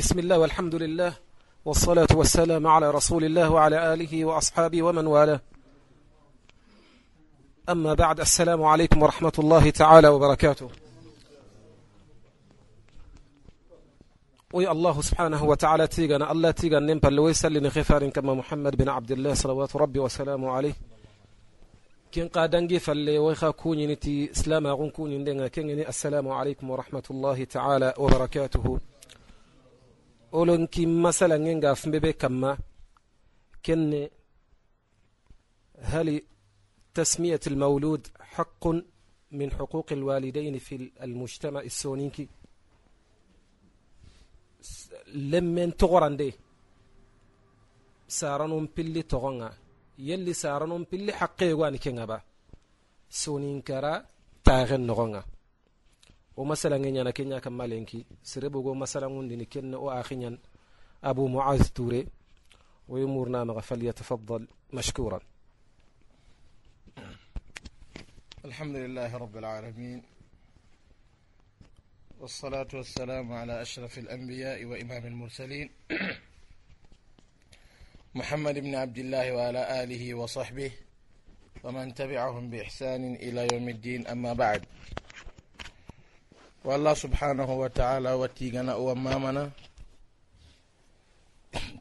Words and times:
بسم 0.00 0.18
الله 0.18 0.38
والحمد 0.38 0.74
لله 0.74 1.12
والصلاة 1.64 2.12
والسلام 2.14 2.66
على 2.66 2.90
رسول 2.90 3.24
الله 3.24 3.50
وعلى 3.50 3.94
آله 3.94 4.24
وأصحابه 4.24 4.82
ومن 4.82 5.06
والاه. 5.06 5.40
أما 7.68 7.94
بعد 7.94 8.20
السلام 8.20 8.62
عليكم 8.62 9.02
ورحمة 9.02 9.32
الله 9.38 9.70
تعالى 9.70 10.08
وبركاته. 10.08 10.68
وي 14.52 14.70
الله 14.70 15.00
سبحانه 15.00 15.44
وتعالى 15.44 15.86
تيغنا 15.86 16.32
الله 16.32 16.50
تيغن 16.50 16.82
نمبر 16.86 17.10
لويسل 17.10 17.52
لنخفار 17.52 18.08
كما 18.08 18.34
محمد 18.34 18.76
بن 18.76 18.88
عبد 18.88 19.10
الله 19.10 19.34
صلوات 19.34 19.76
ربي 19.76 19.98
وسلامه 19.98 20.50
عليه. 20.50 20.74
كين 22.12 22.28
قادنجي 22.28 22.78
فاللي 22.78 23.18
ويخا 23.18 23.50
كوني 23.50 23.86
نتي 23.86 24.30
كوني 24.96 25.18
ندنا 25.18 25.48
كين 25.48 25.68
السلام 25.80 26.28
عليكم 26.28 26.70
ورحمة 26.70 27.06
الله 27.10 27.44
تعالى 27.44 27.94
وبركاته. 27.98 28.80
أولون 30.34 30.66
كي 30.66 30.86
مثلا 30.86 31.36
نينغا 31.36 31.74
فمبي 31.74 32.12
كما 32.12 32.58
كن 33.66 34.08
هل 35.78 36.22
تسمية 36.94 37.40
المولود 37.46 38.06
حق 38.20 38.66
من 39.32 39.50
حقوق 39.52 39.92
الوالدين 39.92 40.58
في 40.58 40.90
المجتمع 41.02 41.60
السونيكي 41.60 42.28
لمن 45.14 45.76
تغران 45.76 46.16
دي 46.16 46.34
سارنون 48.08 48.68
بلي 48.76 49.02
تغنى 49.02 49.50
يلي 49.98 50.32
سارنون 50.32 50.86
بلي 50.92 51.12
حقي 51.12 51.52
واني 51.52 51.78
كنغبا 51.78 52.20
سونين 53.10 53.60
كرا 53.60 54.06
تاغن 54.44 54.86
نغنى 54.86 55.22
ومثلا 56.40 56.78
نيانا 56.78 57.10
كنيا 57.10 57.38
كمالينكي 57.38 58.04
سربوغو 58.22 58.74
مثلا 58.74 59.08
ندي 59.08 59.44
كن 59.44 59.74
واخينيان 59.74 60.38
ابو 61.04 61.28
معاذ 61.28 61.62
توري 61.76 62.06
ويمورنا 62.88 63.44
مغفل 63.44 63.82
يتفضل 63.84 64.48
مشكورا 64.72 65.20
الحمد 68.44 68.76
لله 68.76 69.16
رب 69.16 69.36
العالمين 69.36 70.02
والصلاة 72.20 72.68
والسلام 72.74 73.32
على 73.32 73.62
أشرف 73.62 73.98
الأنبياء 73.98 74.64
وإمام 74.64 75.06
المرسلين 75.06 75.70
محمد 78.14 78.58
بن 78.58 78.74
عبد 78.74 78.98
الله 78.98 79.32
وعلى 79.32 79.82
آله 79.82 80.14
وصحبه 80.14 80.70
ومن 81.64 81.94
تبعهم 81.94 82.50
بإحسان 82.50 83.14
إلى 83.14 83.48
يوم 83.52 83.68
الدين 83.68 84.06
أما 84.06 84.32
بعد 84.32 84.64
wo 86.64 86.70
allah 86.76 86.92
subhanahu 86.96 87.60
wa 87.60 87.68
taala 87.72 88.16
wa 88.20 88.28
tigana 88.28 88.76
o 88.76 88.92
mamana 88.94 89.48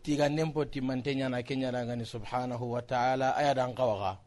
tiga 0.03 0.29
nempo 0.31 0.63
timmante 0.65 1.11
ñana 1.15 1.43
ke 1.43 1.55
ñanagani 1.55 2.05
subhanahu 2.07 2.71
wa 2.71 2.81
taala 2.81 3.35
ayadan 3.35 3.75
kawaxa 3.75 4.17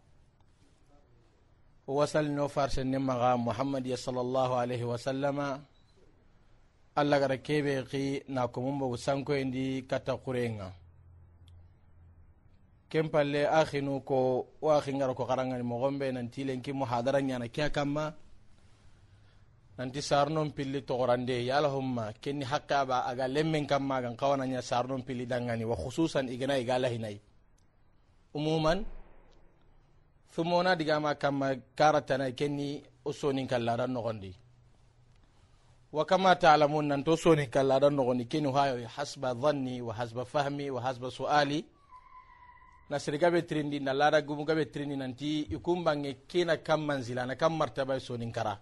o 1.89 1.95
wasalino 1.99 2.49
farse 2.53 2.85
nemaxa 2.85 3.37
muhammadiya 3.41 3.97
salallahu 3.97 4.55
alayhi 4.61 4.85
wa 4.85 4.99
sallama 5.01 5.49
gara 6.95 7.37
kebe 7.41 7.83
xi 7.89 8.23
na 8.29 8.47
komumbogu 8.53 8.97
sankoyendi 9.01 9.89
katta 9.89 10.15
xurenga 10.21 10.69
ken 12.93 13.09
palle 13.09 13.49
a 13.49 13.65
xinu 13.65 14.05
ko 14.05 14.47
wo 14.61 14.69
a 14.71 14.81
xingara 14.85 15.17
ko 15.17 15.25
xarangani 15.25 15.65
moxonɓe 15.65 16.13
nantilenki 16.13 16.73
muhadara 16.77 17.21
ñana 17.25 17.49
ke 17.49 17.73
kamma 17.73 18.13
nanti 19.79 20.03
sarnon 20.03 20.53
pilli 20.53 20.83
togorande 20.83 21.45
yalahumma 21.45 22.13
kenni 22.21 22.45
hakka 22.45 22.85
ba 22.87 22.99
aga 23.07 23.27
lemmen 23.29 23.67
kamma 23.67 24.03
gan 24.03 24.17
kawananya 24.17 24.61
sarnon 24.63 25.03
pilli 25.03 25.27
dangani. 25.27 25.65
Wa 25.65 25.77
khususan 25.77 26.29
igana 26.29 26.59
igala 26.59 26.89
hinai. 26.89 27.21
Umuman 28.35 28.85
thumona 30.35 30.77
digama 30.77 31.15
kamma 31.15 31.55
karatana 31.79 32.31
kenni 32.33 32.83
usonin 33.05 33.47
kalladan 33.49 33.91
nogondi. 33.93 34.33
Wa 35.93 36.05
kama 36.05 36.37
ta'lamun 36.37 36.87
nan 36.89 37.05
to 37.05 37.17
sonin 37.17 37.49
kalladan 37.51 37.95
nogondi. 37.97 38.25
Kenni 38.29 38.53
hayo 38.53 38.87
hasba 38.97 39.35
dhanni 39.35 39.81
wa 39.83 39.95
hasba 39.95 40.25
fahmi 40.25 40.71
wa 40.71 40.81
hasba 40.81 41.11
su'ali. 41.11 41.65
Na 42.91 42.99
sirga 42.99 43.31
be 43.33 43.43
trindi 43.43 43.81
na 43.81 43.93
lada 43.95 44.21
gumu 44.21 44.45
gabe 44.45 44.65
trindi 44.69 44.97
nanti 44.97 45.41
ikumbange 45.49 46.13
kina 46.29 46.57
kam 46.59 46.85
manzila 46.85 47.25
na 47.27 47.35
kam 47.37 47.57
martaba 47.57 47.99
sonin 48.01 48.31
kara 48.33 48.59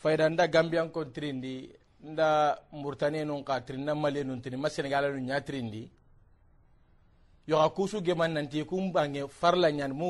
fayda 0.00 0.28
nda 0.28 0.44
gambiyan 0.48 0.88
kon 0.94 1.08
tirindi 1.14 1.70
nda 2.04 2.58
murtani 2.72 3.24
nun 3.24 3.42
ka 3.44 3.60
tiri 3.60 3.78
nda 3.78 3.94
mali 3.94 4.24
nun 4.24 4.40
tiri 4.42 4.56
ma 4.56 4.68
senegala 4.68 5.08
nun 5.08 5.26
ɲa 5.28 5.40
tirindi 5.46 5.82
yoxa 7.48 7.68
kusu 7.76 7.96
geman 8.02 8.32
nanti 8.34 8.64
kun 8.64 8.92
bange 8.92 9.26
farla 9.28 9.68
ɲani 9.70 9.94
mu 9.94 10.08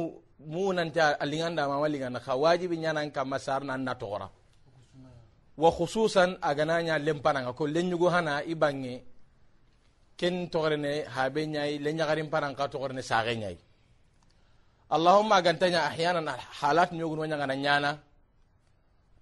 mu 0.53 0.73
nanti 0.73 0.99
a 1.01 1.25
linganda 1.31 1.69
mama 1.69 1.89
linganda 1.89 2.21
xa 2.21 2.35
wajibi 2.43 2.77
ɲanan 2.83 3.11
kanma 3.13 3.39
sar 3.39 3.63
nan 3.65 3.85
na 3.85 3.95
toxora 3.95 4.29
wa 5.57 5.71
khususan 5.77 6.31
a 6.41 6.55
gana 6.55 6.83
ɲa 6.83 6.99
lenpananga 6.99 7.53
ko 7.53 7.65
lenɲugu 7.67 8.09
hana 8.15 8.43
i 8.45 8.55
bange 8.55 8.95
ken 10.19 10.49
toxorene 10.53 10.93
habe 11.15 11.41
ɲayi 11.47 11.79
lenɲagarin 11.85 12.29
panan 12.31 12.55
xa 12.59 12.69
toxorene 12.73 13.03
saxe 13.03 13.35
ɲayi 13.43 13.59
allahumma 14.91 15.37
aganta 15.37 15.67
ahyanan 15.89 16.29
halat 16.61 16.91
ɲogunu 16.93 17.23
ɲagana 17.31 17.55
ɲana 17.65 17.91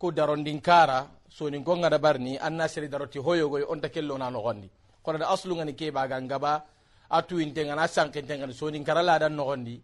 ko 0.04 0.12
darondin 0.12 0.60
kara 0.60 1.08
soni 1.32 1.56
gongana 1.64 1.96
barni 1.98 2.36
anna 2.36 2.68
sere 2.68 2.88
daroti 2.92 3.16
hoyogoy 3.18 3.64
onta 3.64 3.88
kellona 3.88 4.28
nogondi. 4.30 4.68
Kono 5.02 5.16
da 5.18 5.28
aslugani 5.32 5.72
keɓagan 5.72 6.28
gaba 6.28 6.60
a 7.08 7.22
tuwintegan 7.22 7.78
a 7.78 7.88
sankintengani 7.88 8.52
soni 8.52 8.84
kara 8.84 9.00
ladan 9.02 9.32
nogondi. 9.32 9.80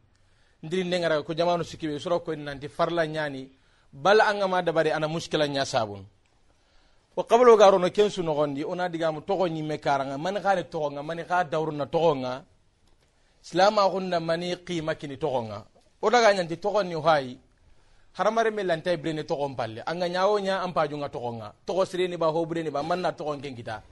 Ndirinde 0.62 0.98
ngara 1.00 1.22
ko 1.22 1.32
jamanu 1.32 1.64
sikkiɓe 1.64 1.98
soro 1.98 2.20
koyn 2.20 2.44
nanti 2.44 2.68
farla 2.68 3.06
ñani 3.06 3.48
bala 3.92 4.26
angama 4.28 4.60
dabari 4.62 4.90
ana 4.92 5.08
muskila 5.08 5.46
ña 5.48 5.64
sabun. 5.64 6.04
Wa 7.16 7.24
qablo 7.24 7.56
garono 7.56 7.88
kensu 7.90 8.22
nogondi 8.22 8.62
ona 8.64 8.88
digamu 8.90 9.22
togo 9.22 9.48
ñimme 9.48 9.78
karanga 9.80 10.18
mani 10.18 10.40
xani 10.40 10.64
togonga 10.68 11.02
mani 11.02 11.22
xa 11.24 11.44
dawruna 11.44 11.86
togonga 11.86 12.44
silama 13.40 13.88
xunna 13.88 14.20
mani 14.20 14.54
qima 14.66 14.94
kini 14.94 15.16
togonga. 15.16 15.64
O 16.02 16.10
daga 16.10 16.32
ñanti 16.36 16.56
togonni 16.60 16.94
hayi 17.00 17.38
haramare 18.18 18.50
me 18.50 18.62
lanta 18.62 18.96
brene 18.96 19.24
to 19.26 19.34
gon 19.36 19.54
palle 19.54 19.82
anga 19.86 20.08
nyaawo 20.08 20.38
nya 20.40 20.62
am 20.62 20.72
paju 20.72 20.96
nga. 20.98 21.08
To 21.66 21.84
sireni 21.84 22.16
ba 22.16 22.26
ho 22.30 22.44
brene 22.46 22.70
ba 22.70 22.82
manna 22.82 23.12
to 23.12 23.24
gon 23.24 23.40
kita 23.40 23.82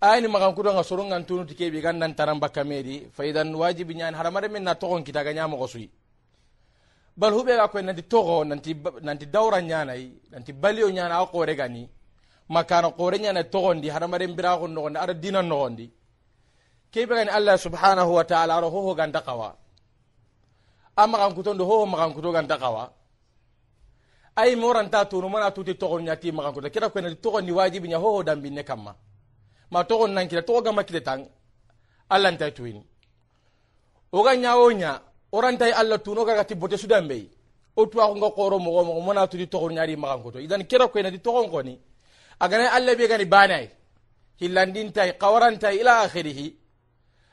ayni 0.00 0.28
magan 0.28 0.54
kudo 0.54 0.72
nga 0.72 0.82
soron 0.82 1.06
ngan 1.08 1.24
tunu 1.24 1.44
tike 1.46 1.70
bi 1.70 1.80
gandan 1.80 2.14
taran 2.14 2.40
bakamedi 2.40 3.06
fa 3.12 3.22
idan 3.24 3.54
wajibi 3.54 3.94
nyan 3.94 4.14
haramare 4.14 4.48
me 4.50 4.58
na 4.58 4.74
to 4.74 4.86
kita 5.04 5.22
ga 5.24 5.32
nyaamo 5.32 5.56
go 5.56 5.68
bal 7.16 7.32
hube 7.32 7.54
ga 7.54 7.68
ko 7.68 7.78
nanti 7.80 8.02
to 8.08 8.44
nanti 8.44 8.72
nanti 9.02 9.26
dawra 9.26 9.60
nyana 9.62 9.94
yi 9.94 10.10
nanti 10.32 10.52
balio 10.52 10.90
nyana 10.90 11.20
a 11.20 11.26
qore 11.26 11.54
gani. 11.54 11.88
Makana 12.50 12.90
qore 12.90 13.18
nyana 13.18 13.44
to 13.44 13.60
gondi 13.60 13.88
haramare 13.88 14.26
mbira 14.26 14.58
go 14.58 14.66
no 14.66 14.82
gondi 14.82 14.98
ara 14.98 15.14
dina 15.14 15.42
no 15.42 15.56
gondi 15.62 15.90
kebe 16.92 17.14
gani 17.14 17.30
allah 17.30 17.56
subhanahu 17.56 18.12
wa 18.14 18.24
ta'ala 18.24 18.60
ro 18.60 18.68
ho 18.70 18.80
ho 18.82 18.94
ganda 18.94 19.20
qawa 19.24 19.56
amma 20.96 21.18
kan 21.18 21.32
kutondo 21.34 21.64
ho 21.64 21.78
ho 21.80 21.86
magan 21.86 22.12
kuto 22.12 22.32
ganda 22.32 22.58
qawa 22.60 22.92
ay 24.36 24.56
moranta 24.56 25.04
tunu 25.04 25.28
mana 25.28 25.50
tuti 25.50 25.74
togon 25.74 26.02
ñati 26.04 26.32
maxa 26.32 26.52
kota 26.52 26.70
kira 26.70 26.88
kuenati 26.88 27.16
togon 27.16 27.44
ni 27.44 27.52
wajibi 27.52 27.88
ña 27.88 27.98
hoho 27.98 28.22
dambinne 28.22 28.62
kamma 28.64 28.92
ma 29.70 29.84
togon 29.84 30.10
nankita 30.12 30.42
togo 30.42 30.62
gama 30.62 30.84
kile 30.84 31.00
tan 31.02 31.20
allantay 32.08 32.52
tuini. 32.52 32.82
Oga 34.12 34.34
ñawo 34.36 34.72
ña 34.72 35.00
orantay 35.32 35.72
allah 35.72 35.98
tunu 36.02 36.20
ogagati 36.22 36.54
bote 36.54 36.76
sudanbeyi 36.78 37.30
o 37.76 37.86
tuwaxunga 37.86 38.30
koro 38.30 38.58
mogo 38.58 38.84
mogo 38.84 39.00
mana 39.00 39.26
tuti 39.26 39.46
togon 39.48 39.72
ñadi 39.76 39.96
maxan 39.96 40.22
koto 40.22 40.38
idan 40.40 40.64
kira 40.70 40.88
kuenati 40.88 41.18
togon 41.18 41.50
koni 41.50 41.74
aganay 42.40 42.68
allah 42.76 42.94
be 42.96 43.08
gani 43.08 43.24
banay 43.24 43.68
hillandintay 44.40 45.10
qawarantay 45.20 45.76
ila 45.80 46.00
axirihi 46.04 46.56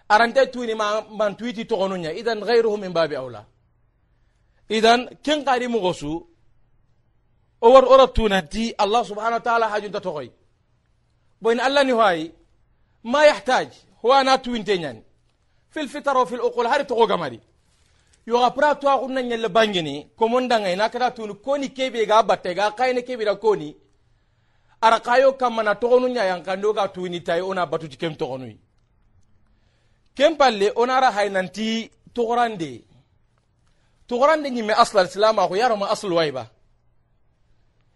arantay 0.09 0.47
tuini 0.51 0.73
ma 0.75 1.01
man 1.19 1.35
tuiti 1.37 1.63
togonu 1.65 1.95
ña 1.95 2.11
idan 2.11 2.39
gayruhu 2.47 2.77
min 2.77 2.91
babi 2.93 3.15
aula. 3.15 3.45
Idan 4.69 5.09
ken 5.23 5.43
xadi 5.45 5.67
mogo 5.67 5.93
su 5.93 6.28
o 7.61 7.71
war 7.73 7.85
ora 7.85 8.07
tunanti 8.07 8.73
allah 8.77 9.05
subhanahu 9.05 9.33
wa 9.33 9.39
ta'ala 9.39 9.69
hajunta 9.69 10.01
togoy 10.01 10.29
boyn 11.41 11.59
allah 11.59 11.83
ni 11.83 11.91
hoyi 11.91 12.31
ma 13.03 13.25
yahtaj 13.25 13.67
huwa 14.01 14.23
na 14.23 14.37
tuwinte 14.37 14.77
ñani 14.77 15.03
fil 15.69 15.87
fitara 15.89 16.25
fil 16.25 16.41
uqul 16.41 16.67
hari 16.67 16.85
togo 16.85 17.07
gamari 17.07 17.39
yoga 18.25 18.51
pra 18.51 18.75
to 18.75 18.89
akunna 18.89 19.21
ñelle 19.21 19.49
bangini 19.49 20.07
komondangay 20.17 20.75
na 20.75 20.89
kata 20.89 21.11
tuni 21.11 21.33
koni 21.35 21.69
kebe 21.69 22.05
ga 22.05 22.23
batte 22.23 22.53
ga 22.55 22.71
kayne 22.71 23.01
kebe 23.01 23.25
da 23.25 23.35
koni 23.35 23.75
ara 24.81 24.99
kayo 24.99 25.33
kamma 25.33 25.63
na 25.63 25.75
togonu 25.75 26.07
ñayankando 26.07 26.73
ga 26.73 26.87
tuwini 26.87 27.21
tay 27.21 27.41
ona 27.41 27.65
batuti 27.65 27.97
kem 27.97 28.15
togonuy 28.15 28.55
kem 30.15 30.35
palle 30.37 30.71
onara 30.75 31.11
hay 31.11 31.29
nanti 31.29 31.89
togorande 32.13 32.83
togorande 34.07 34.49
ñimme 34.49 34.73
asla 34.73 35.03
islam 35.03 35.39
ako 35.39 35.55
yaroma 35.55 35.89
asl 35.89 36.13
wayba 36.13 36.43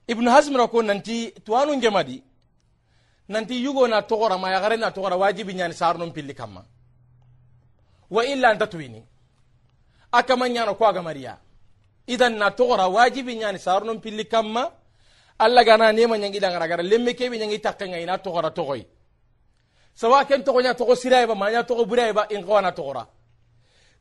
ibnu 0.08 0.30
hasmira 0.32 0.68
ko 0.68 0.82
nanti 0.82 1.32
tuwanu 1.46 1.78
ngemadi 1.78 2.24
nanti 3.30 3.64
yugo 3.64 3.88
na 3.88 4.02
togora 4.02 4.38
mayagare 4.38 4.78
na 4.78 4.92
togora 4.92 5.16
wajibi 5.16 5.54
ñani 5.54 5.74
sarnon 5.74 6.12
pilli 6.12 6.34
kamma. 6.34 6.64
Wa 8.12 8.26
illa 8.26 8.54
nta 8.54 8.68
tuwini. 8.68 9.02
A 10.12 10.24
kama 10.24 10.48
ñano 10.50 10.76
ko 10.76 10.86
agamariya 10.86 11.38
idan 12.08 12.36
na 12.38 12.52
togora 12.52 12.88
wajibi 12.88 13.36
ñani 13.36 13.60
sarnon 13.60 14.00
pilli 14.00 14.26
kamma. 14.26 14.72
Alla 15.40 15.64
gana 15.64 15.92
nema 15.92 16.18
ñangi 16.18 16.40
dangara 16.40 16.68
gara 16.68 16.84
lemme 16.84 17.14
kebe 17.16 17.38
ñangi 17.38 17.60
takkenga 17.60 18.00
ina 18.00 18.18
togora 18.18 18.52
togoy 18.52 18.86
sawa 19.96 20.26
ken 20.26 20.44
togo 20.44 20.62
ña 20.62 20.74
togo 20.76 20.96
sirayba 20.96 21.36
maña 21.36 21.64
togo 21.64 21.86
burayba 21.86 22.28
in 22.30 22.44
kawana 22.46 22.72
togora 22.72 23.08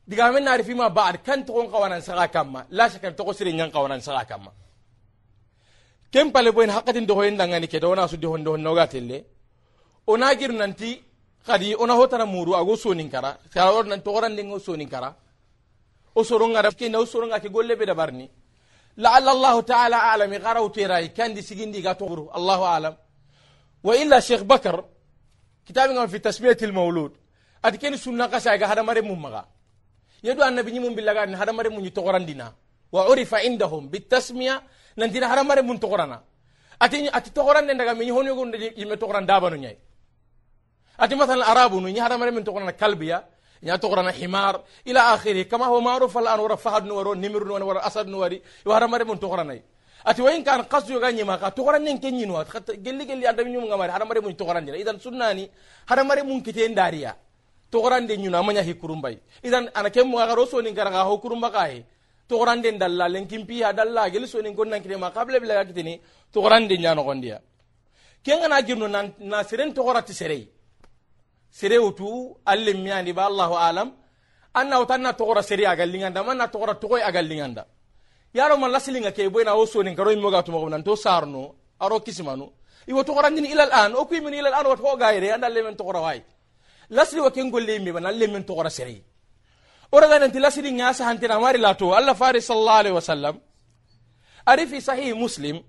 digamen 0.09 0.45
naari 0.45 0.65
fima 0.65 0.91
baad 0.91 1.23
kan 1.23 1.45
togon 1.45 1.71
kawanan 1.71 2.03
saga 2.03 2.29
kamma. 2.29 2.67
La 2.71 2.89
shakan 2.91 3.15
togo 3.17 3.33
sire 3.33 3.53
ñan 3.53 3.71
kawanan 3.71 4.01
saga 4.03 4.25
kamma. 4.25 4.51
Ken 6.13 6.31
pale 6.33 6.51
boyen 6.53 6.71
hakatin 6.71 7.07
do 7.07 7.15
hoyen 7.15 7.37
dangani 7.41 7.67
ke 7.69 7.79
dona 7.81 8.07
su 8.09 8.17
di 8.17 8.27
hondo 8.27 8.51
hondo 8.55 8.75
ga 8.75 8.87
telle 8.87 9.25
ona 10.07 10.35
gir 10.35 10.53
nanti 10.53 10.91
kadi 11.47 11.75
ona 11.75 11.95
hotana 11.95 12.27
muru 12.27 12.53
ago 12.55 12.77
sonin 12.77 13.09
kara 13.11 13.31
kara 13.55 13.71
or 13.77 13.85
nan 13.85 14.01
togoran 14.03 14.37
dingo 14.37 14.59
sonin 14.59 14.89
kara 14.89 15.11
o 16.15 16.21
soronga 16.23 16.63
raf 16.63 16.75
ke 16.77 16.89
na 16.89 16.99
o 16.99 17.07
soronga 17.07 17.41
ke 17.41 17.49
golle 17.49 17.77
be 17.81 17.87
dabarni 17.87 18.29
لعل 18.97 19.29
الله 19.29 19.61
تعالى 19.61 19.95
أعلم 19.95 20.33
يقرأوا 20.33 20.69
تيراي 20.69 21.09
كان 21.17 21.35
دي 21.35 21.43
سيجين 21.43 21.73
دي 21.73 21.81
قاتورو 21.87 22.29
الله 22.37 22.61
أعلم 22.65 22.95
وإلا 23.85 24.21
شيخ 24.21 24.43
بكر 24.45 24.85
كتاب 25.67 26.09
في 26.13 26.19
تسمية 26.19 26.57
المولود 26.63 27.13
أتكين 27.65 27.97
سنة 27.97 28.27
قسا 28.27 28.53
هذا 28.73 28.83
مريم 28.83 29.09
ممغا 29.13 29.45
يدو 30.25 30.43
أن 30.45 30.55
نبي 30.61 30.79
من 30.79 30.93
بالله 30.95 31.25
هذا 31.43 31.53
مريم 31.53 31.73
من 31.77 31.85
يتغران 31.89 32.27
دينا 32.29 32.53
nantina 34.97 35.29
haramare 35.29 35.63
mun 35.63 35.79
togorana. 35.79 36.21
Ati 36.81 37.09
ati 37.13 37.31
togoran 37.31 37.67
den 37.67 37.79
daga 37.79 37.95
min 37.95 38.11
honi 38.11 38.31
gon 38.35 38.53
yimme 38.77 38.97
togoran 38.97 39.27
dabanu 39.27 39.57
nyai. 39.57 39.77
Ati 40.99 41.15
mathalan 41.17 41.43
arabu 41.47 41.81
nu 41.81 41.89
nyara 41.89 42.19
mare 42.19 42.31
min 42.31 42.45
togorana 42.45 42.73
kalbiya 42.73 43.25
nya 43.63 43.79
togorana 43.79 44.13
himar 44.13 44.61
ila 44.85 45.15
akhirih 45.17 45.49
kama 45.49 45.67
huwa 45.67 45.81
ma'ruf 45.83 46.17
al 46.17 46.27
an 46.27 46.41
wara 46.41 46.57
fahad 46.57 46.85
nu 46.85 46.95
wara 46.95 47.15
nimr 47.15 47.45
nu 47.47 47.55
wara 47.67 47.81
asad 47.83 48.07
nu 48.09 48.19
wari 48.21 48.43
wara 48.65 48.89
mare 48.89 49.05
mun 49.05 49.19
togorana 49.19 49.55
ati 50.05 50.21
wayin 50.23 50.45
kan 50.45 50.63
qasu 50.69 51.01
ga 51.01 51.11
nyima 51.13 51.39
ka 51.39 51.51
togoran 51.51 51.83
nen 51.83 51.99
ken 51.99 52.15
nyinu 52.15 52.35
gelli 52.83 53.07
gelli 53.07 53.27
adam 53.27 53.49
nyum 53.49 53.65
ngamare 53.67 53.91
hara 53.93 54.05
mun 54.05 54.35
togoran 54.35 54.65
dira 54.67 54.77
idan 54.77 54.99
sunnani 55.01 55.49
hara 55.87 56.05
mun 56.05 56.43
kiten 56.43 56.75
dariya 56.75 57.17
togoran 57.71 58.07
den 58.07 58.21
nyinu 58.21 58.37
amanya 58.37 58.63
hikurumbay 58.63 59.19
idan 59.43 59.71
anakem 59.75 60.07
mu 60.07 60.19
ga 60.19 60.35
roso 60.35 60.61
garaga 60.63 61.05
ho 61.07 61.19
kai 61.51 61.85
togranden 62.33 62.77
dalla 62.83 63.05
lenkin 63.15 63.43
piha 63.49 63.69
dalla 63.79 64.03
gel 64.13 64.25
so 64.33 64.41
nin 64.45 64.55
gonnan 64.59 64.81
kine 64.85 64.97
ma 65.05 65.09
kable 65.17 65.37
bila 65.43 65.55
ga 65.59 65.65
kitini 65.71 65.95
togranden 66.35 66.81
nya 66.83 66.95
no 66.97 67.03
gondiya 67.09 67.39
ken 68.25 68.37
ngana 68.41 68.57
girno 68.67 68.87
na 69.31 69.39
siren 69.49 69.71
tograti 69.79 70.15
serei 70.21 70.45
sere 71.59 71.77
alle 72.53 72.73
ya 72.73 73.13
ba 73.13 73.25
allah 73.31 73.51
alam. 73.69 73.89
Anna 74.55 74.81
utanna 74.81 75.13
togra 75.13 75.43
sere 75.43 75.65
agallinganda 75.67 76.23
manna 76.25 76.49
togra 76.49 76.75
togoy 76.75 77.01
agallinganda 77.01 77.65
yaro 78.35 78.59
man 78.59 78.71
lasilinga 78.71 79.13
ke 79.13 79.29
boyna 79.33 79.57
o 79.57 79.65
sonin 79.65 79.97
karoy 79.97 80.17
moga 80.21 80.43
to 80.43 80.53
mogna 80.53 80.83
to 80.85 80.95
sarno 80.97 81.55
aro 81.81 82.01
kismanu 82.01 82.53
iwo 82.87 83.03
togra 83.03 83.31
ndin 83.31 83.47
ilal 83.47 83.73
an 83.73 83.95
o 83.95 84.05
kuimini 84.05 84.43
min 84.43 84.53
an 84.53 84.65
wo 84.65 84.71
wat 84.71 84.81
ho 84.81 84.97
gaire 84.97 85.33
anda 85.33 85.49
lemen 85.49 85.75
togra 85.75 86.01
wai. 86.01 86.23
Lasli 86.91 87.21
wo 87.21 87.31
ken 87.31 87.51
golle 87.51 87.79
mi 87.79 87.93
ban 87.93 88.05
lemen 88.13 88.45
togra 88.45 88.69
serei 88.69 89.03
ورغا 89.93 90.19
ننتي 90.19 90.39
لا 90.39 90.51
سيدي 90.51 90.71
نياسا 90.71 91.11
هانتنا 91.11 91.53
لاتو 91.65 91.99
الله 91.99 92.13
فاري 92.13 92.41
صلى 92.41 92.59
الله 92.59 92.73
عليه 92.73 92.93
وسلم. 92.93 93.35
أري 94.49 94.67
في 94.67 94.81
صحيح 94.81 95.17
مسلم. 95.17 95.65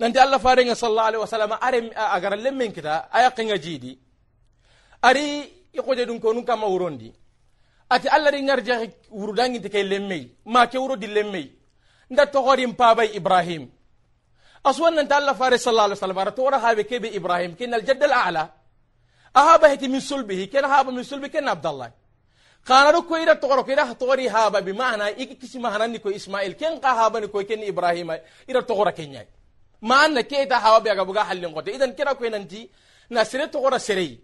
ننتي 0.00 0.22
الله 0.22 0.38
فاري 0.38 0.74
صلى 0.74 0.90
الله 0.90 1.02
عليه 1.02 1.18
وسلم. 1.18 1.52
أري 1.52 1.78
أغرى 1.92 2.36
لمن 2.36 2.72
كتا 2.72 2.94
أي 3.16 3.26
قنغ 3.36 3.56
جيدي. 3.56 3.98
أري 5.04 5.26
يقول 5.74 5.96
جدون 5.96 6.18
كونو 6.18 6.44
كما 6.44 6.66
ورون 6.66 6.98
دي 6.98 7.14
أتي 7.92 8.16
الله 8.16 8.30
دي 8.30 8.40
نرجع 8.40 8.78
وردان 9.10 9.62
تكي 9.62 9.82
لمي. 9.82 10.30
ما 10.46 10.64
كي 10.64 10.78
ورود 10.78 11.00
دي 11.00 11.06
لمي. 11.06 11.50
ندى 12.10 12.26
تغوري 12.26 12.66
مبابي 12.66 13.16
إبراهيم. 13.16 13.72
أصوان 14.66 14.94
ننتي 14.94 15.18
الله 15.18 15.32
فاري 15.32 15.56
صلى 15.58 15.72
الله 15.72 15.82
عليه 15.82 15.98
وسلم. 15.98 16.18
أرتورا 16.18 16.56
هابي 16.56 16.82
كي 16.82 16.98
بإبراهيم 16.98 17.54
كي 17.54 17.66
نالجد 17.66 18.02
الأعلى. 18.02 18.48
أهابه 19.36 19.88
من 19.88 20.00
سلبه 20.00 20.44
كي 20.52 20.60
نهابه 20.60 20.90
من 20.90 21.02
سلبه 21.02 21.28
كي 21.28 21.40
نابد 21.40 21.92
haba 22.68 22.92
min 22.92 22.92
sulbi 22.92 22.92
ken 22.92 22.92
abdallah 22.92 22.92
kana 22.92 22.92
ru 22.92 23.02
ko 23.02 23.16
ira 23.16 23.34
togoro 23.36 23.64
ko 23.64 23.70
ira 23.70 23.94
togori 23.94 24.28
haba 24.28 24.60
bi 24.60 24.72
maana 24.72 25.10
iki 25.10 25.36
kisima 25.36 25.70
hanani 25.70 25.98
ko 26.00 26.10
ismail 26.10 26.54
ken 26.56 26.80
ka 26.80 26.94
haba 26.94 27.20
ni 27.20 27.28
ko 27.28 27.44
ken 27.44 27.62
ibrahim 27.62 28.10
ira 28.48 28.62
togora 28.62 28.92
kenya 28.92 29.24
maana 29.80 30.22
ke 30.22 30.46
ta 30.48 30.58
haba 30.58 30.94
ga 30.94 31.04
buga 31.04 31.24
hallin 31.24 31.52
qote 31.54 31.68
idan 31.74 31.94
kira 31.94 32.14
ko 32.14 32.24
nanti 32.28 32.70
na 33.10 33.24
sire 33.24 33.48
togora 33.50 33.78
serei 33.78 34.20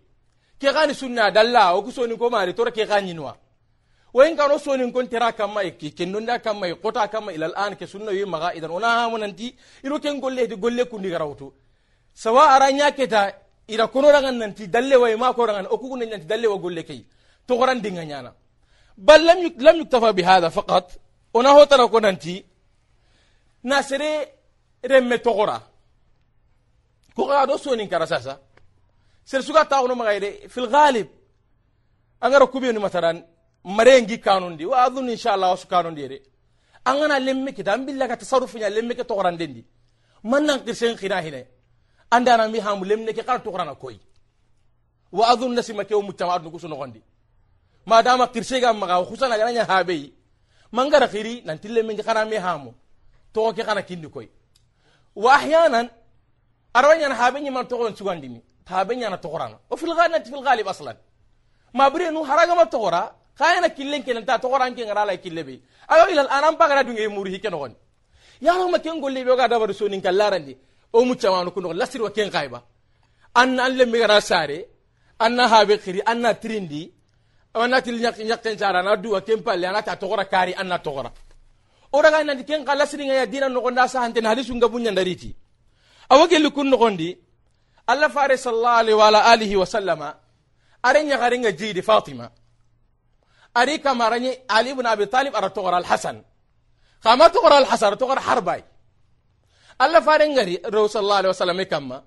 ke 0.58 0.72
gani 0.72 0.94
sunna 0.94 1.30
dalla 1.30 1.74
o 1.76 1.82
kusoni 1.82 2.16
ko 2.18 2.30
mari 2.30 2.54
tora 2.54 2.70
ke 2.70 2.86
gani 2.86 3.14
noa 3.14 3.36
wayin 4.14 4.36
kano 4.36 4.58
sonin 4.58 4.92
kon 4.92 5.06
tera 5.08 5.32
kamma 5.32 5.62
e 5.64 5.70
ke 5.72 6.04
non 6.06 6.24
da 6.26 6.38
kamma 6.38 6.66
e 6.68 6.74
kota 6.74 7.08
kamma 7.08 7.32
ila 7.32 7.46
al'an 7.46 7.76
ke 7.76 7.86
sunna 7.86 8.12
yi 8.12 8.24
maga 8.26 8.54
idan 8.54 8.70
ona 8.70 8.86
ha 8.88 9.08
monanti 9.08 9.54
iro 9.84 9.98
ken 9.98 10.20
golle 10.20 10.46
di 10.46 10.56
golle 10.56 10.84
kundi 10.84 11.10
تغران 17.48 17.80
دينغانيا 17.80 18.34
بل 18.96 19.26
لم 19.26 19.38
يك... 19.46 19.54
لم 19.58 19.80
يكتفى 19.80 20.12
بهذا 20.12 20.48
فقط. 20.48 20.92
أنا 21.36 21.48
هو 21.48 21.64
ترى 21.64 21.88
كوننتي 21.88 22.44
ناسري 23.62 24.26
رمي 24.86 25.18
تغرا 25.18 25.62
كو 27.16 27.22
غادو 27.30 27.56
سونين 27.56 27.88
كراساسا. 27.88 28.40
سير 29.24 29.40
سوغا 29.40 29.62
تاونو 29.62 29.94
مغايري 29.94 30.48
في 30.48 30.58
الغالب. 30.58 31.08
اغارو 32.22 32.46
كوبينو 32.46 32.80
مثلا 32.80 33.26
مرينغي 33.64 34.16
كانون 34.16 34.56
دي. 34.56 34.66
وأظن 34.66 35.10
إن 35.10 35.16
شاء 35.16 35.34
الله 35.34 35.52
اسو 35.52 35.68
كانون 35.68 35.94
دي 35.94 36.22
انغنا 36.86 37.18
لمك 37.18 37.60
دام 37.60 37.86
بالله 37.86 38.06
كتصرف 38.06 38.54
يا 38.54 38.68
لمك 38.68 38.96
تغران 38.96 39.36
دندي 39.36 39.66
من 40.24 40.42
نقر 40.46 40.72
سين 40.72 40.96
خينا 40.96 41.20
هنا. 41.20 41.46
عندنا 42.12 42.46
مي 42.46 42.60
هام 42.60 42.84
لمك 42.84 43.20
قال 43.20 43.42
تغران 43.42 43.72
كوي 43.72 44.00
وأظن 45.12 45.54
نسمك 45.54 45.90
يوم 45.90 46.08
التمعد 46.08 46.44
نكوسو 46.44 46.68
نغندي 46.68 47.02
madama 47.86 48.26
kirse 48.28 48.60
ga 48.60 48.72
maga 48.72 49.02
khusana 49.04 49.36
ga 49.38 49.50
nya 49.52 49.64
habe 49.64 50.12
mangara 50.72 51.08
khiri 51.08 51.42
nantille 51.44 51.82
tillemme 51.82 51.96
ke 51.96 52.14
me 52.14 52.24
mi 52.30 52.36
hamu 52.36 52.70
to 53.32 53.52
ke 53.52 53.62
kana 53.64 53.82
kindi 53.82 54.08
koy 54.10 54.28
wa 55.14 55.34
ahyanan 55.36 55.88
arwanya 56.74 57.14
habe 57.14 57.40
nyi 57.40 57.50
man 57.50 57.66
togon 57.66 57.94
sugandimi 57.96 58.40
tabe 58.64 58.96
nyana 58.96 59.16
togorana 59.18 59.58
o 59.70 59.76
fil 59.76 59.94
ghalib 59.94 60.24
fil 60.24 60.42
ghalib 60.42 60.68
aslan 60.68 60.96
ma 61.74 61.90
bre 61.90 62.10
nu 62.10 62.22
haraga 62.24 62.54
ma 62.54 62.64
togora 62.66 63.12
khayana 63.38 63.68
killen 63.76 64.02
ken 64.04 64.24
ta 64.24 64.38
qoran 64.38 64.68
anke 64.72 64.82
ngara 64.86 65.04
la 65.06 65.16
kille 65.16 65.42
be. 65.44 65.54
Ayo 65.88 66.04
ilal 66.12 66.28
anam 66.30 66.54
bagara 66.56 66.84
dunge 66.84 67.08
muri 67.08 67.32
hike 67.34 67.50
no 67.50 67.58
gon 67.58 67.74
yaro 68.40 68.68
ma 68.70 68.78
ken 68.78 69.00
golle 69.00 69.24
be 69.24 69.36
ga 69.36 69.48
dabar 69.48 69.72
so 69.74 69.84
kallarandi 69.88 70.56
o 70.92 71.04
mu 71.04 71.14
chamanu 71.16 71.50
kuno 71.52 71.72
lasir 71.72 72.02
wa 72.02 72.10
ken 72.10 72.30
kayba 72.30 72.62
an 73.34 73.58
an 73.60 73.76
mi 73.90 73.98
gara 73.98 74.20
sare 74.20 74.58
an 75.18 75.38
habe 75.38 75.74
khiri 75.78 76.00
an 76.06 76.22
trindi 76.42 76.90
wana 77.54 77.80
til 77.82 78.00
nyak 78.00 78.18
nyak 78.18 78.42
ken 78.42 78.58
sara 78.58 78.82
na 78.82 78.96
duwa 78.96 79.20
ken 79.20 79.42
palle 79.42 79.64
ana 79.68 79.82
ta 79.82 79.94
togora 79.96 80.24
kari 80.24 80.54
an 80.54 80.64
na 80.68 80.78
togora 80.78 81.10
o 81.92 82.02
daga 82.02 82.24
nan 82.24 82.44
ken 82.44 82.64
kala 82.64 82.86
siringa 82.86 83.14
ya 83.14 83.26
dina 83.26 83.48
no 83.48 83.60
gonda 83.60 83.88
sa 83.88 84.00
hanten 84.00 84.24
hadisu 84.26 84.54
ngabunya 84.54 84.90
ndariti 84.90 85.36
awage 86.08 86.38
lukun 86.38 86.68
no 86.70 86.76
gondi 86.78 87.16
allah 87.86 88.08
fare 88.10 88.36
sallallahu 88.36 88.78
alaihi 88.80 88.98
wa 88.98 89.24
alihi 89.32 89.56
wa 89.56 89.66
sallama 89.66 90.08
are 90.82 91.04
nya 91.04 91.16
garinga 91.18 91.52
jidi 91.52 91.82
fatima 91.82 92.30
ari 93.54 93.78
kamarani 93.78 94.32
ali 94.48 94.70
ibn 94.70 94.86
abi 94.86 95.06
talib 95.06 95.36
ara 95.36 95.50
togora 95.50 95.76
al 95.76 95.84
hasan 95.84 96.24
kama 97.02 97.28
togora 97.30 97.56
al 97.56 97.64
hasan 97.66 97.96
togora 97.96 98.20
harbay 98.20 98.62
allah 99.78 100.00
fare 100.02 100.24
ngari 100.28 100.56
rasul 100.64 100.88
sallallahu 100.88 101.18
alaihi 101.20 101.32
wa 101.36 101.40
sallam 101.42 101.60
kamma 101.72 101.98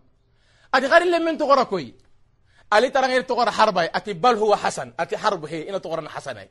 ati 0.74 0.88
gari 0.88 1.06
le 1.10 1.20
men 1.20 1.38
togora 1.38 1.66
koy 1.66 1.94
ali 2.72 2.92
tarangir 2.92 3.24
togora 3.26 3.52
harbay 3.52 3.88
ati 3.94 4.14
bal 4.14 4.36
huwa 4.36 4.58
hasan 4.58 4.94
ati 4.98 5.16
harb 5.16 5.46
he 5.48 5.60
ina 5.70 5.80
togora 5.80 6.10
hasanay 6.10 6.48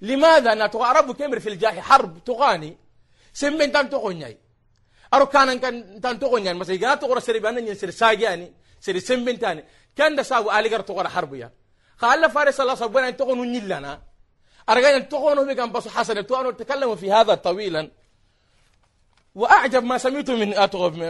لماذا 0.00 0.54
نتو 0.54 0.82
عرب 0.82 1.12
كمر 1.16 1.40
في 1.40 1.48
الجاهي 1.48 1.82
حرب 1.82 2.24
تغاني 2.24 2.76
سمين 3.32 3.72
تان 3.72 3.88
gonyan 6.20 6.56
masai 6.58 6.78
gana 6.78 6.96
to 7.00 7.06
gora 7.08 7.20
sere 7.20 7.40
banan 7.40 7.66
yin 7.66 7.74
sere 7.76 7.92
sagiani 7.92 8.48
sere 8.80 9.00
sembentani 9.00 9.62
kan 9.96 10.12
da 10.16 10.22
sabu 10.24 10.48
aligar 10.50 10.82
to 10.84 10.92
gora 10.94 11.08
harbiya 11.08 11.48
kha 12.00 12.06
alla 12.14 12.28
fare 12.28 12.52
sallallahu 12.52 12.76
alaihi 12.76 12.94
wasallam 12.94 13.16
to 13.16 13.24
gonu 13.24 13.44
nyillana 13.54 13.92
arga 14.66 15.00
to 15.10 15.16
gonu 15.24 15.46
be 15.48 15.54
kan 15.54 15.68
basu 15.72 15.88
hasan 15.96 16.18
to 16.28 16.34
anu 16.36 16.52
takallamu 16.52 16.96
fi 17.00 17.08
hadha 17.08 17.36
tawilan 17.36 17.88
واعجب 19.36 19.84
ما 19.84 19.98
سمعت 19.98 20.30
من 20.30 20.48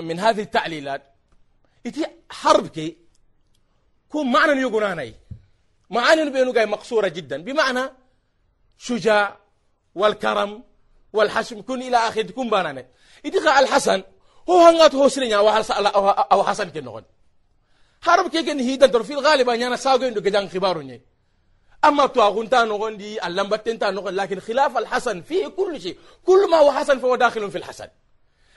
من 0.05 0.17
هذه 0.21 0.43
التعليلات 0.43 1.03
iti 1.89 2.03
harb 2.43 2.67
كون 4.09 4.33
معنى 4.33 4.61
يقولاني 4.61 5.03
إيه؟ 5.03 5.15
معاني 5.91 6.31
بينه 6.31 6.65
مقصورة 6.65 7.09
جدا. 7.09 7.43
بمعنى 7.43 7.91
شجاع 8.79 9.37
والكرم 9.95 10.65
والحشم 11.13 11.63
كن 11.63 11.83
إلى 11.83 11.97
آخر 11.97 12.23
تكون 12.23 12.51
بانانا 12.51 12.87
إذا 13.25 13.59
الحسن 13.61 14.03
هو 14.51 14.59
هنغات 14.67 14.95
هو 14.95 15.09
سرين 15.09 15.33
أو, 15.33 15.49
أو 16.09 16.45
حسن 16.45 16.71
كنغن 16.71 17.05
حرب 18.03 18.29
كي 18.29 18.43
كن 18.43 18.59
هيدا 18.61 19.03
في 19.03 19.13
الغالب 19.13 19.49
أن 19.51 19.77
ساقو 19.77 20.03
يندو 20.03 20.21
كجان 20.21 20.49
خبارو 20.49 20.99
أما 21.85 22.07
تواغون 22.07 22.49
تانغن 22.49 22.97
دي 22.97 23.27
اللمبتين 23.27 23.79
تانغن 23.79 24.15
لكن 24.15 24.41
خلاف 24.41 24.79
الحسن 24.79 25.23
فيه 25.23 25.47
كل 25.47 25.81
شيء. 25.81 25.99
كل 26.27 26.51
ما 26.51 26.57
هو 26.57 26.73
حسن 26.73 26.99
فهو 26.99 27.17
داخل 27.17 27.51
في 27.51 27.59
الحسن. 27.59 27.89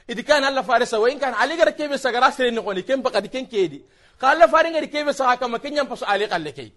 إذا 0.09 0.21
كان 0.21 0.43
الله 0.43 0.61
فارسة 0.61 0.99
وإن 0.99 1.19
كان 1.19 1.33
علي 1.33 1.55
غير 1.55 1.69
كيف 1.69 1.99
سقراس 1.99 2.37
سرين 2.37 2.55
نغن 2.55 2.79
كم 2.79 3.01
كيدي. 3.45 3.81
قال 4.21 4.39
لا 4.39 4.47
فارين 4.47 4.73
غير 4.73 4.85
كيف 4.85 5.09
صحاك 5.09 5.43
ما 5.43 5.57
كن 5.57 5.77
ينفس 5.77 6.03
علي 6.03 6.25
قال 6.25 6.43
لك 6.43 6.71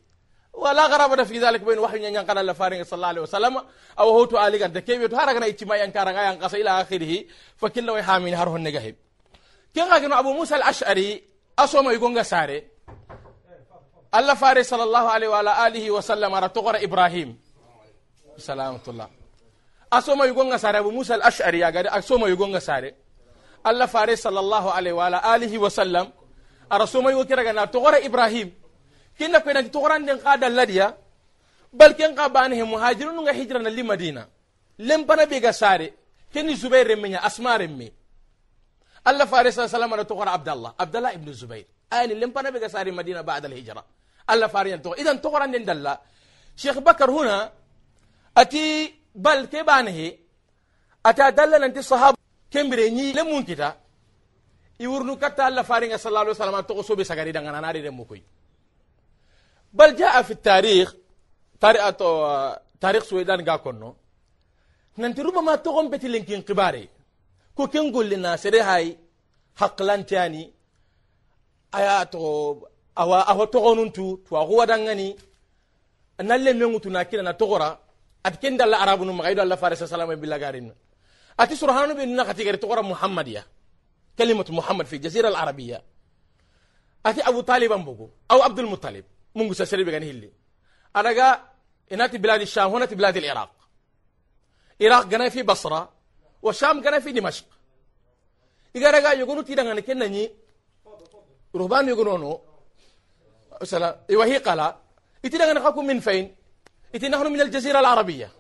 ولا 0.52 0.86
غرابة 0.86 1.24
في 1.24 1.38
ذلك 1.38 1.60
بين 1.60 1.78
وحي 1.78 2.04
ينقى 2.04 2.44
لا 2.44 2.52
فارين 2.52 2.84
صلى 2.84 2.96
الله 2.96 3.06
عليه 3.06 3.20
وسلم. 3.20 3.62
أو 3.98 4.10
هو 4.10 4.24
تعالي 4.24 4.64
قد 4.64 4.78
كيف؟ 4.78 5.02
يتحرك 5.02 5.36
نأي 5.36 5.56
ما 5.62 5.76
ينكار 5.76 6.08
غاية 6.08 6.32
ينقص 6.32 6.54
إلى 6.54 6.70
آخره. 6.70 7.24
فكل 7.56 7.84
لو 7.84 7.96
يحامين 7.96 8.34
هره 8.34 8.56
النقهب 8.56 8.94
كن 9.74 9.82
غاية 9.82 10.18
أبو 10.18 10.32
موسى 10.32 10.56
الأشعري 10.56 11.22
أصوم 11.58 11.90
يقول 11.90 12.24
ساري 12.24 12.68
الله 14.14 14.34
فارس 14.34 14.68
صلى 14.68 14.82
الله 14.82 15.10
عليه 15.10 15.28
وعلى 15.28 15.66
آله 15.66 15.90
وسلم 15.90 16.34
رتغر 16.34 16.84
إبراهيم. 16.84 17.40
سلامة 18.36 18.80
الله. 18.88 19.08
أصوم 19.92 20.22
يقول 20.22 20.60
ساري 20.60 20.78
أبو 20.78 20.90
موسى 20.90 21.14
الأشعري 21.14 21.88
أصوم 21.88 22.26
يقول 22.26 22.62
ساري 22.62 22.94
الله 23.66 23.86
فارس 23.86 24.22
صلى 24.22 24.40
الله 24.40 24.72
عليه 24.72 24.92
وعلى 24.92 25.36
آله 25.36 25.58
وسلم 25.58 26.12
gadi 26.72 26.80
asoma 26.80 26.80
yugonga 26.80 26.80
sare 26.80 26.80
allah 26.80 26.80
fare 26.80 26.80
sallallahu 26.80 26.80
alaihi 26.80 26.80
wa 26.80 26.80
alihi 26.80 26.80
wa 26.80 26.80
sallam 26.80 26.80
ara 26.80 26.86
soma 26.86 27.10
yugo 27.12 27.24
kiraga 27.24 27.52
na 27.52 27.66
togora 27.66 28.00
ibrahim 28.00 28.50
kinna 29.18 29.38
nan 29.44 29.70
togoran 29.70 30.06
den 30.06 30.18
qada 30.18 30.48
ladiya 30.48 30.96
bal 31.72 31.94
ken 31.94 32.14
ka 32.14 32.28
bani 32.28 32.56
he 32.56 32.64
muhajirun 32.64 33.20
nga 33.22 33.32
hijra 33.32 33.58
na 33.62 33.70
li 33.70 33.82
madina 33.82 34.26
lem 34.78 35.04
pana 35.04 35.26
be 35.26 35.40
ga 35.40 35.52
sare 35.52 35.92
kenni 36.32 36.56
zubair 36.56 36.86
remmenya 36.86 37.20
asma 37.22 37.58
remme 37.58 37.92
الله 39.02 39.24
فارس 39.24 39.54
صلى 39.54 39.64
الله 39.66 39.74
عليه 39.74 39.86
وسلم 39.86 40.02
تقرا 40.02 40.30
عبد 40.30 40.48
الله 40.48 40.74
عبد 40.80 40.96
الله 40.96 41.10
ابن 41.12 41.28
الزبير 41.28 41.66
آل 41.92 42.20
لم 42.20 42.30
بنا 42.30 42.50
بقى 42.50 42.68
ساري 42.70 42.90
مدينة 42.94 43.20
بعد 43.20 43.44
الهجرة 43.50 43.84
الله 44.30 44.46
فارس 44.46 44.78
تقرا 44.82 44.94
إذا 44.94 45.12
تقرا 45.18 45.46
دلا 45.46 46.00
شيخ 46.56 46.78
بكر 46.78 47.10
هنا 47.10 47.50
أتي 48.38 48.94
بل 49.14 49.46
كبانه 49.50 50.12
أتى 51.06 51.30
دلل 51.30 51.64
أنت 51.66 51.78
iwurnu 54.84 55.12
katta 55.22 55.42
alla 55.48 55.62
faringa 55.70 55.98
sallallahu 55.98 56.24
alaihi 56.26 56.38
wasallam 56.38 56.66
to 56.68 56.82
sobe 56.88 57.04
sagari 57.04 57.32
dengan 57.32 57.54
anari 57.54 57.80
dem 57.82 57.98
koy 58.10 58.20
bal 59.78 59.90
jaa 60.00 60.22
fi 60.28 60.34
tarikh 60.48 60.90
tarik 61.62 61.82
ato 61.90 62.08
tarikh 62.82 63.04
suwedan 63.08 63.40
ga 63.46 63.56
konno 63.64 63.90
nanti 65.00 65.20
ruba 65.22 65.40
ma 65.42 65.54
togon 65.64 65.86
beti 65.92 66.08
linkin 66.14 66.42
kibare 66.48 66.82
ko 67.56 67.62
ken 67.72 67.86
golli 67.94 68.16
na 68.16 68.36
sere 68.36 68.60
hay 68.68 68.86
haqlantani 69.60 70.42
aya 71.78 72.04
to 72.12 72.18
awa 73.02 73.18
awa 73.30 73.44
togonuntu 73.54 74.06
to 74.26 74.32
ago 74.36 74.54
wadangani 74.60 75.08
nalle 76.28 76.50
mengutu 76.58 76.88
na 76.90 77.04
kila 77.08 77.22
na 77.22 77.32
togora 77.40 77.70
at 78.26 78.34
ken 78.40 78.56
dalla 78.60 78.76
arabu 78.84 79.04
no 79.04 79.12
magaydo 79.12 79.40
alla 79.42 79.56
farisa 79.56 79.86
sallallahu 79.86 80.12
alaihi 80.12 80.20
wasallam 80.20 80.22
billagarin 80.22 80.66
ati 81.42 81.54
surhanu 81.56 81.92
bin 81.98 82.10
nakati 82.18 82.42
gari 82.44 82.58
togora 82.58 82.82
muhammadiya 82.82 83.42
كلمة 84.18 84.44
محمد 84.48 84.86
في 84.86 84.96
الجزيرة 84.96 85.28
العربية. 85.28 85.82
أتي 87.06 87.28
أبو 87.28 87.40
طالب 87.40 87.72
أمبوكو 87.72 88.10
أو 88.30 88.42
عبد 88.42 88.58
المطلب. 88.58 89.04
منغو 89.34 89.52
سسري 89.52 89.84
بغاني 89.84 90.10
هلي. 90.10 90.32
أنا 90.96 91.40
إناتي 91.92 92.18
بلاد 92.18 92.40
الشام 92.40 92.70
هنا 92.70 92.84
بلاد 92.84 93.16
العراق. 93.16 93.50
العراق 94.80 95.06
جنا 95.06 95.28
في 95.28 95.42
بصرة 95.42 95.92
وشام 96.42 96.82
كان 96.82 97.00
في 97.00 97.12
دمشق. 97.12 97.44
إذا 98.76 98.90
رجع 98.90 99.12
يقولوا 99.12 99.42
تيرا 99.42 99.70
عن 99.70 99.80
كنا 99.80 100.06
ني. 100.06 100.30
رهبان 101.56 101.88
يقولون 101.88 102.38
سلا 103.62 104.00
وهي 104.10 104.38
قال 104.38 104.74
إتيرا 105.24 105.50
عن 105.50 105.62
خاكم 105.62 105.86
من 105.86 106.00
فين؟ 106.00 106.36
إتي 106.94 107.08
نحن 107.08 107.26
من 107.32 107.40
الجزيرة 107.40 107.80
العربية. 107.80 108.32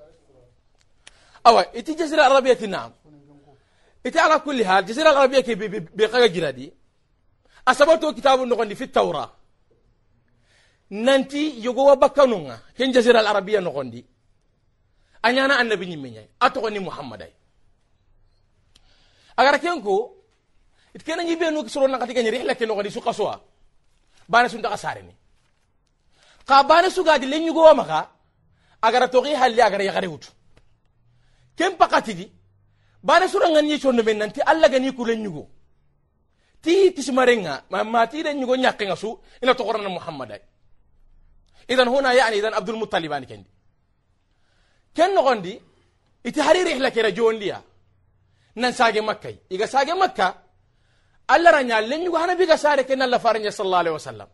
أو 1.46 1.58
إتي 1.58 1.92
الجزيرة 1.92 2.26
العربية 2.26 2.66
نعم 2.66 2.92
ite 4.04 4.16
ala 4.20 4.38
kulli 4.40 4.62
hal 4.64 4.84
jazira 4.86 5.10
al 5.10 5.16
arabia 5.16 5.42
ke 5.42 5.54
be 5.56 6.08
kaga 6.08 6.28
giradi 6.28 6.72
asabato 7.66 8.12
kitabu 8.12 8.46
nogondi 8.46 8.74
fi 8.74 8.86
tawra. 8.88 9.30
Nanti 10.90 11.62
yogowa 11.64 11.96
bakkanunga 11.96 12.60
ken 12.76 12.92
jazira 12.92 13.18
al 13.20 13.26
arabia 13.26 13.60
nogondi. 13.60 14.04
A 15.22 15.32
ñana 15.32 15.58
annabi 15.58 15.86
ñimme 15.86 16.10
ñayi 16.10 16.28
a 16.40 16.50
togoni 16.50 16.78
muhammad 16.80 17.22
ay 17.22 17.32
agara 19.36 19.58
ken 19.58 19.80
ko 19.82 20.14
it 20.94 21.02
kena 21.04 21.22
ñibenu 21.22 21.68
soro 21.68 21.86
nankati 21.88 22.12
gañi 22.14 22.30
rihla 22.30 22.54
ke 22.54 22.66
nogondi 22.66 22.90
suka 22.90 23.12
sowa 23.12 23.40
bane 24.28 24.48
sun 24.48 24.62
taxa 24.62 24.76
sareni 24.76 25.14
xa 26.48 26.62
bane 26.64 26.90
sugadi 26.90 27.26
bana 33.02 33.26
sura 33.28 33.48
ngani 33.50 33.78
chondo 33.82 34.02
men 34.02 34.18
nanti 34.18 34.40
alla 34.40 34.68
gani 34.68 34.94
ku 34.94 35.04
len 35.04 35.20
nyugo 35.22 35.44
ti 36.62 36.92
tismarenga 36.94 37.64
ma 37.70 38.06
ti 38.06 38.22
den 38.22 38.38
nyugo 38.38 38.54
nyakke 38.56 38.84
ngasu 38.86 39.10
ina 39.42 39.54
to 39.54 39.64
qorana 39.64 39.88
muhammadai 39.88 40.40
idan 41.68 41.88
huna 41.88 42.14
yani 42.14 42.36
idan 42.38 42.54
abdul 42.54 42.76
muttalib 42.78 43.12
an 43.12 43.24
kendi 43.26 43.50
ken 44.94 45.10
no 45.14 45.22
gondi 45.22 45.58
iti 46.24 46.40
hariri 46.40 46.70
ihla 46.78 46.90
kera 46.94 47.10
jondiya 47.10 47.58
nan 48.56 48.72
sage 48.72 49.00
makka 49.02 49.28
iga 49.50 49.66
sage 49.66 49.94
makka 49.98 50.26
alla 51.28 51.50
ranya 51.50 51.80
len 51.80 52.02
yugo 52.06 52.18
hana 52.22 52.34
biga 52.38 52.56
sare 52.56 52.84
ken 52.84 53.02
alla 53.02 53.18
faranya 53.18 53.50
sallallahu 53.50 53.82
alaihi 53.84 53.96
wasallam 53.98 54.28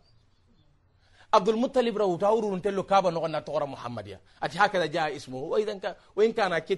abdul 1.31 1.57
muttalib 1.57 1.97
rawu 1.97 2.17
tawru 2.17 2.53
tello 2.61 2.83
kaba 2.83 3.09
no 3.11 3.25
na 3.27 3.41
tora 3.41 3.65
muhammadiya 3.65 4.19
ati 4.41 4.57
hakada 4.57 4.87
jaa 4.87 5.09
ismuhu 5.09 5.49
wa 5.51 5.57
idan 5.61 5.79
ka 5.79 5.95
wa 6.15 6.21
in 6.25 6.33
kana 6.33 6.61
ki 6.61 6.75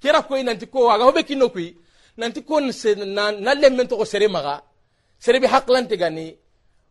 tarikh 0.00 0.26
fi 0.26 0.28
kalam 0.28 0.28
lakin 0.28 0.28
kira 0.28 0.28
ko 0.28 0.34
nanti 0.42 0.66
ko 0.66 0.90
aga 0.90 1.04
hobe 1.04 1.22
kinno 1.24 1.48
kuy 1.48 1.74
nanti 2.16 2.42
ko 2.44 2.60
na 2.60 3.30
nan 3.30 3.88
togo 3.88 4.04
sere 4.04 4.28
maga. 4.28 4.62
Sere 5.18 5.40
bi 5.40 5.46
haklante 5.46 5.96
gani 5.96 6.36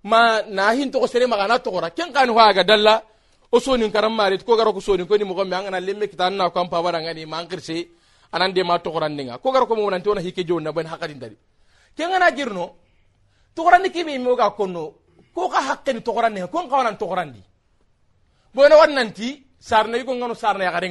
ma 0.04 0.42
na 0.48 0.72
hin 0.72 0.92
togo 0.92 1.08
sere 1.08 1.28
maga 1.28 1.48
na 1.48 1.60
togora. 1.60 1.90
Ken 1.92 2.12
kan 2.12 2.30
aga 2.30 2.64
dalla 2.64 3.04
o 3.54 3.60
sonin 3.60 3.92
karam 3.92 4.16
marit 4.16 4.44
ko 4.44 4.58
garo 4.58 4.74
ko 4.74 4.82
sonin 4.82 5.06
ko 5.06 5.16
ni 5.16 5.24
mo 5.24 5.34
gombe 5.38 5.54
angana 5.54 5.80
lemme 5.80 6.10
kitan 6.10 6.34
na 6.34 6.50
ko 6.50 6.60
am 6.60 6.70
pa 6.70 6.82
warangani 6.82 7.26
ma 7.26 7.44
ngirse 7.46 7.88
anan 8.34 8.52
de 8.52 8.64
ma 8.64 8.80
togorandenga 8.80 9.38
ko 9.38 9.52
garo 9.52 9.68
ko 9.70 9.76
mo 9.76 9.90
nanti 9.90 10.10
ona 10.10 10.22
hike 10.22 10.44
jonna 10.44 10.74
ben 10.74 10.90
hakadin 10.90 11.20
dari 11.20 11.38
ken 11.96 12.10
ngana 12.10 12.34
girno 12.34 12.74
togorandi 13.54 13.94
ke 13.94 14.04
be 14.04 14.18
mo 14.18 14.34
ga 14.36 14.50
konno 14.58 14.94
ko 15.36 15.50
ka 15.50 15.62
hakken 15.70 16.02
togorande 16.02 16.42
ko 16.50 16.66
ka 16.66 16.78
wanan 16.82 16.98
togorandi 16.98 17.42
bona 18.54 18.76
wannanti 18.78 19.46
sarna 19.62 19.98
yugo 19.98 20.18
ngano 20.18 20.34
sarna 20.34 20.64
ya 20.66 20.72
gare 20.74 20.90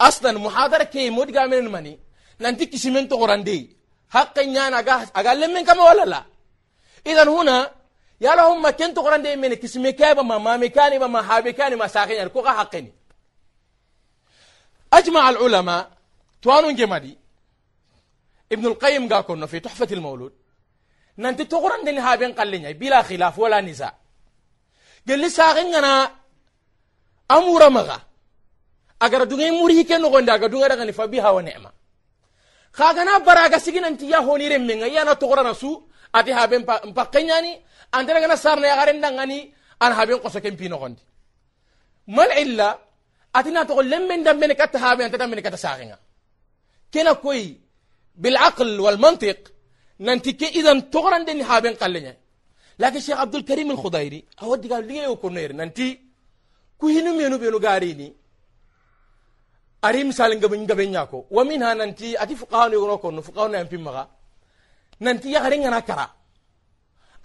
أصلا 0.00 0.38
محاضرة 0.38 0.82
كي 0.82 1.10
مود 1.10 1.32
جامن 1.32 1.68
ماني 1.68 1.98
ننتي 2.40 2.66
كشمن 2.66 3.08
تغرندي 3.08 3.76
حق 4.10 4.38
نيا 4.38 4.70
نغا 4.70 5.06
اغال 5.16 5.54
من 5.54 5.64
كما 5.64 5.82
ولا 5.82 6.04
لا. 6.04 6.24
اذا 7.06 7.28
هنا 7.28 7.70
يا 8.20 8.34
لهم 8.34 8.62
ما 8.62 8.70
كنت 8.70 8.98
غرندي 8.98 9.36
من 9.36 9.54
كشمي 9.54 9.92
كاب 9.92 10.20
ما 10.20 10.38
ما 10.38 10.56
مكاني 10.56 10.98
ما 10.98 11.22
حابي 11.22 11.52
كاني 11.52 11.76
ما 11.76 11.86
ساخين 11.86 12.28
كو 12.28 12.48
حقني 12.48 12.92
أجمع 14.92 15.30
العلماء 15.30 15.90
توانون 16.42 16.74
جمادي. 16.74 17.18
ابن 18.52 18.66
القيم 18.66 19.12
قال 19.12 19.48
في 19.48 19.60
تحفة 19.60 19.88
المولود. 19.92 20.32
ننتي 21.18 21.44
تغرن 21.44 21.84
دين 21.84 21.98
هابين 21.98 22.32
قلنا 22.32 22.70
بلا 22.70 23.02
خلاف 23.02 23.38
ولا 23.38 23.60
نزاع. 23.60 23.94
قال 25.08 25.18
لي 25.18 25.30
ساغن 25.30 25.74
أنا 25.74 26.10
أمور 27.30 27.68
مغا. 27.68 28.00
اگر 29.02 29.24
دغي 29.24 29.50
مري 29.50 29.84
كن 29.84 30.04
غوندا 30.04 30.34
اگر 30.34 30.46
دغي 30.46 30.68
دغني 30.68 30.92
فبها 30.92 31.30
ونعمه 31.30 31.70
خاغنا 32.72 33.18
براغا 33.18 33.58
سيغن 33.58 33.84
انت 33.84 34.02
يا 34.02 34.18
هوني 34.18 34.48
رمين 34.48 34.78
يا 34.78 35.04
نا 35.04 35.12
تغرن 35.12 35.54
سو 35.54 35.82
ati 36.18 36.30
haben 36.38 36.62
mpakenyani 36.90 37.52
andere 37.92 38.18
ngana 38.20 38.36
sarna 38.36 38.66
ya 38.70 38.76
garen 38.80 39.00
dangani 39.04 39.38
an 39.84 39.92
haben 39.98 40.18
ko 40.22 40.28
soken 40.34 40.56
pino 40.60 40.76
gondi. 40.82 41.02
Mal 42.16 42.30
illa 42.42 42.68
atina 43.38 43.60
to 43.68 43.74
lemmen 43.92 44.20
dambe 44.26 44.46
ne 44.48 44.54
katta 44.60 44.78
haben 44.84 45.04
anta 45.06 45.18
dambe 45.22 45.34
ne 45.36 45.42
katta 45.46 45.60
sagenga 45.66 45.98
كنا 46.94 47.12
كوي 47.12 47.60
بالعقل 48.14 48.80
والمنطق 48.80 49.52
ننتكي 50.00 50.46
إذا 50.48 50.80
تغرن 50.80 51.24
دني 51.24 51.42
هابين 51.42 51.74
قلنا 51.74 52.16
لكن 52.78 53.00
شيخ 53.00 53.18
عبد 53.18 53.34
الكريم 53.34 53.70
الخضيري 53.70 54.24
أود 54.42 54.72
قال 54.72 54.86
لي 54.88 55.06
يكون 59.84 59.96
نير 59.96 60.04
ننتي 60.04 60.04
كوي 60.04 60.04
نمي 60.04 60.04
ينو 60.04 60.04
بينو 60.04 60.04
غاريني 60.04 60.04
أري 60.04 60.04
مثال 60.04 60.40
نغبن 60.40 60.60
نغبن 60.60 60.94
ياكو 60.94 61.24
ومنها 61.30 61.74
ننتي 61.74 62.22
أتي 62.22 62.36
فقهاء 62.36 62.72
يقولون 62.72 62.96
كونو 62.96 63.22
فقهاء 63.22 63.48
نيمبي 63.48 63.76
مغا 63.76 64.08
ننتي 65.00 65.32
يغرين 65.32 65.66
أنا 65.66 65.80
كرا 65.80 66.10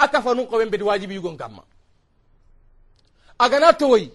أكفا 0.01 0.45
قوين 0.51 0.69
بدي 0.69 0.83
واجب 0.83 1.11
يقول 1.11 1.37
كما 1.37 1.63
أغنا 3.41 3.71
توي 3.71 4.11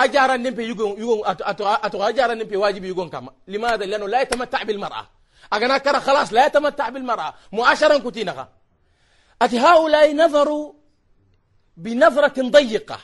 أجارا 0.00 0.36
نمبي 0.36 0.68
يقول 0.68 1.00
يقول 1.00 1.22
أتو 1.26 2.02
أجارا 2.02 2.34
نمبي 2.34 2.56
واجب 2.56 2.84
يقول 2.84 3.08
كما 3.08 3.32
لماذا 3.48 3.84
لأنه 3.84 4.08
لا 4.08 4.20
يتمتع 4.20 4.62
بالمرأة 4.62 5.06
أجنا 5.52 5.78
كرا 5.78 5.98
خلاص 5.98 6.32
لا 6.32 6.46
يتمتع 6.46 6.88
بالمرأة 6.88 7.34
مؤاشرا 7.52 7.98
كتينها 7.98 8.48
أتي 9.42 9.58
هؤلاء 9.58 10.14
نظروا 10.16 10.72
بنظرة 11.76 12.42
ضيقة 12.42 12.98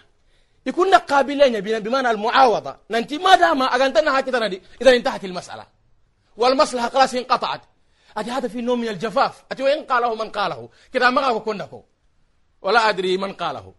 يكون 0.66 0.94
قابلين 0.94 1.61
بمعنى 1.61 2.11
المعاوضة. 2.11 2.76
ننتي 2.90 3.18
ما 3.18 3.37
دام 3.37 3.62
أغنتنا 3.62 4.18
هكذا 4.18 4.38
ندي. 4.47 4.62
إذا 4.83 4.97
انتهت 4.97 5.25
المسألة. 5.25 5.66
والمصلحة 6.37 6.88
خلاص 6.88 7.14
انقطعت. 7.14 7.61
أتي 8.16 8.30
هذا 8.30 8.49
في 8.49 8.61
نوع 8.61 8.76
من 8.76 8.88
الجفاف. 8.88 9.44
أتي 9.52 9.62
وإن 9.62 9.85
قاله 9.85 10.14
من 10.14 10.30
قاله. 10.30 10.68
كذا 10.92 11.11
ما 11.11 11.38
كنكو 11.38 11.85
ولا 12.62 12.88
أدري 12.88 13.16
من 13.16 13.33
قاله. 13.33 13.75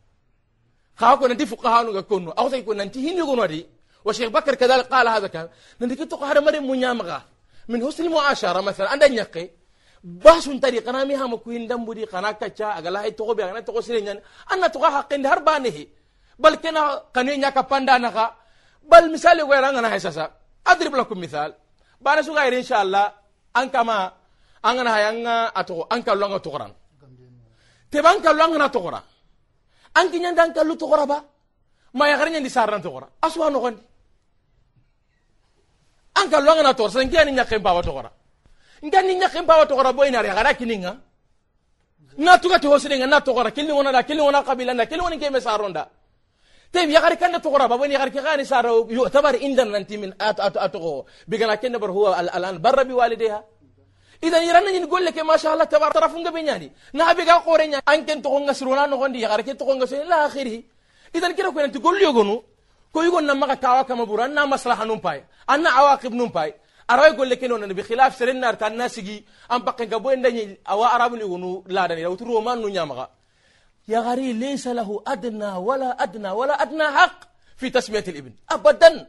خاكو 0.96 1.28
ننتي 1.28 1.46
فقهاء 1.46 1.98
نكونو 1.98 2.32
أو 2.32 2.50
سيكون 2.50 2.78
ننتي 2.78 3.00
هين 3.10 3.18
يقولوا 3.18 3.46
دي 3.46 3.66
وشيخ 4.06 4.30
بكر 4.30 4.56
كذلك 4.56 4.86
قال 4.86 5.08
هذا 5.08 5.28
كان 5.28 5.50
ننتي 5.82 5.96
كتو 5.96 6.16
قهر 6.16 6.42
مريم 6.42 6.70
منيامغا 6.72 7.22
من 7.68 7.88
حسن 7.88 8.06
المعاشرة 8.06 8.62
مثلا. 8.62 8.90
عندنا 8.90 9.16
يقي. 9.16 9.50
basun 10.06 10.62
tari 10.62 10.82
kana 10.86 11.02
mi 11.06 11.16
hama 11.18 11.38
ku 11.42 11.50
hindam 11.50 11.82
budi 11.82 12.06
kana 12.06 12.34
kacha 12.38 12.78
agala 12.78 13.02
hay 13.02 13.12
to 13.18 13.34
be 13.34 13.42
ana 13.42 13.62
to 13.66 13.74
sire 13.82 14.02
nyan 14.02 14.22
anna 14.54 14.70
to 14.70 14.80
ha 14.80 15.02
qinde 15.10 15.26
har 15.26 15.42
bane 15.42 15.72
bal 16.40 16.56
kena 16.60 16.82
kane 17.14 17.38
nya 17.38 17.52
ka 17.52 17.64
panda 17.64 18.00
na 18.00 18.12
ka 18.12 18.36
bal 18.84 19.10
misali 19.10 19.42
ko 19.42 19.52
ranga 19.56 19.82
na 19.82 20.00
sasa 20.00 20.32
adrib 20.66 20.94
lakum 20.96 21.20
misal 21.20 21.56
bana 22.02 22.22
su 22.24 22.34
gaire 22.34 22.58
inshallah 22.60 23.14
an 23.56 23.70
kama 23.70 24.14
an 24.64 24.74
gana 24.78 24.92
hayanga 24.92 25.36
ato 25.56 25.88
an 25.90 26.02
kallo 26.04 26.26
nga 26.30 26.40
to 26.40 26.50
qoran 26.52 26.72
te 27.92 28.02
ban 28.02 28.20
kallo 28.22 28.44
nga 28.52 28.58
na 28.58 28.68
to 28.70 28.80
qora 28.82 29.02
an 29.96 30.06
kinya 30.12 30.34
dan 30.36 30.54
to 30.54 30.86
qora 30.88 31.06
ba 31.06 31.18
ma 31.94 32.08
ya 32.10 32.18
garnya 32.18 32.42
di 32.42 32.50
sarran 32.50 32.82
to 32.82 32.90
qora 32.92 33.08
aswa 33.22 33.50
no 33.50 33.60
gondi 33.64 33.82
an 36.20 36.28
kallo 36.30 36.52
nga 36.56 36.64
na 36.64 36.74
to 36.74 36.90
san 36.90 37.10
kiya 37.10 37.24
ni 37.26 37.32
nya 37.32 37.46
kemba 37.46 37.74
wa 37.74 37.82
to 37.82 37.92
qora 37.96 38.12
ngani 38.84 39.14
nya 39.16 39.30
kemba 39.30 39.58
wa 39.60 39.66
to 39.66 39.76
qora 39.76 39.94
boy 39.94 40.10
na 40.12 40.22
gara 40.22 40.54
kininga 40.54 40.92
na 42.18 42.38
tuga 42.38 42.60
to 42.60 42.70
hosire 42.70 42.98
na 43.08 43.20
to 43.22 43.32
qora 43.34 43.52
kilni 43.52 43.72
wona 43.72 43.92
da 43.92 44.04
kilni 44.04 44.22
wona 44.22 44.44
qabila 44.44 44.74
na 44.74 44.86
kilni 44.86 45.04
wona 45.04 45.18
keme 45.18 45.40
saronda 45.42 45.88
طيب 46.76 46.90
يا 46.90 47.00
غري 47.00 47.16
كان 47.16 47.42
تقرا 47.42 47.66
بابا 47.72 47.86
يا 47.86 48.00
غري 48.00 48.10
كان 48.10 48.44
صار 48.44 48.66
يعتبر 48.90 49.34
عندنا 49.44 49.78
أنت 49.78 49.92
من 49.94 50.12
ات 50.22 50.40
ات 50.40 50.58
اتقو 50.58 51.06
بقنا 51.28 51.56
كن 51.56 51.78
بر 51.78 51.92
هو 51.92 52.06
الآن 52.20 52.58
بر 52.66 52.84
بوالديها. 52.84 53.44
اذا 54.24 54.40
يرنا 54.48 54.80
نقول 54.80 55.06
لك 55.06 55.18
ما 55.20 55.38
شاء 55.38 55.54
الله 55.54 55.64
تبارك 55.64 55.94
طرفون 55.94 56.32
بيناني 56.36 56.72
نبي 56.94 57.24
قال 57.30 57.40
قورينا 57.46 57.78
أن 57.90 58.06
كنت 58.06 58.24
تقول 58.26 58.46
نسرونا 58.46 58.86
نغندي 58.86 59.20
يا 59.22 59.28
غري 59.28 59.44
كنت 59.44 59.64
نسرونا 59.64 60.04
لا 60.04 60.26
آخره. 60.26 60.64
اذا 61.16 61.32
كده 61.32 61.50
كنت 61.52 61.78
تقول 61.78 62.00
لي 62.00 62.06
غنو 62.06 62.44
كو 62.94 63.02
يقول 63.02 63.24
نما 63.26 63.54
كاوا 63.54 63.82
كما 63.82 64.04
برا 64.04 64.46
مصلحة 64.46 64.84
نمباي. 64.86 65.26
أنا 65.50 65.70
عواقب 65.70 66.14
نمباي. 66.14 66.54
أرأي 66.92 67.10
يقول 67.12 67.30
لك 67.30 67.44
إنه 67.44 67.74
بخلاف 67.74 68.16
سرنا 68.20 68.52
كان 68.52 68.78
ناسجي. 68.78 69.26
أم 69.52 69.62
بقى 69.66 69.86
كبوين 69.86 70.22
دني 70.22 70.58
أو 70.70 70.86
أراب 70.86 71.14
نيغنو 71.14 71.64
لا 71.68 71.88
دني. 71.88 72.04
لو 72.04 72.16
ترو 72.16 72.42
ما 72.42 72.56
نو 72.56 72.68
يا 73.88 74.00
غري 74.00 74.34
ليس 74.34 74.68
له 74.68 75.04
أدنى 75.08 75.52
ولا 75.68 76.04
أدنى 76.04 76.30
ولا 76.30 76.62
أدنى 76.62 76.84
حق 76.84 77.20
في 77.58 77.70
تسمية 77.70 78.04
الإبن. 78.08 78.34
أبدا. 78.50 79.08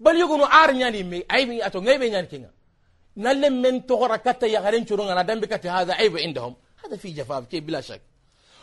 بل 0.00 0.16
يقولوا 0.16 0.46
عار 0.46 0.74
يعني 0.74 1.02
مي 1.02 1.24
عيب 1.30 1.50
أتو 1.50 1.78
غيب 1.78 2.02
يعني 2.02 2.26
كينا. 2.26 2.50
نلم 3.16 3.62
من 3.62 3.86
تغرى 3.86 4.18
كتا 4.18 4.46
يا 4.46 4.60
غرين 4.60 4.86
شرون 4.86 5.08
أنا 5.08 5.22
دم 5.22 5.40
هذا 5.70 5.92
عيب 5.94 6.16
عندهم. 6.16 6.56
هذا 6.84 6.96
في 6.96 7.10
جفاف 7.10 7.46
كي 7.46 7.60
بلا 7.60 7.80
شك. 7.80 8.02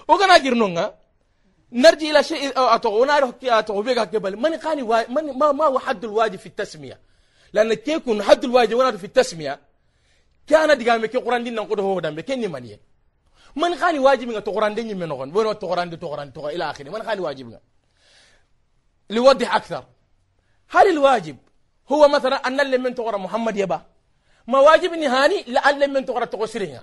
وكنا 0.07 0.38
جرنونا 0.38 0.93
نرجع 1.71 2.09
إلى 2.09 2.24
شيء 2.24 2.53
أتو 2.55 3.01
ونعرف 3.01 3.33
أتو 3.43 3.81
بيك 3.81 4.00
قبل 4.00 4.38
من 4.38 4.53
قاني 4.53 4.83
من 5.09 5.38
ما 5.38 5.51
ما 5.51 5.65
هو 5.65 5.79
حد 5.79 6.03
الواجب 6.03 6.39
في 6.39 6.45
التسمية؟ 6.45 7.00
لأن 7.53 7.74
كيكون 7.74 8.24
حد 8.24 8.43
الواجب 8.43 8.95
في 8.95 9.03
التسمية 9.03 9.59
كان 10.47 10.77
دقامي 10.77 11.07
كي 11.07 11.17
قرآن 11.17 11.43
دين 11.43 11.55
نقوده 11.55 11.83
هو 11.83 12.00
دم 12.00 12.15
بكني 12.15 12.47
منيه 12.47 12.79
من 13.55 13.75
خاني 13.75 14.00
واجب 14.00 14.29
nga 14.31 14.41
togorande 14.41 14.83
ñimme 14.83 15.05
nogon 15.07 15.31
bono 15.31 15.53
togorande 15.53 15.97
togorande 15.97 16.33
togo 16.33 16.47
إلى 16.47 16.69
آخره؟ 16.69 16.89
من 16.89 17.03
خاني 17.03 17.21
واجب 17.21 17.51
nga 17.53 17.59
ليوضح 19.09 19.55
أكثر. 19.55 19.83
هل 20.69 20.88
الواجب 20.89 21.38
هو 21.91 22.08
مثلا 22.08 22.36
أن 22.47 22.60
اللي 22.60 22.77
من 22.77 22.95
تغرى 22.95 23.17
محمد 23.17 23.58
يبا؟ 23.58 23.86
ما 24.47 24.60
واجب 24.60 24.91
نهاني 24.93 25.43
لأن 25.43 25.93
من 25.93 26.06
تغرى 26.06 26.25
تغسرين 26.25 26.80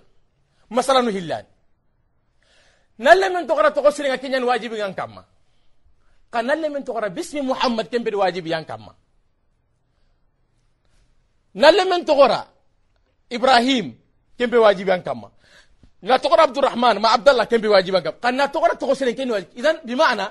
مثلا 0.70 1.11
هلان 1.11 1.44
نل 2.99 3.33
من 3.35 3.47
تغرى 3.47 3.70
تغسرين 3.70 4.14
كنيان 4.16 4.42
واجب 4.42 4.73
يان 4.73 4.94
كما. 4.94 5.25
قال 6.33 6.47
نل 6.47 6.73
من 6.73 6.85
تغرى 6.85 7.09
باسم 7.09 7.49
محمد 7.51 7.87
كم 7.87 8.03
بالواجب 8.03 8.47
يان 8.47 8.64
كما. 8.64 8.94
نل 11.55 11.79
من 11.90 12.05
تغرى 12.05 12.49
إبراهيم 13.33 14.01
كم 14.38 14.47
بواجب 14.47 14.88
يان 14.88 15.03
نتقر 16.05 16.41
عبد 16.41 16.59
الرحمن 16.59 16.99
ما 16.99 17.09
عبد 17.09 17.29
الله 17.29 17.45
كان 17.45 17.61
بواجب 17.61 17.97
قبل 17.97 18.11
قال 18.11 18.37
نتقر 18.37 18.75
تقصرين 18.75 19.15
كان 19.15 19.31
واجب. 19.31 19.47
إذا 19.57 19.73
بمعنى 19.85 20.27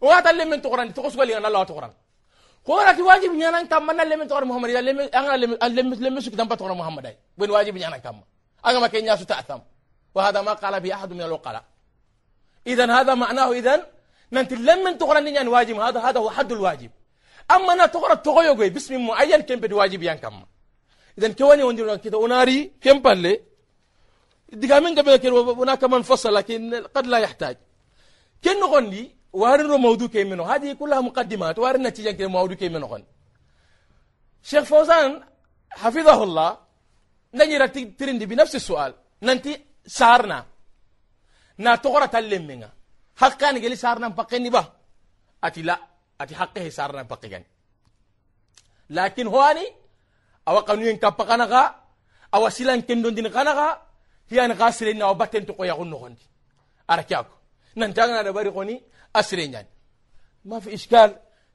وهذا 0.00 0.30
اللي 0.30 0.44
من 0.44 0.62
تقرن 0.62 0.94
تقص 0.94 1.16
قال 1.16 1.30
أنا 1.30 1.48
الله 1.48 1.64
تقرن 1.64 1.92
قولا 2.64 2.92
كي 2.92 3.02
واجب 3.02 3.30
نيانا 3.30 3.62
كم 3.62 3.86
من 3.86 4.00
اللي 4.00 4.16
من 4.16 4.28
تقرن 4.28 4.46
محمد 4.48 4.68
إذا 4.70 4.78
اللي 4.78 5.04
أنا 5.04 5.34
اللي 5.34 5.82
من 5.82 5.92
اللي 5.92 6.10
من 6.10 6.20
سك 6.20 6.34
دمبا 6.40 6.54
تقرن 6.54 6.76
محمد. 6.76 7.06
أي 7.06 7.16
بين 7.38 7.50
واجب 7.50 7.74
نيانا 7.74 7.98
كم؟ 8.04 8.20
أنا 8.66 8.78
ما 8.78 8.86
كان 8.86 9.04
ياسو 9.04 9.24
تأثم. 9.24 9.60
وهذا 10.14 10.40
ما 10.42 10.52
قال 10.52 10.80
به 10.80 10.94
أحد 10.94 11.12
من 11.12 11.22
الوقلاء. 11.22 11.64
إذن 12.66 12.90
هذا 12.90 13.14
معناه 13.14 13.52
إذن 13.52 13.80
ننت 14.32 14.52
لم 14.52 14.84
من 14.84 14.98
تقرن 14.98 15.24
نيان 15.24 15.48
واجب 15.48 15.76
هذا 15.80 16.00
هذا 16.00 16.18
هو 16.20 16.30
حد 16.30 16.52
الواجب. 16.52 16.90
أما 17.50 17.74
نتقر 17.74 18.14
تقول 18.14 18.44
يقول 18.44 18.70
باسم 18.70 19.06
معين 19.06 19.30
يعني 19.30 19.42
كم 19.42 19.60
بواجب 19.60 20.02
ينكم 20.02 20.44
إذن 21.18 21.32
كواني 21.32 21.62
وندي 21.62 21.98
كده 21.98 22.18
وناري 22.18 22.72
كم 22.80 22.98
بالله 22.98 23.49
من 24.52 24.98
قبل 24.98 25.26
هناك 25.60 25.84
من 25.84 26.02
فصل 26.02 26.34
لكن 26.34 26.74
قد 26.94 27.06
لا 27.06 27.18
يحتاج. 27.18 27.56
كن 28.44 28.60
نغني 28.60 29.16
وارن 29.32 29.80
موضوع 29.80 30.08
كي 30.08 30.24
منه 30.24 30.54
هذه 30.54 30.72
كلها 30.72 31.00
مقدمات 31.00 31.58
وارن 31.58 31.86
نتيجة 31.86 32.10
كي 32.10 32.26
موضوع 32.26 32.56
كي 32.56 32.68
منه 32.68 32.86
غن. 32.86 33.04
شيخ 34.42 34.64
فوزان 34.64 35.24
حفظه 35.70 36.22
الله. 36.22 36.58
نجي 37.34 37.68
ترندي 37.98 38.26
بنفس 38.26 38.54
السؤال. 38.54 38.94
ننتي 39.22 39.64
سارنا. 39.86 40.46
نا 41.58 41.76
تغرى 41.76 42.08
تلم 42.08 42.46
منها. 42.46 42.72
حقا 43.16 43.52
نجي 43.52 43.76
سارنا 43.76 44.08
بقيني 44.08 44.50
با 44.50 44.72
أتي 45.44 45.62
لا. 45.62 45.78
أتي 46.20 46.34
حقه 46.34 46.68
سارنا 46.68 47.02
بقيني. 47.02 47.46
لكن 48.90 49.26
هواني 49.26 49.66
أو 50.48 50.58
قانون 50.58 50.96
كبقنا 50.96 51.74
أو 52.34 52.48
سيلان 52.48 52.80
كندون 52.82 53.14
دين 53.14 53.26
قنا 53.26 53.82
hiyani 54.30 54.54
ka 54.56 54.72
sire 54.72 54.92
na 54.94 55.14
batten 55.14 55.44
to 55.46 55.52
ko 55.54 55.64
ya 55.64 55.74
gonno 55.74 55.96
gondi. 55.98 56.24
Ara 56.88 57.02
kyako 57.02 57.34
nan 57.76 57.92
tanga 57.94 58.22
da 58.24 58.32
bari 58.32 58.50
koni 58.52 58.82
asire 59.14 59.48
nyan. 59.48 59.66
Ma 60.44 60.60
fi 60.60 60.70
iskal 60.70 61.10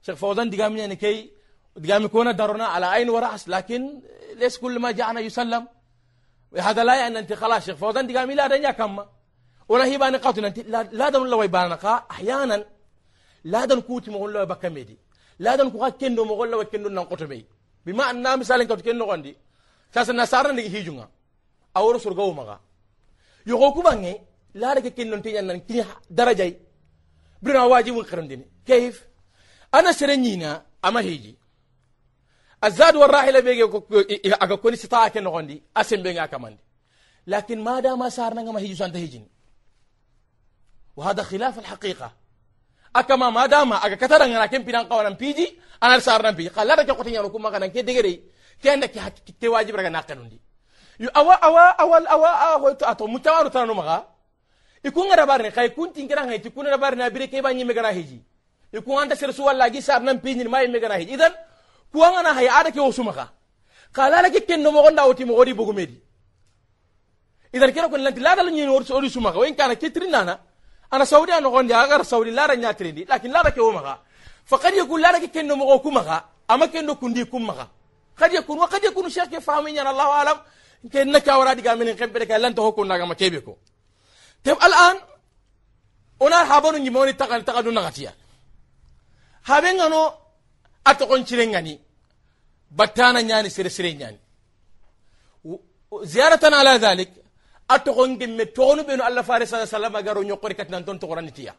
شيخ 0.06 0.14
فوزان 0.16 0.50
دقام 0.50 0.76
يعني 0.76 0.96
كي 0.96 1.30
دقام 1.76 2.04
يكون 2.04 2.36
درنا 2.36 2.64
على 2.66 2.86
عين 2.86 3.10
ورأس 3.10 3.48
لكن 3.48 4.00
ليس 4.34 4.58
كل 4.58 4.78
ما 4.78 4.90
جاءنا 4.90 5.20
يسلم 5.20 5.66
هذا 6.58 6.84
لا 6.84 6.94
يعني 6.94 7.18
أنت 7.18 7.32
خلاص 7.32 7.66
شيخ 7.66 7.76
فوزان 7.76 8.06
دقام 8.06 8.30
لا 8.30 8.46
دنيا 8.46 8.70
كما 8.70 9.06
ولا 9.68 9.84
هي 9.84 9.98
بان 9.98 10.16
قوت 10.16 10.38
أنت 10.38 10.58
لا 10.58 10.82
لا 10.82 11.08
دن 11.08 11.22
الله 11.22 11.44
يبان 11.44 11.72
أحيانا 12.10 12.64
لا 13.44 13.64
دن 13.64 13.80
كوت 13.80 14.08
مقول 14.08 14.34
له 14.34 14.44
بكمدي 14.44 14.98
لا 15.38 15.56
دن 15.56 15.70
كوها 15.70 15.88
كندو 15.88 16.24
مقول 16.24 16.50
له 16.50 16.64
كندو 16.64 16.88
نقطة 16.88 17.26
مي 17.26 17.44
بما 17.86 18.04
أن 18.10 18.38
مثلا 18.38 18.64
كنت 18.64 18.80
كندو 18.86 19.12
عندي 19.12 19.36
كاس 19.94 20.10
النصارى 20.10 20.52
نيجي 20.52 20.78
هيجونا 20.78 21.08
أو 21.76 21.90
رسول 21.90 22.16
جو 22.16 22.32
yogo 23.46 23.72
kubange 23.72 24.20
lada 24.54 24.80
ke 24.80 24.90
kinnon 24.90 25.22
tiyan 25.22 25.46
nan 25.46 25.60
kini 25.60 25.84
wajibun 27.42 28.04
karandini. 28.04 28.44
Kayf 28.66 29.04
ana 29.72 29.92
serenyina 29.92 30.62
ama 30.82 31.00
hiji 31.00 31.38
azad 32.60 32.96
warahila 32.96 33.42
bege 33.42 33.62
aga 34.40 34.56
koni 34.56 34.76
sita 34.76 35.10
ke 35.10 35.20
nogondi 35.20 35.62
asembe 35.74 36.12
nga 36.12 36.28
وهذا 40.96 41.22
خلاف 41.22 41.58
الحقيقة 41.58 42.12
أكما 42.96 43.30
ما 43.30 43.46
دام 43.46 43.72
أكا 43.72 43.94
كتر 43.94 44.26
نغنا 44.26 44.46
كم 44.46 44.62
بينان 44.62 44.86
قوانا 44.86 45.10
بيجي 45.10 45.58
أنا 45.82 45.98
صار 45.98 46.26
نبي 46.26 46.48
قال 46.48 46.66
لا 46.66 46.74
رجع 46.74 46.94
قتين 46.94 47.14
يروكم 47.14 47.46
awa 51.14 51.34
awa 51.42 51.64
awa 51.78 51.98
awa 52.08 52.30
awa 52.40 52.76
ato 52.88 53.06
mutawaru 53.06 53.50
tanu 53.50 53.74
maga 53.74 54.04
ikun 54.84 55.06
ngara 55.08 55.26
barne 55.26 55.50
kay 55.50 55.68
kun 55.70 55.92
tingira 55.92 56.24
ngai 56.26 56.40
tikun 56.40 56.64
ngara 56.64 56.78
barne 56.78 57.02
abire 57.04 57.26
ke 57.28 57.42
banyi 57.42 57.64
megana 57.64 57.90
hiji 57.92 58.20
ikun 58.72 59.02
anda 59.02 59.16
ser 59.16 59.32
su 59.32 59.42
walla 59.44 59.70
gi 59.70 59.82
sar 59.82 60.00
nan 60.02 60.20
pinyin 60.20 60.48
mai 60.48 60.66
megana 60.68 60.96
hiji 60.98 61.12
idan 61.14 61.32
kuanga 61.92 62.22
na 62.22 62.32
hay 62.34 62.48
ada 62.48 62.70
ke 62.70 62.80
osuma 62.80 63.12
ka 63.12 63.28
kala 63.92 64.22
la 64.22 64.30
ke 64.30 64.40
ken 64.46 64.62
no 64.62 64.70
mo 64.72 64.82
gonda 64.82 65.04
oti 65.06 65.24
mo 65.24 65.34
odi 65.34 65.52
bugu 65.54 65.72
medi 65.72 66.00
idan 67.52 67.72
kero 67.72 67.88
kon 67.88 68.00
lanti 68.02 68.20
lada 68.20 68.42
nyi 68.50 68.66
ori 68.68 68.86
ori 68.92 69.10
suma 69.10 69.32
ka 69.32 69.38
wen 69.38 69.54
kana 69.54 69.74
kitrin 69.76 70.10
nana 70.10 70.38
ana 70.90 71.04
saudi 71.04 71.32
an 71.32 71.44
gondi 71.44 71.72
agar 71.74 72.04
saudi 72.04 72.30
lara 72.30 72.56
nya 72.56 72.72
trindi 72.74 73.04
lakin 73.04 73.32
lara 73.32 73.50
ke 73.50 73.60
o 73.60 73.72
maga 73.72 73.98
faqad 74.50 74.74
yakun 74.74 75.00
lara 75.00 75.20
ke 75.20 75.28
ken 75.30 75.46
no 75.46 75.56
mo 75.56 75.78
ko 75.78 75.90
maga 75.90 76.24
ama 76.48 76.68
ken 76.68 76.86
do 76.86 76.94
kundi 76.96 77.24
kum 77.28 77.44
maga 77.46 77.68
قد 78.16 78.32
يكون 78.32 78.58
وقد 78.58 78.84
يكون 78.84 79.08
شيخ 79.08 79.28
فاهمين 79.28 79.86
الله 79.86 80.08
اعلم 80.10 80.36
كن 80.92 81.12
نكا 81.12 81.34
ورا 81.34 81.52
ديغا 81.52 81.74
من 81.74 81.92
كان 81.94 82.40
لن 82.42 82.54
تهكو 82.54 82.84
نغا 82.84 83.04
ما 83.04 83.14
كيبيكو 83.14 83.56
teb 84.46 84.58
al'an 84.66 84.96
ona 86.24 86.38
habanu 86.50 86.78
nyimoni 86.84 87.12
takal 87.20 87.42
takadu 87.48 87.70
nagatiya 87.78 88.12
habe 89.50 89.70
ngano 89.76 90.00
atokon 90.90 91.22
cirengani 91.28 91.74
battana 92.78 93.20
nyani 93.28 93.48
sere 93.56 93.70
sere 93.76 93.90
nyani 94.00 94.18
ziyaratan 96.12 96.54
ala 96.60 96.72
dhalik 96.84 97.10
atokon 97.74 98.10
gimme 98.20 98.44
tonu 98.58 98.82
benu 98.88 99.02
allah 99.08 99.22
fare 99.28 99.44
sallallahu 99.46 99.68
alaihi 99.68 99.78
wasallam 99.78 100.06
garo 100.06 100.20
nyokori 100.28 100.54
katnan 100.60 100.82
ton 100.86 100.98
tokorani 101.02 101.32
tiya 101.38 101.54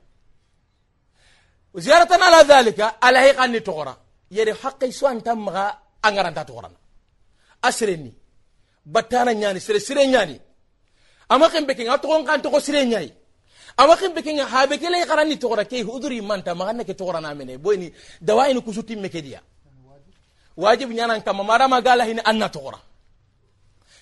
ziyaratan 1.86 2.22
ala 2.28 2.40
dhalika 2.52 2.86
ala 3.08 3.20
hiqani 3.28 3.60
tokora 3.68 3.94
yere 4.38 4.52
haqqi 4.62 4.88
so 5.00 5.06
antam 5.14 5.40
maga 5.48 5.66
angaranta 6.08 6.42
tokorana 6.50 6.78
asreni 7.68 8.12
battana 8.94 9.32
nyani 9.42 9.60
sere 9.66 9.80
sere 9.88 10.04
nyani 10.14 10.36
ama 11.34 11.46
kembe 11.50 11.74
kinga 11.78 11.98
tokon 12.04 12.24
kan 12.28 12.40
toko 12.42 12.60
sere 12.60 12.82
nyai 12.92 13.10
ama 13.82 13.94
kembe 14.00 14.20
kinga 14.26 14.46
habe 14.54 14.76
kele 14.82 14.98
qarani 15.10 15.36
tokora 15.42 15.64
ke 15.72 15.78
huduri 15.88 16.22
manta 16.30 16.52
maganna 16.60 16.84
ke 16.88 16.94
tokora 17.00 17.20
na 17.22 17.30
mene 17.40 17.54
boyni 17.58 17.88
dawaini 18.28 18.62
kusuti 18.66 18.94
mekediya 18.96 19.40
wajib 20.64 20.90
nyanan 20.98 21.22
kama 21.26 21.44
mara 21.44 21.68
magala 21.68 22.04
hin 22.10 22.20
anna 22.30 22.48
tokora 22.56 22.80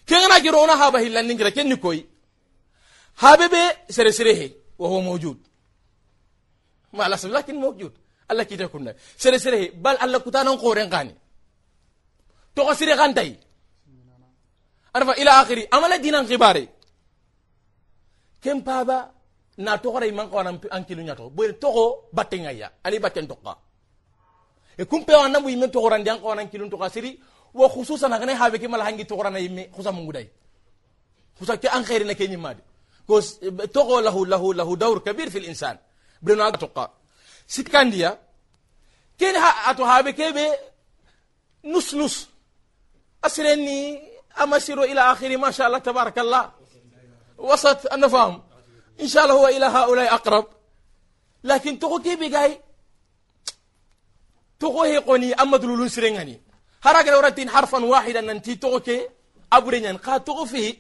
kengana 0.07 0.37
giro 0.43 0.57
ona 0.65 0.75
haba 0.81 0.97
hillan 1.03 1.25
ningira 1.27 1.51
kenni 1.51 1.77
koy 1.85 1.99
habe 3.23 3.45
be 3.53 3.61
sere 3.95 4.11
sere 4.17 4.33
he 4.39 4.47
wa 4.79 4.87
huwa 4.89 5.01
mawjud 5.01 5.37
ما 6.95 7.03
لا 7.11 7.17
لكن 7.37 7.55
موجود 7.55 7.93
الله 8.31 8.43
كي 8.43 8.67
كنا 8.67 8.95
سري 9.17 9.39
سري 9.39 9.61
بل 9.83 9.95
الله 10.03 10.19
كتانا 10.25 10.51
قورن 10.51 10.89
قاني 10.93 11.15
تو 12.55 12.73
سري 12.73 12.93
غانتاي 12.93 13.35
عرف 14.95 15.09
إلى 15.09 15.29
اخره 15.29 15.67
امل 15.73 15.97
دينا 16.01 16.23
خباري 16.23 16.69
كم 18.41 18.59
بابا 18.59 19.15
na 19.57 19.77
togore 19.77 20.11
man 20.11 20.29
ko 20.29 20.43
nan 20.43 20.59
ankilu 20.71 21.01
nyato 21.03 21.29
bo 21.29 21.43
togo 21.53 22.09
battenga 22.11 22.51
ya 22.51 22.67
ali 22.83 22.99
batten 22.99 23.27
tokka 23.27 23.55
e 24.77 24.83
kumpe 24.85 25.13
wa 25.15 25.27
namu 25.29 25.49
yimen 25.49 25.71
togoran 25.71 26.03
dan 26.03 26.19
ko 26.19 26.33
nan 26.35 26.49
kilun 26.49 26.69
tokka 26.69 26.89
siri 26.89 27.19
wa 27.53 27.69
khususan 27.69 28.11
ngane 28.11 28.33
habe 28.35 28.59
ke 28.59 28.67
mala 28.67 28.83
hangi 28.83 29.05
togorana 29.05 29.39
yimme 29.39 29.71
khusa 29.75 29.91
mungudai 29.91 30.27
khusa 31.39 31.57
ke 31.57 31.67
an 31.71 31.83
khairi 31.87 32.05
na 32.05 32.13
ke 32.19 32.27
nyimade 32.27 32.61
ko 33.07 33.21
togo 33.71 34.01
lahu 34.01 34.25
lahu 34.25 34.53
lahu 34.53 34.75
dawr 34.75 34.99
kabir 35.03 35.31
fil 35.31 35.47
insan 35.47 35.77
breno 36.21 36.43
aga 36.43 36.57
toqa 36.57 36.91
sikkandiya 37.47 38.11
keni 39.17 39.39
ato 39.69 39.85
habe 39.85 40.11
kebe 40.13 40.45
nus 41.63 41.93
nus 41.93 42.27
asrenni 44.35 44.43
amasiro 44.43 44.85
ila 44.85 45.11
akhiri 45.11 45.37
ma 45.37 45.51
sha 45.51 45.65
Allah 45.65 45.81
tabarakallah 45.81 46.51
وسط 47.37 47.91
أنا 47.93 48.07
فاهم 48.07 48.43
إن 49.01 49.07
شاء 49.07 49.23
الله 49.23 49.35
هو 49.35 49.47
إلى 49.47 49.65
هؤلاء 49.65 50.13
أقرب. 50.13 50.47
لكن 51.43 51.79
تقو 51.79 51.99
كيبي 51.99 52.29
جاي 52.29 52.61
تقو 54.59 54.83
هي 54.83 54.97
قوني 54.97 55.33
أما 55.33 55.57
دلولون 55.57 55.89
سرنغني 55.89 56.41
هراك 56.83 57.07
لو 57.07 57.19
رتين 57.19 57.49
حرفا 57.49 57.85
واحدا 57.85 58.21
ننتي 58.21 58.55
تقو 58.55 58.79
كي؟ 58.79 59.07
ابرنين 59.53 59.97
قا 59.97 60.17
تقو 60.17 60.45
فيه 60.45 60.75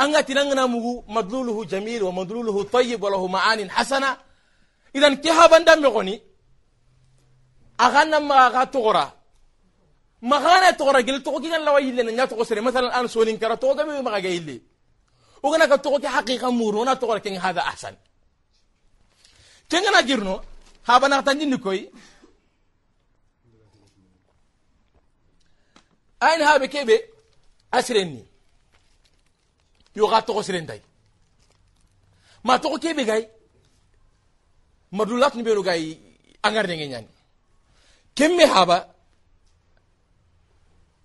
أنغا 0.00 0.20
تنغنا 0.20 0.66
مدلوله 1.08 1.64
جميل 1.64 2.02
ومدلوله 2.02 2.62
طيب 2.62 3.02
وله 3.02 3.26
معان 3.26 3.70
حسنة. 3.70 4.16
ke 4.92 5.30
habanda 5.30 5.76
me 5.76 5.88
goni 5.90 6.20
agana 7.78 8.20
ma 8.20 8.50
ga 8.50 8.66
togora 8.66 9.19
magana 10.22 10.72
togora 10.76 11.02
gel 11.02 11.22
togo 11.22 11.40
kigan 11.40 11.64
lawa 11.64 11.80
yille 11.80 12.02
na 12.12 12.26
togo 12.26 12.44
sere 12.44 12.60
masalan 12.60 12.92
an 12.92 13.08
sonin 13.08 13.38
kara 13.38 13.56
togo 13.56 13.74
ga 13.74 13.84
maga 13.86 14.02
ma 14.02 14.20
ga 14.20 14.28
yille 14.28 14.60
ugana 15.42 15.66
ka 15.68 15.78
togo 15.78 15.98
ki 15.98 16.06
haqiqa 16.06 16.50
muru 16.50 16.84
na 16.84 16.94
ken 17.20 17.36
hada 17.40 17.62
ahsan 17.66 17.96
kengana 19.68 20.02
girno 20.02 20.40
habana 20.86 21.22
tan 21.22 21.38
ni 21.38 21.58
koy 21.58 21.88
ayin 26.20 26.42
habe 26.46 26.68
kebe 26.68 26.96
asrenni 27.72 28.22
yo 29.94 30.06
ga 30.06 30.20
togo 30.22 30.42
sere 30.42 30.60
ndai 30.60 30.82
ma 32.44 32.58
togo 32.58 32.76
kebe 32.78 33.04
gay 33.04 33.22
madulat 34.92 35.34
ni 35.34 35.42
belu 35.42 35.62
gay 35.62 35.96
angar 36.42 36.66
de 36.66 36.76
ñani 36.76 37.08
kemme 38.14 38.44
haba 38.44 38.99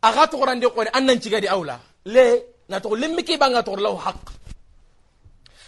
aga 0.07 0.27
to 0.29 0.37
rande 0.45 0.67
ko 0.69 0.81
annan 0.93 1.17
ci 1.21 1.29
gadi 1.29 1.47
awla 1.47 1.79
le 2.05 2.25
na 2.69 2.79
to 2.79 2.95
lemme 2.95 3.23
ke 3.25 3.37
banga 3.41 3.61
la 3.65 3.81
law 3.81 3.95
haq 3.97 4.21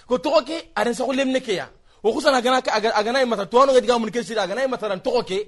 ko 0.08 0.18
togo 0.20 0.42
ke 0.46 0.58
aran 0.76 0.94
sa 0.94 1.04
ko 1.04 1.12
lemme 1.12 1.42
ke 1.42 1.54
ya? 1.58 1.68
O 2.04 2.14
kusana 2.14 2.42
gana 2.42 2.62
ka 2.62 2.72
agana 2.72 3.26
mata 3.26 3.46
to 3.46 3.66
no 3.66 3.74
gadi 3.74 3.88
gamun 3.88 4.12
ke 4.12 4.24
sira 4.24 4.44
agana 4.46 4.68
mata 4.70 4.88
ran 4.88 5.02
to 5.02 5.12
ke 5.24 5.40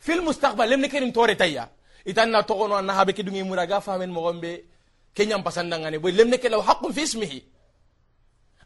fil 0.00 0.20
mustaqbal 0.20 0.68
lemne 0.68 0.88
ke 0.88 0.98
nin 1.00 1.12
tore 1.12 1.34
tayya 1.36 1.68
itan 2.04 2.30
na 2.30 2.42
to 2.42 2.54
no 2.68 2.80
na 2.80 2.92
habe 2.92 3.12
ke 3.14 3.22
dungi 3.22 3.42
muraga 3.42 3.80
famen 3.80 4.10
mo 4.10 4.20
gombe 4.22 4.64
kenyam 5.14 5.42
pasanda 5.42 5.78
ngane 5.78 5.98
boy 6.02 6.12
lemme 6.12 6.36
ke 6.38 6.48
law 6.50 6.60
haqqun 6.60 6.92
fi 6.92 7.02
ismihi 7.02 7.40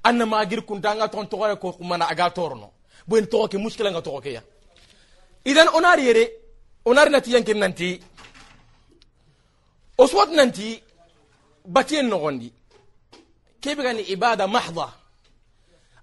anna 0.04 0.26
ma 0.26 0.44
gir 0.46 0.62
kuntanga 0.64 1.08
ton 1.08 1.26
togore 1.28 1.56
ko 1.60 1.72
kuma 1.72 1.96
na 1.98 2.06
aga 2.08 2.30
torno 2.30 2.72
boyen 3.06 3.26
togo 3.26 3.48
ke 3.48 3.58
muskila 3.58 3.90
nga 3.90 4.02
togo 4.02 4.20
ke 4.20 4.32
ya. 4.32 4.42
Idan 5.44 5.68
onari 5.76 6.04
yere 6.08 6.24
onari 6.84 7.10
nati 7.10 7.30
yankin 7.32 7.58
nanti 7.58 8.00
o 9.98 10.06
nanti 10.26 10.82
batiyen 11.66 12.06
nogondi 12.08 12.52
kebe 13.60 13.82
gani 13.82 14.02
ibada 14.14 14.46
mahda 14.46 14.86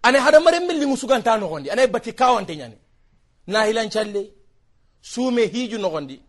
ane 0.03 0.17
hadamaren 0.19 0.65
millingu 0.67 0.97
suganta 0.97 1.37
nogondi 1.37 1.71
anaye 1.71 1.87
bati 1.87 2.11
kawante 2.13 2.55
ñani 2.55 2.77
nahilancalle 3.47 4.21
sume 5.01 5.43
hiju 5.53 5.77
nogondi 5.77 6.21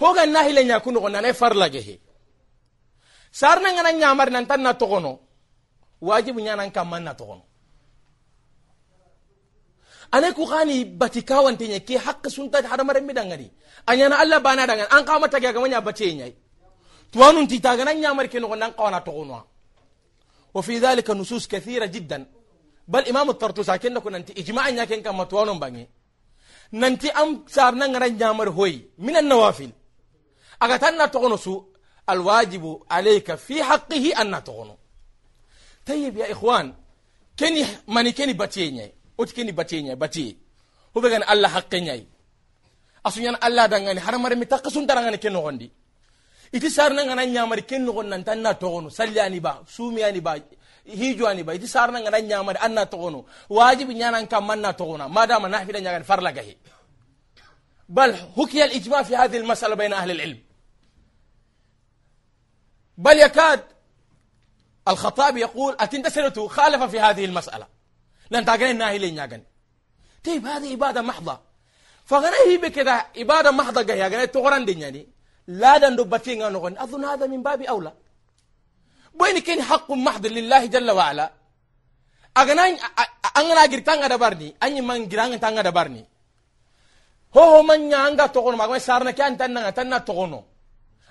hogan 0.00 0.30
nahile 0.34 0.64
ñaku 0.64 0.88
nogondi 0.92 1.16
anaye 1.18 1.34
farlage 1.34 1.80
he 1.86 1.94
sarna 3.30 3.72
ngana 3.72 3.90
ñamari 3.92 4.32
nantan 4.32 4.60
na 4.62 4.72
togono 4.74 5.12
wajibu 6.08 6.40
ñanan 6.40 6.70
kamman 6.76 7.02
na 7.04 7.14
togono 7.14 7.42
ane 10.10 10.32
ku 10.36 10.44
gani 10.50 10.84
bati 10.84 11.22
kawante 11.22 11.62
ñe 11.68 11.78
hakka 12.06 12.28
sunta 12.30 12.58
hadamaren 12.70 13.04
mi 13.06 13.12
dangani 13.14 13.48
a 13.86 13.92
ñana 13.98 14.16
allah 14.22 14.40
bana 14.40 14.66
dangani 14.66 14.88
an 14.90 15.04
kama 15.04 15.28
tagi 15.28 15.46
agama 15.46 15.68
ña 15.68 15.80
batiye 15.80 16.34
توانون 17.12 17.48
تيتاغنا 17.48 17.92
نيامر 17.92 18.26
كي 18.26 18.38
نغنان 18.38 18.70
قوانا 18.70 18.98
تغنوا. 18.98 19.40
وفي 20.54 20.78
ذلك 20.78 21.10
نصوص 21.10 21.46
كثيرة 21.46 21.86
جدا. 21.86 22.26
بل 22.88 23.08
إمام 23.08 23.30
الترتوس 23.30 23.70
كنا 23.70 23.94
نكون 23.94 24.14
أنت 24.14 24.30
إجماع 24.30 24.70
نياكين 24.70 25.02
كما 25.02 25.24
توانون 25.24 25.58
باني. 25.58 25.88
ننتي 26.72 27.10
أم 27.10 27.44
سارنا 27.48 27.86
نغنان 27.86 28.16
نيامر 28.18 28.50
هوي. 28.50 28.90
من 28.98 29.16
النوافل؟ 29.16 29.70
أغتان 30.62 31.02
نتغنسو 31.02 31.64
الواجب 32.10 32.82
عليك 32.90 33.34
في 33.34 33.64
حقه 33.64 34.04
أن 34.20 34.36
نتغنو 34.36 34.76
طيب 35.86 36.16
يا 36.16 36.32
إخوان 36.32 36.74
كني 37.38 37.66
ماني 37.88 38.12
كني 38.12 38.32
باتيني 38.32 38.94
أوت 39.20 39.32
كني 39.32 39.52
باتيني 39.52 39.94
باتي 39.94 40.36
هو 40.96 41.00
بغن 41.00 41.22
الله 41.30 41.48
حقيني 41.48 42.06
أصنعنا 43.06 43.46
الله 43.46 43.66
دعاني 43.66 44.00
حرم 44.00 44.26
رمي 44.26 44.44
تقسون 44.44 44.86
دعاني 44.86 45.16
كنو 45.16 45.40
غندي. 45.46 45.81
Iti 46.56 46.68
sarnangana 46.76 47.24
ñamari 47.34 47.62
ken 47.70 47.82
nogon 47.86 48.04
nan 48.12 48.22
tan 48.26 48.36
na 48.44 48.52
togono 48.62 48.88
salli 48.98 49.18
ani 49.26 49.40
ba 49.40 49.52
sumi 49.74 50.00
ani 50.08 50.20
ba 50.26 50.32
hiju 51.00 51.24
ani 51.30 51.42
ba 51.46 51.52
iti 51.54 51.66
sarnangana 51.74 52.18
ñamari 52.30 52.58
an 52.66 52.72
na 52.76 52.84
togono 52.92 53.20
wajibi 53.56 53.94
ñanan 54.00 54.26
kam 54.32 54.44
man 54.48 54.60
na 54.64 54.70
togona 54.72 55.04
madama 55.16 55.46
nafida 55.48 55.78
ñagani 55.80 56.04
farla 56.04 56.32
gahe 56.32 56.54
بل 57.92 58.16
حكي 58.36 58.64
الإجماع 58.64 59.02
في 59.02 59.16
هذه 59.16 59.36
المسألة 59.36 59.74
بين 59.74 59.92
أهل 59.92 60.10
العلم 60.10 60.38
بل 62.98 63.18
يكاد 63.18 63.64
الخطاب 64.88 65.36
يقول 65.36 65.76
أتنتسرته 65.80 66.48
خالف 66.48 66.82
في 66.82 67.00
هذه 67.00 67.24
المسألة 67.24 67.66
لن 68.30 68.44
تاغني 68.44 68.72
ناهي 68.72 68.98
لين 68.98 69.16
ياغن 69.16 69.42
طيب 70.24 70.46
هذه 70.46 70.72
عباده 70.72 71.02
محضه 71.02 71.40
فغنى 72.04 72.36
هي 72.48 72.56
بكذا 72.56 72.92
عباده 73.16 73.50
محضه 73.50 73.82
جاي 73.82 73.98
ياغن 73.98 74.30
تغران 74.30 74.64
دي 74.64 74.80
يعني 74.80 75.08
لادا 75.46 75.88
دبتين 75.88 76.42
غنغن 76.42 76.78
أظن 76.78 77.04
هذا 77.04 77.26
من 77.26 77.42
باب 77.42 77.62
أولى. 77.62 77.92
بين 79.14 79.38
كين 79.38 79.62
حق 79.62 79.90
محض 79.92 80.26
لله 80.26 80.66
جل 80.66 80.90
وعلا. 80.90 81.32
اغناي 82.36 82.78
انغنا 83.36 83.66
غيرتان 83.66 83.98
غدا 84.04 84.16
بارني 84.16 84.54
أني 84.62 84.80
مان 84.80 85.04
غيران 85.10 85.40
تان 85.40 85.58
غدا 85.58 85.70
بارني 85.70 86.04
هو 87.36 87.42
هو 87.42 87.62
من 87.62 87.92
يانغا 87.92 88.26
توغون 88.26 88.56
ماغوي 88.56 88.78
سارنا 88.78 89.10
كان 89.10 89.36
تان 89.36 89.54
نغا 89.54 89.70
تان 89.70 90.04
توغونو 90.04 90.44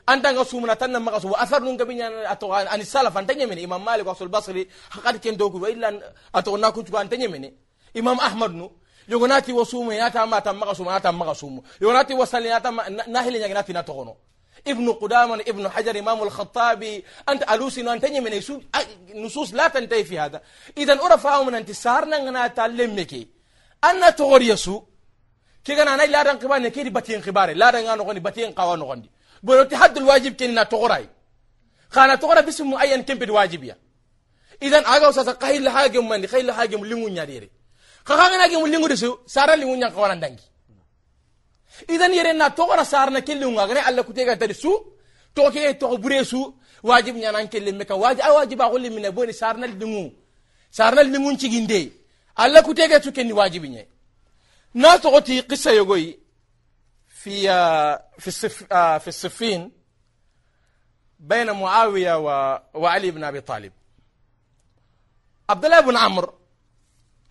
أنت 0.10 0.26
غا 0.26 0.44
سومنا 0.44 0.74
تان 0.74 0.98
ماغا 0.98 1.20
سو 1.20 1.32
أثر 1.32 1.60
نون 1.60 1.78
غبي 1.82 1.94
نان 1.94 2.14
اتوغان 2.34 2.68
ان 2.68 2.84
سلف 2.84 3.18
أنت 3.18 3.32
نيمين 3.32 3.60
إمام 3.66 3.86
مالك 3.86 4.08
وأصل 4.08 4.26
البصري. 4.26 4.68
حقا 4.90 5.12
كين 5.18 5.38
دوغو 5.38 5.66
إلا 5.66 6.14
اتوغنا 6.36 6.70
كنت 6.70 6.92
بان 6.92 7.10
تنيمين 7.10 7.58
إمام 7.98 8.18
أحمد 8.18 8.52
نو. 8.52 8.72
Yogonati 9.12 9.52
wa 9.54 9.66
sumu 9.66 9.92
ya 9.92 10.10
ta 10.12 10.26
mata 10.26 10.54
maka 10.54 10.74
sumu 10.76 10.90
ata 10.92 11.12
maka 11.12 11.36
sumu 11.36 11.60
yogonati 11.82 12.14
wa 12.14 12.26
salli 12.28 12.50
ata 12.52 12.72
nahile 13.08 13.38
nya 13.40 13.48
nati 13.54 13.74
na 13.74 13.84
to 13.84 13.94
kono 13.94 14.16
ابن 14.68 14.92
قدامة 14.92 15.36
ابن 15.48 15.70
حجر 15.70 16.00
إمام 16.00 16.24
الخطابي 16.24 17.06
أنت 17.30 17.52
ألوسي 17.52 17.82
أنت 17.94 18.06
من 18.06 18.34
نصوص 19.16 19.54
لا 19.54 19.68
تنتهي 19.68 20.04
في 20.04 20.20
هذا. 20.20 20.42
إذا 20.78 20.94
أرفع 20.94 21.44
من 21.44 21.56
أنت 21.56 21.72
سارنا 21.72 22.18
أنا 22.18 22.48
تعلمك 22.48 23.14
أن 23.84 24.16
تغور 24.16 24.42
يسوع 24.42 24.86
كي 25.66 25.76
كان 25.76 25.88
أنا 25.88 26.04
لا 26.04 26.22
رنقبا 26.22 26.58
نكيري 26.58 26.90
باتين 26.90 27.22
خباري. 27.22 27.54
لا 27.54 27.70
رنقا 27.70 27.96
نغني 27.96 28.20
باتين 28.20 28.52
قوا 28.52 28.76
نغني 28.76 29.10
بلو 29.44 29.64
تحد 29.64 29.98
الواجب 29.98 30.36
كنا 30.36 30.64
تغراي. 30.64 31.10
خانا 31.90 32.16
تغرى 32.16 32.42
باسم 32.42 32.72
معين 32.72 33.02
كم 33.02 33.16
بالواجب 33.16 33.64
يا 33.64 33.78
إذا 34.62 34.78
أجا 34.78 35.12
ساسا 35.12 35.32
قايل 35.32 35.70
حاجة 35.70 36.02
من 36.02 36.26
قايل 36.26 36.52
حاجة 36.52 36.76
من 36.76 36.90
لمون 36.90 37.18
يديري 37.18 37.50
خخانا 38.06 38.48
كي 38.48 38.56
مولين 38.56 38.84
غدسو 38.84 39.12
سارا 39.28 39.56
لي 39.56 39.66
مو 39.66 39.76
نياك 39.76 39.98
وأنا 39.98 40.16
دانغي 40.16 40.48
اذا 41.90 42.08
يرينا 42.08 42.48
توغرا 42.48 42.84
سارا 42.84 43.20
كي 43.20 43.34
لي 43.34 43.46
مو 43.46 43.60
غري 43.60 43.82
الله 43.90 44.02
كوتي 44.02 44.26
غاتري 44.26 44.54
سو 44.54 44.72
توكي 45.36 45.74
توغ 45.74 45.96
بريسو 45.96 46.54
واجب 46.84 47.16
نيا 47.16 47.32
نان 47.32 47.48
كي 47.48 47.60
لي 47.60 47.72
مكا 47.72 47.94
واجب 47.94 48.20
واجب 48.36 48.62
أقول 48.62 48.82
لي 48.82 48.90
من 48.90 49.10
بون 49.10 49.32
سارا 49.32 49.58
لي 49.58 49.76
دمو 49.82 50.14
سارا 50.72 51.02
لي 51.04 51.18
مو 51.18 51.32
نتي 51.32 51.48
غيندي 51.54 51.92
الله 52.40 52.62
كوتي 52.62 52.88
غاتو 52.92 53.12
كي 53.12 53.34
واجب 53.34 53.66
ني 53.66 53.88
نا 54.74 54.98
توغتي 54.98 55.40
قصه 55.42 55.72
يغوي 55.72 56.20
في 57.08 57.48
في 58.20 58.50
في 59.00 59.08
الصفين 59.08 59.72
بين 61.20 61.52
معاويه 61.52 62.18
وعلي 62.74 63.12
بن 63.12 63.24
ابي 63.24 63.42
طالب 63.42 63.74
عبد 65.50 65.66
الله 65.66 65.80
بن 65.80 65.98
عمرو 65.98 66.41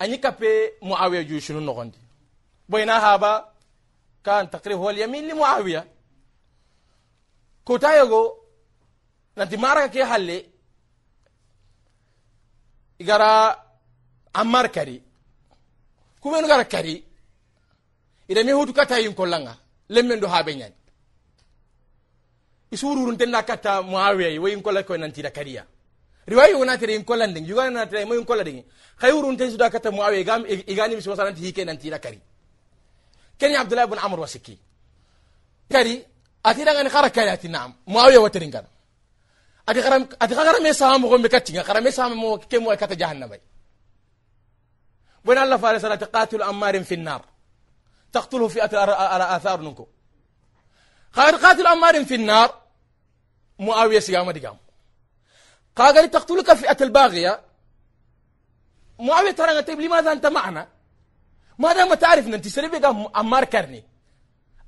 ani 0.01 0.19
kape 0.19 0.73
muawiya 0.83 1.25
jushunu 1.25 1.61
nogondi. 1.61 1.99
Boyna 2.69 3.01
haba 3.01 3.33
kan 4.23 4.49
takrib 4.51 4.79
huwa 4.79 4.91
alyamin 4.91 5.27
li 5.27 5.35
muawiya. 5.35 5.83
Kotayogo 7.65 8.23
nanti 9.37 9.57
maraka 9.57 9.89
ke 9.89 10.03
halle 10.11 10.39
igara 12.99 13.57
ammar 14.35 14.67
kari. 14.73 15.03
Kumenu 16.21 16.47
gara 16.49 16.65
kari. 16.65 17.05
Ida 18.29 18.45
mi 18.45 18.53
hutu 18.53 18.73
kata 18.73 18.99
yin 19.01 19.15
kollanga 19.15 19.57
lemmen 19.89 20.21
do 20.21 20.29
habe 20.29 20.55
nyani. 20.55 20.75
Isururun 22.73 23.17
tenna 23.19 23.43
kata 23.43 23.83
muawiya 23.83 24.41
wayin 24.41 24.63
kolla 24.63 24.83
ko 24.83 24.97
nanti 24.97 25.23
da 25.23 25.31
kariya. 25.31 25.65
Riwayi 26.31 26.55
wona 26.61 26.79
tere 26.81 26.93
yin 26.97 27.05
kollan 27.05 27.31
ding 27.35 27.47
yuga 27.51 27.71
na 27.71 27.87
tere 27.91 28.05
mo 28.09 28.15
yin 28.15 28.25
kolla 28.31 28.45
ding 28.49 28.59
khayrun 29.01 29.37
ten 29.39 29.51
suda 29.51 29.71
kata 29.75 29.89
muawiya 29.91 30.25
gam 30.29 30.43
igani 30.73 30.95
mi 30.97 31.03
so 31.03 31.15
salanti 31.17 31.41
hike 31.47 31.65
nan 31.65 31.79
tira 31.79 31.99
kari. 31.99 32.21
كان 33.41 33.57
عبد 33.57 33.73
الله 33.73 33.85
بن 33.85 33.99
عمرو 33.99 34.23
وسكي 34.23 34.59
كري 35.73 36.07
اتي 36.47 36.65
دغن 36.65 36.89
خرا 36.89 37.09
كري 37.09 37.33
اتي 37.33 37.49
نعم 37.49 37.75
معاويه 37.87 38.19
وترين 38.19 38.51
كان 38.51 38.65
اتي 39.69 39.83
خرم 39.83 40.09
اتي 40.23 40.35
خرم 40.35 40.67
يسام 40.67 41.01
مو 41.01 41.17
مكتي 41.19 41.63
خرم 41.63 41.87
يسام 41.87 42.13
مو 42.13 42.39
كم 42.39 42.75
كتا 42.75 42.95
جهنم 42.95 43.39
وين 45.25 45.39
الله 45.39 45.57
فارس 45.57 45.85
لا 45.85 45.95
تقاتل 45.95 46.43
امار 46.43 46.85
في 46.85 46.95
النار 46.95 47.25
تقتله 48.13 48.49
فئه 48.49 48.79
على 48.79 49.37
اثار 49.37 49.61
نكو 49.61 49.87
خير 51.13 51.35
قاتل 51.37 51.67
امار 51.67 52.05
في 52.05 52.15
النار 52.15 52.61
معاويه 53.59 54.01
سيام 54.01 54.31
ديغام 54.31 54.57
قال 55.77 56.11
تقتلك 56.11 56.53
فئة 56.53 56.77
الباغية. 56.81 57.41
معاويه 58.99 59.31
ترى 59.31 59.75
لماذا 59.87 60.13
أنت 60.13 60.27
معنا؟ 60.27 60.69
ما 61.59 61.73
دام 61.73 61.95
تعرف 61.95 62.27
أن 62.27 62.43
تسربي 62.43 62.87
أمار 63.17 63.45
كرني. 63.45 63.85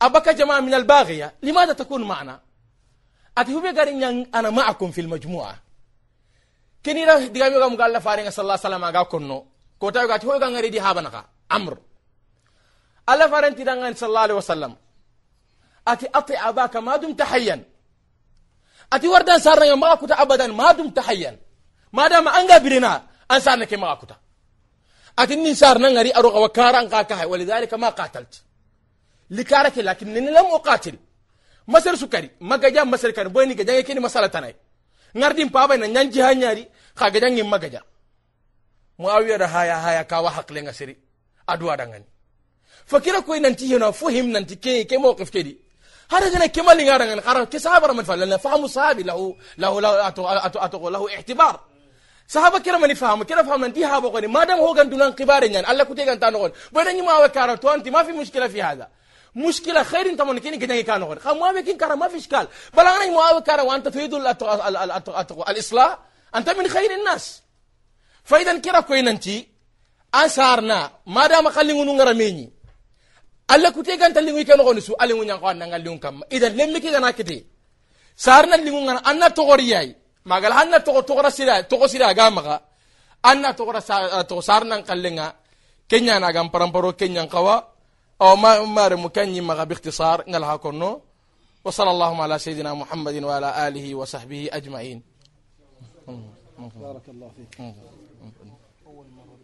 أبك 0.02 0.28
جماعة 0.28 0.60
من 0.60 0.74
الباغية 0.74 1.34
لماذا 1.42 1.72
تكون 1.72 2.04
معنا؟ 2.04 2.40
أتهو 3.38 3.60
بيقارن 3.60 4.26
أنا 4.34 4.50
معكم 4.50 4.90
في 4.90 5.00
المجموعة. 5.00 5.58
كني 6.86 7.04
راه 7.04 7.26
ديغامي 7.26 7.56
غام 7.56 7.82
قال 7.82 8.00
فارين 8.00 8.30
صلى 8.30 8.42
الله 8.42 8.52
عليه 8.52 8.76
وسلم 8.76 8.84
أغا 8.84 9.02
كنو. 9.02 9.46
كوتا 9.78 10.02
يغا 10.02 10.16
تهو 10.16 10.34
يغا 10.34 10.48
نريدي 10.48 10.80
هابنغا 10.80 11.24
أمر. 11.52 11.78
الله 13.08 13.26
فارين 13.26 13.94
صلى 13.94 14.08
الله 14.08 14.20
عليه 14.20 14.34
وسلم. 14.34 14.76
أتي 15.88 16.06
أطي 16.14 16.36
أباك 16.36 16.76
ما 16.76 16.96
دمت 16.96 17.22
حيا. 17.22 17.64
ati 18.94 19.06
wardan 19.12 19.40
sarnage 19.46 19.74
magakuta 19.82 20.14
abadan 20.22 20.52
madum 20.60 20.88
tahayyan. 20.96 21.36
Madama 21.92 22.30
anga 22.38 22.56
birina 22.64 22.92
an 23.32 23.40
sarnake 23.46 23.76
magakuta 23.76 24.16
ati 25.20 25.34
nin 25.36 25.54
sarnangari 25.62 26.10
aro 26.18 26.30
awa 26.38 26.48
karan 26.58 26.86
ka 26.92 27.04
kahay 27.10 27.26
walidhalika 27.32 27.76
ma 27.82 27.90
qatalt 27.98 28.32
likarake 29.36 29.80
lakin 29.88 30.08
nini 30.14 30.30
lam 30.36 30.46
uqatil. 30.58 30.96
Masar 31.72 31.94
sukari 31.96 32.28
magaja 32.40 32.82
masar 32.84 33.12
kan 33.16 33.28
boyni 33.34 33.54
gajange 33.54 33.82
kini 33.86 34.00
masala 34.00 34.28
tanay 34.34 34.54
ngardim 35.18 35.48
pabay 35.54 35.78
na 35.78 35.86
nyanji 35.94 36.20
hanyari 36.20 36.64
ka 36.98 37.10
gajange 37.10 37.42
magaja. 37.42 37.80
Muawiya 38.98 39.38
da 39.38 39.46
haya 39.48 39.76
haya 39.84 40.04
kawa 40.04 40.30
hakle 40.30 40.62
ngasiri 40.62 40.94
adwa 41.46 41.76
dangani 41.76 42.04
fakira 42.86 43.22
ko 43.22 43.32
nanti 43.38 43.72
yana 43.72 43.92
fuhim 43.92 44.26
nanti 44.30 44.56
ke 44.56 44.84
ke 44.84 44.98
mo 44.98 45.14
kedi 45.14 45.58
خرجنا 46.12 46.46
كمال 46.46 46.80
يارن 46.80 47.20
خرج 47.20 47.48
كسابر 47.48 47.92
من 47.92 48.04
فعل 48.04 48.20
لأن 48.20 48.36
فهم 48.36 48.66
صحابي 48.66 49.02
له 49.02 49.36
له 49.58 49.80
له 49.80 50.06
أتو 50.06 50.28
أتو 50.28 50.88
له 50.88 51.14
اعتبار. 51.14 51.60
صحابة 52.28 52.58
كنا 52.58 52.78
من 52.78 52.94
فهم 52.94 53.22
كنا 53.22 53.42
فهم 53.42 53.64
أن 53.64 53.72
دي 53.72 53.84
هابو 53.84 54.08
قني 54.08 54.26
ما 54.26 54.44
دام 54.44 54.58
هو 54.58 54.74
كان 54.74 54.90
دونان 54.90 55.12
كبار 55.12 55.44
يعني 55.44 55.70
الله 55.70 55.84
كتير 55.84 56.04
كان 56.04 56.20
تانو 56.20 56.38
قني 56.42 56.52
بدنا 56.72 56.92
نجمع 56.92 57.24
وكاره 57.24 57.54
تو 57.54 57.68
أنت 57.68 57.88
ما 57.88 58.02
في 58.02 58.12
مشكلة 58.12 58.48
في 58.48 58.62
هذا. 58.62 58.88
مشكلة 59.36 59.82
خير 59.82 60.06
أنت 60.06 60.22
من 60.22 60.38
كني 60.38 60.56
كده 60.56 60.80
كانو 60.80 61.06
قني 61.06 61.20
خم 61.20 61.38
ما 61.38 61.52
بكين 61.52 61.76
كاره 61.76 61.94
ما 61.94 62.08
في 62.08 62.16
إشكال. 62.16 62.48
بل 62.74 62.86
أنا 62.86 63.04
نجمع 63.04 63.30
وكاره 63.32 63.62
وأنت 63.62 63.88
في 63.88 64.06
دول 64.06 64.26
أتو 64.26 64.52
ال 64.54 64.76
ال 64.76 64.90
أتو 64.90 65.42
الإصلاح؟ 65.42 65.98
أنت 66.34 66.50
من 66.50 66.68
خير 66.68 66.90
الناس. 66.98 67.42
فإذا 68.24 68.58
كنا 68.58 68.80
كوين 68.80 69.08
أنتي 69.08 69.48
أسرنا 70.14 70.90
ما 71.06 71.26
دام 71.26 71.48
خلينا 71.50 71.84
نقول 71.84 72.08
رميني 72.08 72.52
alla 73.53 73.69
kute 73.75 73.97
ganta 74.01 74.19
lingu 74.21 74.39
ikano 74.43 74.63
gonu 74.67 74.81
su 74.87 74.93
alingu 75.01 75.23
nyang 75.27 75.39
kwan 75.41 75.57
nangal 75.59 75.81
lingu 75.85 75.99
kam 76.03 76.15
idan 76.35 76.53
lemmi 76.57 76.79
ki 76.83 76.89
gana 76.95 77.09
kiti 77.17 77.37
sarna 78.15 78.55
lingu 78.57 78.79
ngana 78.85 79.01
anna 79.09 79.27
togoriyai 79.37 79.89
magal 80.29 80.51
hanna 80.57 80.77
togo 80.85 81.01
togora 81.07 81.31
sira 81.31 81.63
togo 81.63 81.85
sira 81.87 82.13
ga 82.17 82.27
maga 82.37 82.55
anna 83.29 83.49
togora 83.57 83.81
sa 83.87 84.23
to 84.29 84.35
sarnan 84.47 84.81
kallenga 84.87 85.27
kenya 85.89 86.19
na 86.19 86.29
gam 86.35 86.47
paramparo 86.53 86.91
kenya 86.99 87.23
kawa 87.33 87.55
aw 88.19 88.35
ma 88.35 88.51
mare 88.77 88.95
mukanyi 89.03 89.39
maga 89.49 89.63
biikhtisar 89.69 90.17
ngal 90.29 90.43
ha 90.49 90.55
konno 90.63 90.91
wa 91.63 91.71
sallallahu 91.71 92.15
ala 92.23 92.35
sayidina 92.43 92.71
muhammadin 92.75 93.23
wa 93.29 93.33
ala 93.37 93.49
alihi 93.65 93.91
wa 93.99 94.05
sahbihi 94.05 94.49
ajma'in 94.57 94.99
بارك 96.57 97.05
الله 97.13 97.29
فيك 97.37 97.53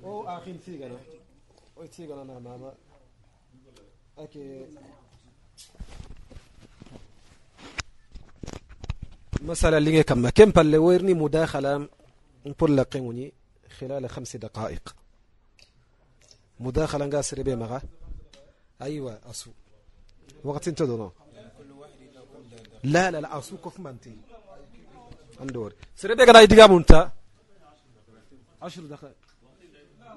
او 0.03 0.25
اخي 0.27 0.53
تيغنا 0.65 0.97
او 1.77 1.85
تيغنا 1.85 2.21
انا 2.25 2.39
ماما 2.39 2.71
اكي 4.18 4.66
مسألة 9.40 9.78
اللي 9.78 10.02
كما 10.02 10.30
كم؟ 10.30 10.50
بل 10.50 10.76
ويرني 10.76 11.14
مداخلة 11.14 11.88
نقول 12.46 12.76
لقيموني 12.76 13.32
خلال 13.78 14.10
خمس 14.10 14.36
دقائق؟ 14.36 14.96
مداخلة 16.60 17.10
قاسر 17.10 17.42
بي 17.42 17.56
مغا؟ 17.56 17.80
أيوة 18.82 19.20
أسو. 19.30 19.50
وقت 20.44 20.68
انت 20.68 20.82
دونا 20.82 21.10
لا 22.84 23.10
لا 23.10 23.20
لا 23.20 23.38
أسو 23.38 23.56
كف 23.56 23.80
منتي 23.80 24.16
اندور 25.40 25.74
سربي 25.96 26.24
قد 26.24 26.52
يدقى 26.52 26.68
منتا 26.68 27.12
عشر 28.62 28.82
دقائق. 28.82 29.14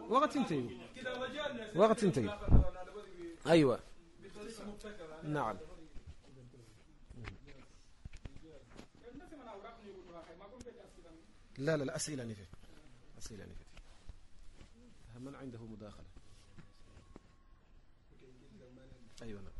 وقت 0.10 0.36
انتي. 0.36 0.78
وقت 1.76 2.04
انتي. 2.04 2.30
أيوة. 3.48 3.80
نعم. 5.24 5.58
لا 11.58 11.78
لا 11.78 11.84
لا 11.84 11.96
أسئلة 11.96 12.24
نفي 12.24 12.46
أسئلة 13.18 13.46
نفي 13.46 13.64
من 15.20 15.36
عنده 15.36 15.60
مداخلة؟ 15.66 16.06
أيوة 19.22 19.42
نعم. 19.42 19.52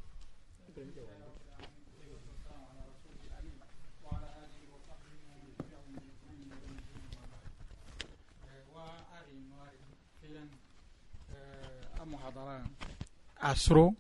عسرو 13.42 13.94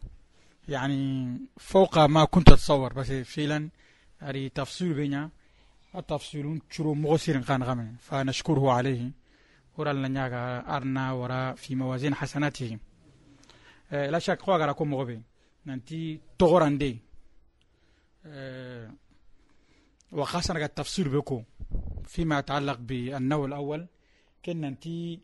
يعني 0.71 1.38
فوق 1.57 1.97
ما 1.99 2.25
كنت 2.25 2.49
أتصور 2.49 2.93
بس 2.93 3.12
فعلا 3.12 3.69
هذه 4.19 4.47
تفصيل 4.47 4.93
بينا 4.93 5.29
التفصيل 5.95 6.62
شرو 6.69 6.93
مغسر 6.93 7.41
كان 7.41 7.63
غمن 7.63 7.95
فنشكره 7.99 8.71
عليه. 8.71 9.12
ورا 9.77 9.93
لنياغا 9.93 10.75
أرنا 10.77 11.12
ورا 11.12 11.53
في 11.53 11.75
موازين 11.75 12.15
حسناته. 12.15 12.77
أه 13.91 14.10
لا 14.10 14.19
شك 14.19 14.41
خواغا 14.41 14.65
راكم 14.65 14.89
مغبي. 14.89 15.21
ننتي 15.65 16.21
تغران 16.39 16.77
دي. 16.77 16.99
أه 18.25 18.91
وخاصة 20.12 20.65
التفصيل 20.65 21.10
بكو. 21.10 21.43
فيما 22.05 22.39
يتعلق 22.39 22.77
بالنوع 22.79 23.45
الأول 23.45 23.88
كنا 24.45 24.69
نتي 24.69 25.19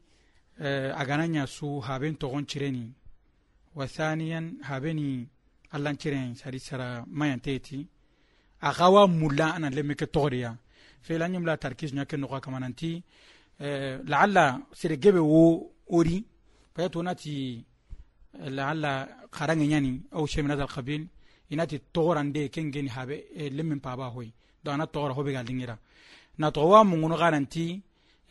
أغانانيا 0.59 1.45
سو 1.45 1.79
هابين 1.79 2.17
تغون 2.17 2.45
تشريني 2.45 2.91
وثانيا 3.75 4.53
هابيني 4.63 5.27
ساري 6.35 6.59
سرا 6.59 7.05
ما 7.07 7.31
ينتهي 7.31 7.85
أغاوا 8.63 9.05
مولا 9.05 9.55
أنا 9.55 9.67
لم 9.67 9.91
تغريا 9.93 10.55
في 11.01 11.17
لن 11.17 11.35
يملا 11.35 11.55
تركيز 11.55 11.93
نيكن 11.95 12.19
نقا 12.19 12.39
كمان 12.39 12.63
أنتي 12.63 13.03
لعل 14.11 14.61
سيرجبه 14.73 15.19
و 15.19 15.69
أوري 15.91 16.23
فيتو 16.75 17.01
ناتي 17.01 17.63
لعل 18.33 19.07
خراني 19.31 19.71
يعني 19.71 20.01
أو 20.13 20.25
شيء 20.25 20.43
من 20.43 20.51
هذا 20.51 20.63
القبيل 20.63 21.07
inati 21.49 21.79
togorande 21.93 22.49
ken 22.49 22.71
geni 22.71 22.89
habe 22.89 23.15
e 23.35 23.49
lemmin 23.49 23.79
paba 23.79 24.07
hoy 24.15 24.29
do 24.63 24.71
ana 24.71 24.85
togora 24.87 25.13
hobe 25.13 25.31
gal 25.31 25.45
dingira 25.45 25.77
na 26.37 26.51
towa 26.51 26.83
munguno 26.83 27.17
garanti 27.17 27.81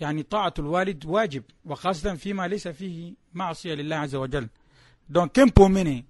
يعني 0.01 0.23
طاعة 0.23 0.55
الوالد 0.59 1.07
واجب 1.07 1.43
وخاصة 1.65 2.15
فيما 2.15 2.49
ليس 2.49 2.69
فيه 2.69 3.15
معصية 3.35 3.75
لله 3.75 3.97
عز 3.97 4.15
وجل 4.15 4.49
دونك 5.09 5.33
كم 5.33 5.47
بوميني 5.47 6.05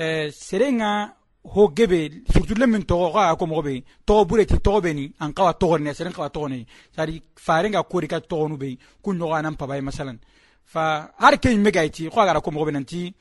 Eh, 0.00 0.30
serenga 0.30 1.12
ho 1.42 1.72
gebe 1.74 2.22
surtout 2.30 2.56
le 2.56 2.66
min 2.68 2.84
togo 2.84 3.10
ka 3.12 3.34
ko 3.34 3.46
mo 3.46 3.60
be 3.60 3.82
togo 4.06 4.24
bure 4.26 4.46
ti 4.46 4.56
togo 4.60 4.80
be 4.80 4.92
ni 4.94 5.12
an 5.18 5.32
ka 5.32 5.52
togo 5.54 5.76
ne 5.76 5.92
seren 5.92 6.12
ka 6.12 6.28
togo 6.30 6.46
ne 6.46 6.64
sari 6.94 7.20
farenga 7.34 7.82
ko 7.82 7.98
ka 8.06 8.20
togo 8.20 8.46
nu 8.48 8.56
be 8.56 8.78
ku 9.02 9.12
nyoga 9.12 9.42
nan 9.42 9.56
pabay 9.56 9.80
masalan. 9.80 10.16
Fa 10.64 11.10
har 11.18 11.36
ke 11.42 11.48
me 11.56 11.72
gaiti 11.72 12.08
ko 12.08 12.14
ga 12.14 12.40
ko 12.40 12.50
mo 12.52 12.64
be 12.64 12.70
nanti 12.70 13.12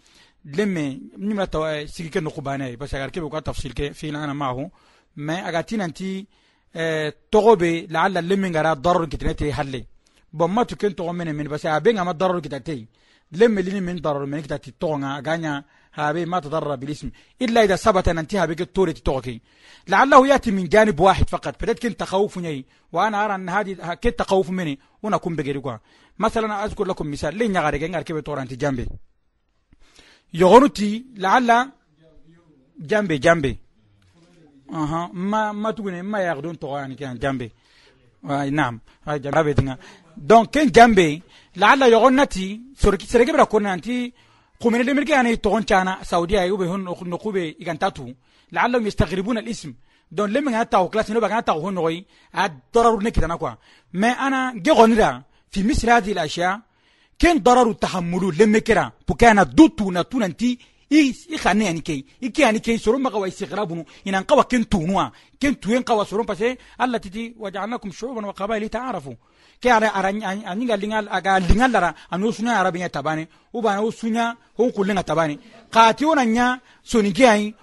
lemme 0.55 1.01
nimla 1.17 1.47
taw 1.47 1.65
eh, 1.65 1.87
sigi 1.87 2.11
ken 2.11 2.29
ko 2.29 2.41
bana 2.41 2.69
e, 2.69 2.77
parce 2.77 2.91
que 2.91 2.97
har 3.01 3.09
ke 3.09 3.19
ko 3.19 3.41
tafsir 3.41 3.73
ke 3.73 3.93
fi 3.95 4.11
lana 4.11 4.35
mahu. 4.35 4.69
Mais 5.15 5.41
agati 5.41 5.77
nanti 5.77 6.27
eh, 6.75 7.11
togo 7.31 7.55
be 7.55 7.87
la'alla 7.89 8.21
lemme 8.21 8.51
ngara 8.51 8.75
darar 8.75 9.07
kitnete 9.07 9.49
halle. 9.51 9.87
Bon 10.31 10.47
matu 10.47 10.75
ken 10.75 10.93
togo 10.93 11.11
mene 11.11 11.33
men 11.33 11.49
parce 11.49 11.63
que 11.63 11.69
abenga 11.69 12.03
ma 12.03 12.13
darar 12.13 12.39
kitate 12.39 12.85
lemme 13.31 13.61
lini 13.63 13.81
men 13.81 13.99
darar 13.99 14.27
men 14.27 14.43
kitati 14.43 14.73
togo 14.77 14.99
nga 14.99 15.19
ganya 15.23 15.65
هابي 15.97 16.25
ما 16.25 16.39
تضرر 16.39 16.75
بالاسم. 16.75 17.09
إلا 17.41 17.63
إذا 17.63 17.75
ثبت 17.75 18.07
أن 18.07 18.17
انتهى 18.17 18.47
بك 18.47 18.61
التورة 18.61 18.91
توكي 18.91 19.41
لعله 19.87 20.27
يأتي 20.27 20.51
من 20.51 20.67
جانب 20.69 20.99
واحد 20.99 21.29
فقط. 21.29 21.61
فدت 21.61 21.79
كنت 21.83 21.99
تخوف 21.99 22.37
ني 22.37 22.65
وأنا 22.91 23.25
أرى 23.25 23.35
أن 23.35 23.49
هذه 23.49 23.73
كنت 24.03 24.19
تخوف 24.19 24.49
مني. 24.49 24.79
ونكون 25.03 25.35
بغيرك 25.35 25.79
مثلا 26.19 26.65
أذكر 26.65 26.85
لكم 26.85 27.11
مثال. 27.11 27.35
لين 27.37 27.55
يغاري 27.55 27.79
جنgar 27.79 28.01
كيف 28.01 28.17
تورا 28.17 28.41
أنت 28.41 28.53
جنبي. 28.53 28.87
يغنتي 30.33 31.05
لعل 31.15 31.69
جنبي 32.79 33.17
جنبي. 33.17 33.57
أها. 34.73 35.09
ما 35.13 35.51
ما 35.51 35.71
تقول 35.71 36.01
ما 36.01 36.19
ياخذون 36.19 36.59
تورا 36.59 36.95
كان 36.99 37.17
جنبي. 37.17 37.51
نعم. 38.51 38.79
هاي 39.07 39.19
جنبي. 39.19 39.75
دونك 40.17 40.49
كان 40.49 40.67
جنبي. 40.71 41.21
لعل 41.55 41.81
يغنتي 41.81 42.61
سرقي 42.75 43.31
بلا 43.31 43.43
كنا 43.43 43.73
أنت 43.73 43.87
قومين 44.59 44.95
مركي 44.95 45.11
يعني 45.11 45.35
تغون 45.35 45.63
كان 45.63 45.95
سعودية 46.03 46.55
هن 46.55 46.83
نقوبة 46.83 47.55
يغنتاتو 47.59 48.13
لعلهم 48.51 48.87
يستغربون 48.87 49.37
الاسم. 49.37 49.73
دون 50.11 50.29
لمن 50.33 50.53
هتا 50.53 50.77
وكلاس 50.77 51.11
نوبا 51.11 51.39
هتا 51.39 51.51
هون 51.51 51.73
نوي 51.73 52.05
ضرر 52.73 53.03
نكدا 53.03 53.27
نكوا 53.27 53.49
ما 53.93 54.07
أنا 54.07 54.53
جي 54.55 54.71
غنرا 54.71 55.23
في 55.51 55.63
مثل 55.63 55.89
هذه 55.89 56.11
الأشياء 56.11 56.61
كان 57.19 57.37
ضرر 57.39 57.69
التحمل 57.69 58.33
لما 58.39 58.59
كرا 58.59 58.91
بكان 59.09 59.45
دوتو 59.53 59.91
نتو 59.91 60.19
ننتي 60.19 60.59
i 60.89 61.13
xane 61.37 61.63
yani 61.65 61.81
kei 61.81 62.05
i 62.21 62.31
ke 62.31 62.41
yani 62.41 62.59
kei 62.61 62.77
soron 62.79 63.01
maga 63.01 63.17
wa 63.17 63.27
istigrabunu 63.27 63.83
inan 64.05 64.23
qawa 64.23 64.43
ken 64.51 64.63
tunua 64.65 65.11
ken 65.39 65.55
tuyen 65.55 65.83
qawa 65.83 66.05
soron 66.05 66.25
pase 66.25 66.57
alla 66.77 66.99
titi 66.99 67.35
ke 69.61 69.69
ara 69.71 69.89
anyinga 69.93 70.75
linga 70.77 70.97
aga 71.11 71.39
linga 71.39 71.67
lara 71.67 71.93
anu 72.11 72.31
sunya 72.31 72.59
arabinya 72.59 72.89
tabane. 72.89 73.27
Ubana 73.53 73.81
usunya 73.81 74.35
hunkulinga 74.57 75.03
tabane. 75.03 75.39
Kati 75.71 76.05
onanya 76.05 76.59
soningi 76.83 77.25
ai 77.25 77.55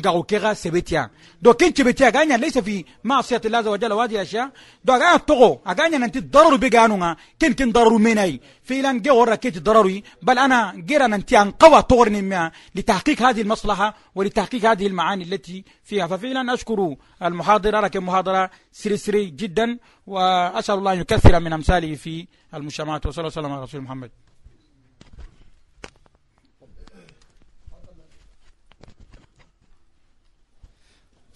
gago 0.00 0.22
kega 0.24 0.54
sebetia 0.54 1.10
do 1.42 1.54
ken 1.54 1.72
sebetia 1.74 2.10
ganya 2.10 2.36
laysa 2.38 2.62
fi 2.62 2.84
ma'siyati 3.04 3.48
Allah 3.48 3.70
wa 3.70 3.78
jalla 3.78 3.96
wadi 3.96 4.18
asha 4.18 4.50
do 4.84 4.92
aga 4.92 5.18
togo 5.18 5.62
aganya 5.64 5.98
nanti 5.98 6.20
dararu 6.22 6.58
be 6.58 6.70
ganunga 6.70 7.16
ken 7.38 7.54
ken 7.54 7.72
dararu 7.72 7.98
menai. 7.98 8.40
فعلا 8.64 8.98
جه 9.00 9.14
ورا 9.14 9.34
كيت 9.34 9.58
ضروري 9.58 10.02
بل 10.22 10.38
أنا 10.38 10.72
جيرا 10.76 11.06
ننتي 11.06 11.42
ان 11.42 11.50
قوى 11.50 11.82
طورني 11.82 12.22
ما 12.22 12.50
لتحقيق 12.74 13.22
هذه 13.22 13.42
المصلحه 13.42 13.94
ولتحقيق 14.14 14.64
هذه 14.64 14.86
المعاني 14.86 15.24
التي 15.24 15.64
فيها 15.82 16.06
ففعلا 16.06 16.54
اشكر 16.54 16.96
المحاضره 17.22 17.80
لكن 17.80 18.00
محاضره 18.00 18.50
سري 18.72 18.96
سري 18.96 19.24
جدا 19.24 19.78
واسال 20.06 20.74
الله 20.78 20.92
ان 20.92 20.98
يكثر 21.00 21.40
من 21.40 21.52
امثاله 21.52 21.94
في 21.94 22.26
المجتمعات 22.54 23.06
وصلى 23.06 23.18
الله 23.18 23.38
وسلم 23.38 23.52
على 23.52 23.62
رسول 23.62 23.80
محمد 23.80 24.10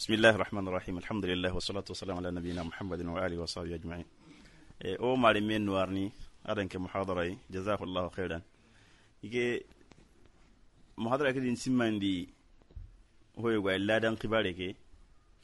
bismillahi 0.08 0.38
rahmani 0.38 0.70
rahim 0.72 0.96
alhamdulillahi 0.98 1.52
wasalatu 1.54 1.92
wasalamu 1.92 2.18
ala 2.20 2.30
nabiyina 2.32 2.64
muhammadin 2.64 3.08
wa 3.08 3.20
wasahbihi 3.20 3.74
ajmain. 3.74 4.04
E, 4.80 4.96
o 4.96 5.16
malimin 5.16 5.62
nuwarni 5.62 6.12
adanke 6.44 6.78
muhadarai 6.78 7.36
jazakallahu 7.50 8.10
khairan. 8.16 8.40
Ike 9.22 9.66
muhadara 10.96 11.32
kedin 11.32 11.56
simmandi 11.56 12.32
hoyogo 13.36 13.68
ay 13.68 13.78
ladan 13.78 14.16
kibare 14.16 14.54
ke 14.56 14.76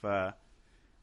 fa 0.00 0.32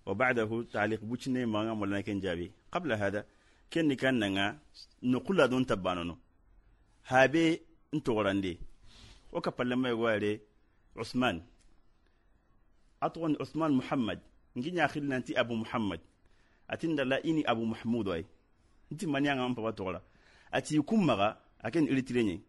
wa 0.05 0.13
ba'dahu 0.15 0.65
ta'liq 0.73 1.01
bucine 1.05 1.45
manga 1.45 1.75
molana 1.75 2.01
ken 2.01 2.19
jabi 2.19 2.49
qabla 2.73 2.97
hada 2.97 3.25
kenni 3.69 3.95
kan 3.95 4.17
nanga 4.17 4.57
nukula 5.03 5.47
don 5.47 5.65
tabbanono. 5.65 6.17
Habe 7.03 7.61
ntogorande 7.93 8.57
o 9.31 9.39
kapallamayogo 9.39 10.07
are 10.09 10.41
usman 10.97 11.50
atwan 13.01 13.35
Uthman 13.39 13.73
Muhammad. 13.73 14.19
Ngi 14.57 14.71
nyakhil 14.71 15.03
nanti 15.03 15.35
Abu 15.35 15.55
Muhammad. 15.55 15.99
Atinda 16.71 17.03
la 17.05 17.19
ini 17.23 17.43
Abu 17.45 17.65
Mahmud 17.65 18.07
way 18.07 18.23
nti 18.91 19.07
manianga 19.07 19.49
mpa 19.49 19.61
watola 19.61 20.01
ati 20.51 20.79
kummaga 20.81 21.37
aken 21.63 21.87
ilitirenye 21.87 22.41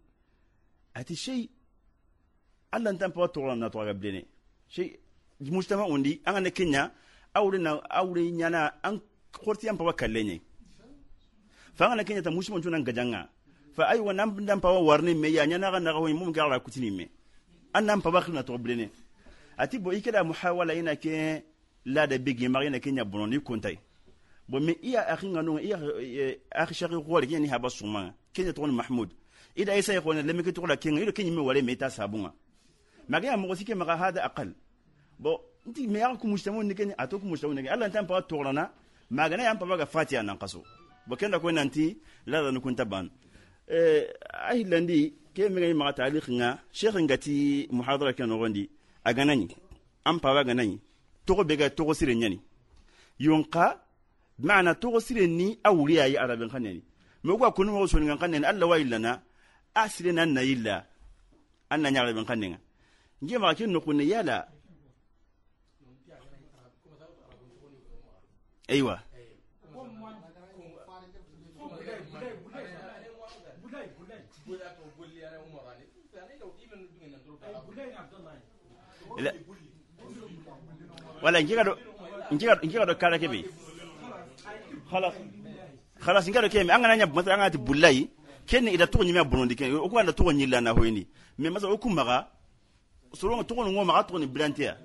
ati 0.95 1.17
shay 1.17 1.49
alla 2.71 2.93
ntan 2.93 3.13
pa 3.13 3.21
watola 3.21 3.57
na 3.57 3.71
toga 3.71 3.95
blene 3.95 4.27
shay 4.69 4.99
mujtama 5.41 5.87
undi 5.87 6.21
anga 6.25 6.41
ne 6.41 6.51
Kenya 6.51 6.91
awre 7.35 7.59
na 7.59 7.83
awre 7.91 8.31
nyana 8.31 8.83
an 8.83 9.01
khorti 9.33 9.69
am 9.69 9.77
pa 9.79 9.85
wakallenye 9.85 10.41
fa 11.75 11.87
anga 11.87 11.97
ne 11.97 12.05
Kenya 12.05 12.23
ta 12.23 12.31
mushmo 12.31 12.59
njuna 12.59 12.79
ngajanga 12.81 13.29
fa 13.75 13.89
ay 13.89 13.99
wa 13.99 14.13
nam 14.13 14.41
ndam 14.41 14.61
pa 14.61 14.71
warne 14.71 15.15
me 15.15 15.33
ya 15.33 15.47
nyana 15.47 15.71
ga 15.71 15.81
na 15.81 15.93
ga 15.93 16.01
mum 16.01 16.33
ga 16.33 16.61
kutini 16.61 16.91
me. 16.91 17.09
An 17.75 17.83
nam 17.87 18.03
pa 18.03 18.11
wakhna 18.11 18.45
to 18.45 18.59
ati 19.57 19.79
bo 19.79 19.93
ikeda 19.93 20.25
muhawala 20.25 20.75
ina 20.75 20.97
ke 20.97 21.43
la 21.85 22.07
da 22.07 22.19
bigi 22.19 22.49
marina 22.49 22.81
ke 22.81 22.91
nya 22.93 23.05
bononi 23.05 23.41
kontai 23.41 23.79
bo 24.49 24.61
me 24.61 24.77
iya 24.83 25.07
akhinga 25.09 25.43
no 25.43 25.59
iya 25.59 25.79
akhi 26.51 26.75
shaqi 26.75 26.97
qol 27.07 27.27
ke 27.27 27.39
ni 27.39 27.49
haba 27.49 27.71
suma 27.71 28.15
ke 28.35 28.43
nya 28.45 28.53
ton 28.53 28.73
mahmud 28.73 29.11
ida 29.57 29.77
isa 29.77 29.93
yakon 29.95 30.23
le 30.23 30.33
me 30.33 30.43
ke 30.43 30.53
tola 30.53 30.77
ke 30.77 30.91
ngi 30.91 31.13
ke 31.13 31.25
nyime 31.25 31.41
wale 31.41 31.63
meta 31.63 31.91
sabunga 31.91 32.33
maga 33.09 33.37
mo 33.37 33.55
sike 33.55 33.75
maga 33.75 33.97
hada 33.97 34.25
aqal. 34.25 34.55
Bo 35.19 35.41
nti 35.67 35.87
me 35.87 35.99
yakku 36.01 36.27
mujtamu 36.27 36.63
ni 36.63 36.75
ke 36.75 36.85
ni 36.85 36.95
atoku 36.99 37.27
mujtamu 37.27 37.55
ni 37.55 37.69
alla 37.69 37.91
tan 37.91 38.07
pa 38.07 38.23
torana 38.23 38.71
maga 39.11 39.37
na 39.37 39.43
yam 39.45 39.59
pa 39.59 39.77
ga 39.77 39.87
fatiha 39.87 40.23
nan 40.23 40.39
qaso 40.39 40.63
bo 41.07 41.17
kenda 41.17 41.39
ko 41.39 41.51
nanti 41.51 41.97
la 42.27 42.43
da 42.43 42.51
nukun 42.51 42.75
taban 42.75 43.11
eh 43.69 44.11
ahilandi 44.51 45.13
ke 45.35 45.49
me 45.51 45.61
ngi 45.61 45.75
maga 45.75 45.93
taliq 45.93 46.27
nga 46.39 46.59
sheikh 46.73 46.97
ngati 46.97 47.69
muhadara 47.71 48.13
ke 48.13 48.25
no 48.27 48.39
gondi 48.39 48.69
a 49.05 49.13
gana 49.15 49.35
ɲi 49.35 49.57
an 50.05 50.19
paba 50.21 50.45
gana 50.45 50.63
ɲi 50.63 50.79
togo 51.27 51.45
bega 51.45 51.71
togo 51.71 51.95
sire 51.95 52.15
ɲani 52.15 52.39
yonka 53.19 53.65
maana 54.39 54.75
togo 54.75 55.01
sire 55.01 55.27
ni 55.27 55.59
a 55.63 55.71
wuri 55.73 55.99
a 55.99 56.07
ye 56.09 56.17
arabin 56.19 56.49
ka 56.51 56.59
nɛni 56.59 56.83
mɛ 57.25 57.39
ko 57.39 57.45
a 57.45 57.53
kunu 57.53 57.73
mɔgɔ 57.73 57.87
sɔnni 57.91 58.19
kan 58.19 58.33
ka 58.43 58.67
wa 58.67 58.77
ilana 58.79 59.23
a 59.75 59.89
sire 59.89 60.13
na 60.13 60.25
na 60.27 60.41
yi 60.43 60.55
la 60.57 60.85
arabin 61.71 62.25
ka 62.27 62.35
nɛŋa 62.35 62.59
n 63.23 63.29
jɛ 63.29 63.39
maga 63.39 63.65
kɛ 63.65 64.03
yala. 64.09 64.49
Ayiwa 68.69 69.03
walla 81.23 81.39
jigaɗo 81.43 81.73
jigaɗo 82.39 82.61
jigaɗo 82.67 82.95
kala 82.99 83.19
keɓe 83.19 83.45
halas 84.91 85.15
halas 86.01 86.29
ngaɗo 86.29 86.49
keme 86.49 86.71
an 86.73 86.83
gana 86.83 86.97
ñabbu 86.97 87.15
masala 87.15 87.35
an 87.35 87.51
ganati 87.51 88.09
kenne 88.47 88.69
ida 88.75 88.87
togo 88.87 89.05
ñimi 89.05 89.19
a 89.19 89.25
bonondi 89.25 89.55
kene 89.57 89.75
oku 89.75 89.99
anda 89.99 90.13
togo 90.13 90.33
ñillana 90.33 90.73
hoyni 90.73 91.07
mais 91.39 91.51
masala 91.53 91.73
o 91.75 91.79
kun 91.79 91.95
maxa 91.95 92.29
soronga 93.15 93.45
togo 93.45 93.65
nungo 93.65 93.85
maxa 93.85 94.05
togoni 94.05 94.27
bilanteya 94.27 94.77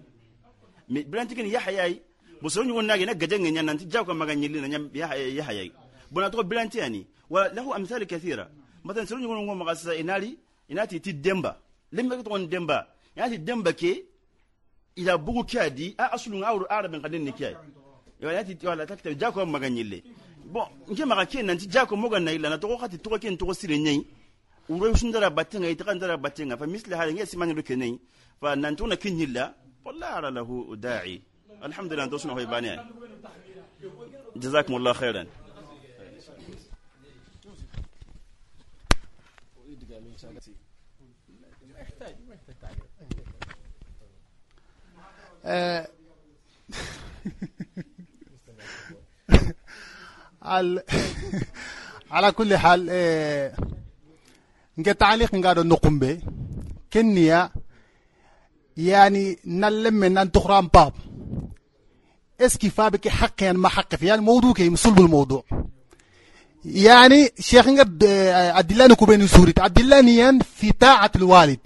mais 0.90 1.04
bilanti 1.06 1.36
kene 1.36 1.50
yahayayi 1.50 2.02
bo 2.42 2.50
soro 2.50 2.66
ñugo 2.66 2.82
nage 2.82 3.06
na 3.06 3.14
gadjange 3.14 3.50
ña 3.52 3.64
nanti 3.64 3.86
jawka 3.90 4.14
maga 4.14 4.34
ñillina 4.36 4.68
yahayayi 4.94 5.72
bona 6.12 6.30
togo 6.30 6.44
bilanteyani 6.44 7.08
wala 7.30 7.50
lahu 7.54 7.74
amsal 7.74 8.06
kathira. 8.06 8.48
Masalan 8.84 9.08
soro 9.08 9.22
ñugo 9.22 9.36
nungo 9.36 9.56
maxa 9.56 9.76
sasa 9.76 9.96
inari 9.96 10.38
inati 10.70 11.00
ti 11.02 11.14
demba. 11.14 11.60
Lemmeke 11.92 12.24
togon 12.24 12.48
demba. 12.48 12.88
Inati 13.16 13.38
demba 13.40 13.74
ke 13.74 14.06
ila 14.98 15.18
bugu 15.18 15.44
kia 15.46 15.70
di 15.70 15.94
a 15.98 16.06
asulu 16.16 16.42
asulun 16.44 16.66
ara 16.70 16.70
arabin 16.78 17.02
kadin 17.02 17.24
ne 17.24 17.32
kya 17.32 17.54
ya 18.22 18.44
ti 18.44 18.58
wala 18.68 18.86
ta 18.86 18.96
ta 18.96 19.10
jako 19.14 19.46
maganyille 19.46 20.02
bon 20.46 20.66
nge 20.90 21.06
maga 21.06 21.26
ke 21.26 21.44
nan 21.44 21.58
ti 21.58 21.68
jako 21.70 21.96
moga 21.96 22.20
na 22.20 22.32
ila 22.32 22.50
na 22.50 22.58
to 22.58 22.68
khati 22.78 22.98
to 22.98 23.10
ken 23.20 23.38
to 23.38 23.54
sire 23.54 23.78
nyi 23.78 24.06
uro 24.70 24.94
shundara 24.96 25.30
batenga 25.30 25.70
ita 25.70 25.84
kan 25.86 26.00
batenga 26.18 26.58
fa 26.58 26.66
misli 26.66 26.96
hal 26.96 27.14
nge 27.14 27.26
simani 27.26 27.54
do 27.54 27.62
kenai 27.62 28.00
fa 28.42 28.56
nanti 28.56 28.82
una 28.84 28.96
na 28.96 29.02
kinyilla 29.02 29.54
wala 29.86 30.08
ara 30.18 30.30
lahu 30.32 30.76
da'i 30.76 31.22
alhamdulillah 31.62 32.10
to 32.10 32.18
sunu 32.18 32.34
hoy 32.34 32.46
bani 32.46 32.70
jazakumullah 34.38 34.94
khairan. 34.96 35.28
Thank 40.20 40.48
you. 40.48 40.57
آه، 45.48 45.88
على 50.42 50.84
على 52.12 52.32
كل 52.32 52.58
حال 52.58 52.88
آه، 52.90 53.54
نجا 54.78 54.92
تعليق 54.92 55.36
نقعد 55.36 55.60
نقوم 55.60 56.00
به. 56.00 56.20
كنيا 56.94 57.50
يعني 58.78 59.40
نلم 59.46 59.94
من 59.94 60.32
تخرام 60.32 60.68
باب. 60.68 60.94
اسكي 62.42 62.70
فابك 62.70 63.08
حق 63.08 63.44
يعني 63.44 63.58
ما 63.58 63.70
حق 63.70 63.96
في 63.96 64.06
يعني 64.06 64.22
موضوع 64.22 64.54
كي 64.54 64.76
صلب 64.76 65.00
الموضوع 65.00 65.44
يعني 66.66 67.30
شيخ 67.40 67.68
نقد 67.68 68.04
أدلان 68.04 68.94
كوبين 68.94 69.28
سوري. 69.28 69.54
أدلانيا 69.58 70.40
في 70.56 70.72
طاعة 70.72 71.12
الوالد. 71.16 71.60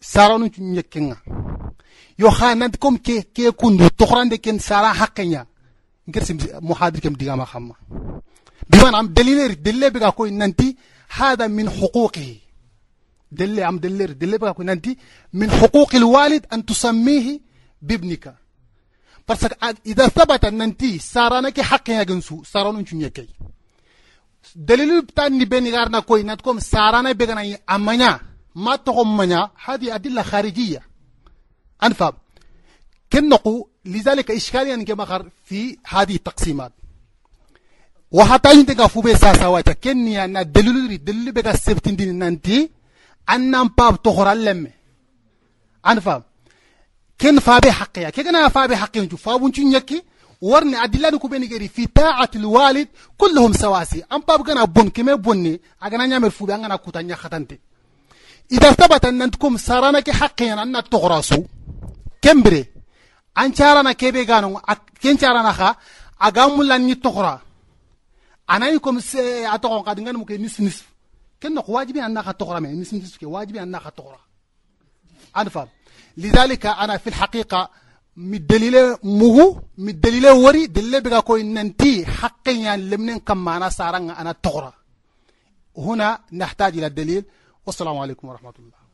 سارون 0.00 0.50
نيكنا 0.58 1.16
يخانات 2.18 2.76
كم 2.76 2.96
كي 2.96 3.22
كي 3.22 3.50
كندو. 3.50 3.88
تخران 3.88 4.28
دكين 4.28 4.58
سارا 4.58 4.92
حقنيا 4.92 5.46
نكر 6.08 6.24
سيم 6.24 6.38
محاضر 6.52 7.00
كم 7.00 7.12
ديغاما 7.12 7.44
خاما. 7.44 7.74
بيوان 8.70 8.94
عم 8.94 9.06
دليل 9.06 9.62
دليل 9.62 9.90
بيغا 9.90 10.10
كوي 10.10 10.30
ننتي 10.30 10.76
هذا 11.16 11.46
من 11.46 11.70
حقوقه. 11.70 12.36
دليل 13.32 13.64
عم 13.64 13.78
دليل 13.78 14.18
دليل 14.18 14.38
بيغا 14.38 14.52
كوي 14.52 14.64
ننتي 14.64 14.96
من 15.32 15.50
حقوق 15.50 15.94
الوالد 15.94 16.46
أن 16.52 16.66
تسميه 16.66 17.40
بابنك. 17.82 18.34
بس 19.28 19.46
إذا 19.86 20.08
ثبت 20.08 20.46
ننتي 20.46 20.98
سارا 20.98 21.40
نكي 21.40 21.62
حقنيا 21.62 22.02
جنسو 22.02 22.44
سارا 22.44 22.72
ننتي 22.72 23.10
كي. 23.10 23.28
دليل 24.56 25.02
بتاني 25.02 25.44
بيني 25.44 25.70
غارنا 25.70 26.00
كوي 26.00 26.22
ناتكم 26.22 26.58
سارا 26.58 27.02
نبيغنا 27.02 27.58
أمانيا. 27.70 28.20
ما 28.54 28.76
تقوم 28.76 29.16
منيا 29.16 29.50
هذه 29.64 29.94
أدلة 29.94 30.22
خارجية. 30.22 30.87
أنفاب 31.82 32.14
كنقو 33.12 33.66
لذلك 33.84 34.30
إشكاليا 34.30 34.76
نجمعر 34.76 35.30
في 35.44 35.78
هذه 35.86 36.14
التقسيمات. 36.14 36.72
وحتى 38.10 38.48
عند 38.48 38.72
كفوب 38.72 39.14
ساسا 39.14 39.46
وجه 39.46 39.72
كنيا 39.84 40.26
ندلولري 40.26 40.96
دلل 40.96 41.32
بك 41.32 41.56
سبتين 41.56 41.96
دين 41.96 42.18
نانتي 42.18 42.70
أن 43.30 43.54
أنفاب 43.54 44.02
تخرج 44.02 44.36
لم. 44.36 44.70
أنفاب 45.86 46.22
كن 47.20 47.38
فابي 47.38 47.72
حقيا 47.72 48.10
كنا 48.10 48.48
فابي 48.48 48.76
حقيا 48.76 49.02
نجوا 49.02 49.18
فابون 49.18 49.52
تجنيكي 49.52 50.02
ورني 50.40 50.84
أدلة 50.84 51.10
نكوبين 51.10 51.48
كري 51.48 51.68
في 51.68 51.86
طاعة 51.86 52.30
الوالد 52.36 52.88
كلهم 53.18 53.52
سواسي. 53.52 54.04
أم 54.12 54.20
باب 54.28 54.46
كنا 54.46 54.64
بون. 54.64 54.88
كم 54.90 55.16
بوني. 55.16 55.60
أجنا 55.82 56.06
نعمل 56.06 56.30
فوبي. 56.30 56.54
أجنا 56.54 56.76
كوتانيا 56.76 57.16
خطانتي 57.16 57.58
إذا 58.52 58.72
ثبت 58.72 59.04
أن 59.04 59.22
أنتم 59.22 59.56
سرنا 59.56 60.00
كحقيا 60.00 60.62
أن 60.62 60.82
تغرسوا 60.90 61.44
kembere 62.24 62.62
an 63.40 63.50
carana 63.58 63.92
kebe 64.00 64.20
gano 64.30 64.48
ken 65.02 65.16
carana 65.22 65.52
kha 65.58 65.68
aga 66.26 66.42
mulan 66.56 66.82
ni 66.88 66.94
tokora 67.04 67.34
anayi 68.52 68.78
kom 68.84 68.96
se 69.10 69.22
a 69.54 69.56
tokon 69.62 69.82
ka 69.86 69.92
dingan 69.96 70.16
mu 70.20 70.24
ke 70.28 70.34
nis 70.38 70.56
nis 70.64 70.78
ken 71.40 71.52
no 71.54 71.60
wajibi 71.74 72.00
an 72.00 72.12
naka 72.16 72.32
tokora 72.40 72.60
me 72.62 72.68
nis 72.80 72.90
nis 72.92 73.14
ke 73.20 73.26
wajibi 73.34 73.58
an 73.64 73.70
naka 73.74 73.90
tokora 73.98 74.20
an 75.40 75.48
fam 75.56 75.68
لذلك 76.18 76.66
أنا 76.66 76.96
في 76.96 77.06
الحقيقة 77.06 77.70
مدليل 78.16 78.96
مغو 79.04 79.62
مدليل 79.78 80.26
وري 80.28 80.66
دليل 80.66 81.00
بغا 81.00 81.20
كوي 81.20 81.42
ننتي 81.42 82.06
حقا 82.06 82.52
يعني 82.52 82.82
لمن 82.82 83.18
كما 83.18 83.56
أنا 83.56 83.68
سارن 83.68 84.10
أنا 84.10 84.32
تقرا 84.32 84.72
هنا 85.76 86.18
نحتاج 86.32 86.72
إلى 86.78 86.86
الدليل 86.86 87.24
والسلام 87.66 87.98
عليكم 87.98 88.28
ورحمه 88.28 88.54
الله 88.58 88.87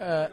Uh, 0.00 0.28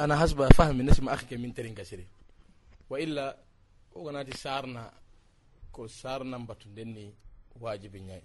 أنا 0.00 0.16
حسب 0.16 0.52
فهم 0.52 0.80
الناس 0.80 1.00
ما 1.00 1.14
أخي 1.14 1.26
كمين 1.26 1.54
ترين 1.54 1.74
كسرين 1.74 2.06
وإلا 2.90 3.36
وقناتي 3.94 4.36
سارنا 4.36 4.92
ko 5.72 5.88
sarna 5.88 6.38
mbatunden 6.38 6.88
ni 6.94 7.14
wajibi 7.60 8.00
nyai. 8.00 8.22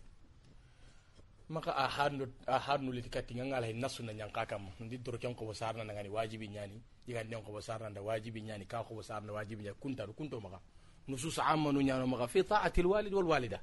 Maka 1.50 1.72
a 1.76 1.88
hadno 1.88 2.28
a 2.46 2.60
hadno 2.60 2.92
liti 2.92 3.10
kati 3.10 3.36
ngala 3.36 3.66
hay 3.66 3.74
nasu 3.74 4.04
na 4.04 4.14
nyanka 4.14 4.46
kam 4.46 4.68
ndi 4.80 4.98
doro 4.98 5.18
ko 5.36 5.54
sarna 5.54 5.84
na 5.84 5.94
ngani 5.94 6.10
wajibi 6.10 6.48
nyani. 6.48 6.82
Diga 7.08 7.24
nden 7.24 7.42
ko 7.42 7.62
sarna 7.62 7.90
da 7.90 8.02
wajibi 8.02 8.42
nyani 8.42 8.66
ka 8.66 8.84
ko 8.84 9.02
sarna 9.02 9.32
wajibi 9.34 9.64
nyani 9.64 9.78
kunta 9.80 10.06
kunto 10.08 10.42
maka. 10.42 10.60
Nusus 11.08 11.40
amma 11.40 11.72
nu 11.72 11.82
nyano 11.82 12.06
maka 12.08 12.28
fi 12.28 12.44
ta'ati 12.44 12.82
alwalid 12.82 13.14
wal 13.14 13.26
walida. 13.28 13.60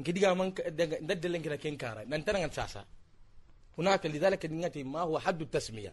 Ngi 0.00 0.12
diga 0.12 0.34
man 0.34 0.52
dadde 1.02 1.28
len 1.28 1.42
kira 1.42 1.56
ken 1.56 1.76
kara 1.78 2.04
nan 2.04 2.24
tan 2.24 2.36
ngan 2.36 2.50
sasa. 2.50 2.84
Hunaka 3.76 4.08
lidhalika 4.08 4.48
ngati 4.48 4.84
ma 4.84 5.02
huwa 5.02 5.20
haddu 5.20 5.46
tasmiya. 5.46 5.92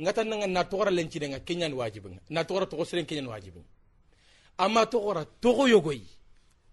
Ngata 0.00 0.24
nanga 0.24 0.46
na 0.46 0.64
tora 0.64 0.90
len 0.90 1.08
cidenga 1.10 1.40
kenyan 1.40 1.72
wajibi 1.72 2.20
na 2.28 2.44
tora 2.44 2.66
to 2.66 2.84
seren 2.84 3.06
kenyan 3.06 3.26
wajibi 3.28 3.64
amma 4.64 4.82
togora 4.92 5.24
togo 5.42 5.64
yogoyi 5.72 6.04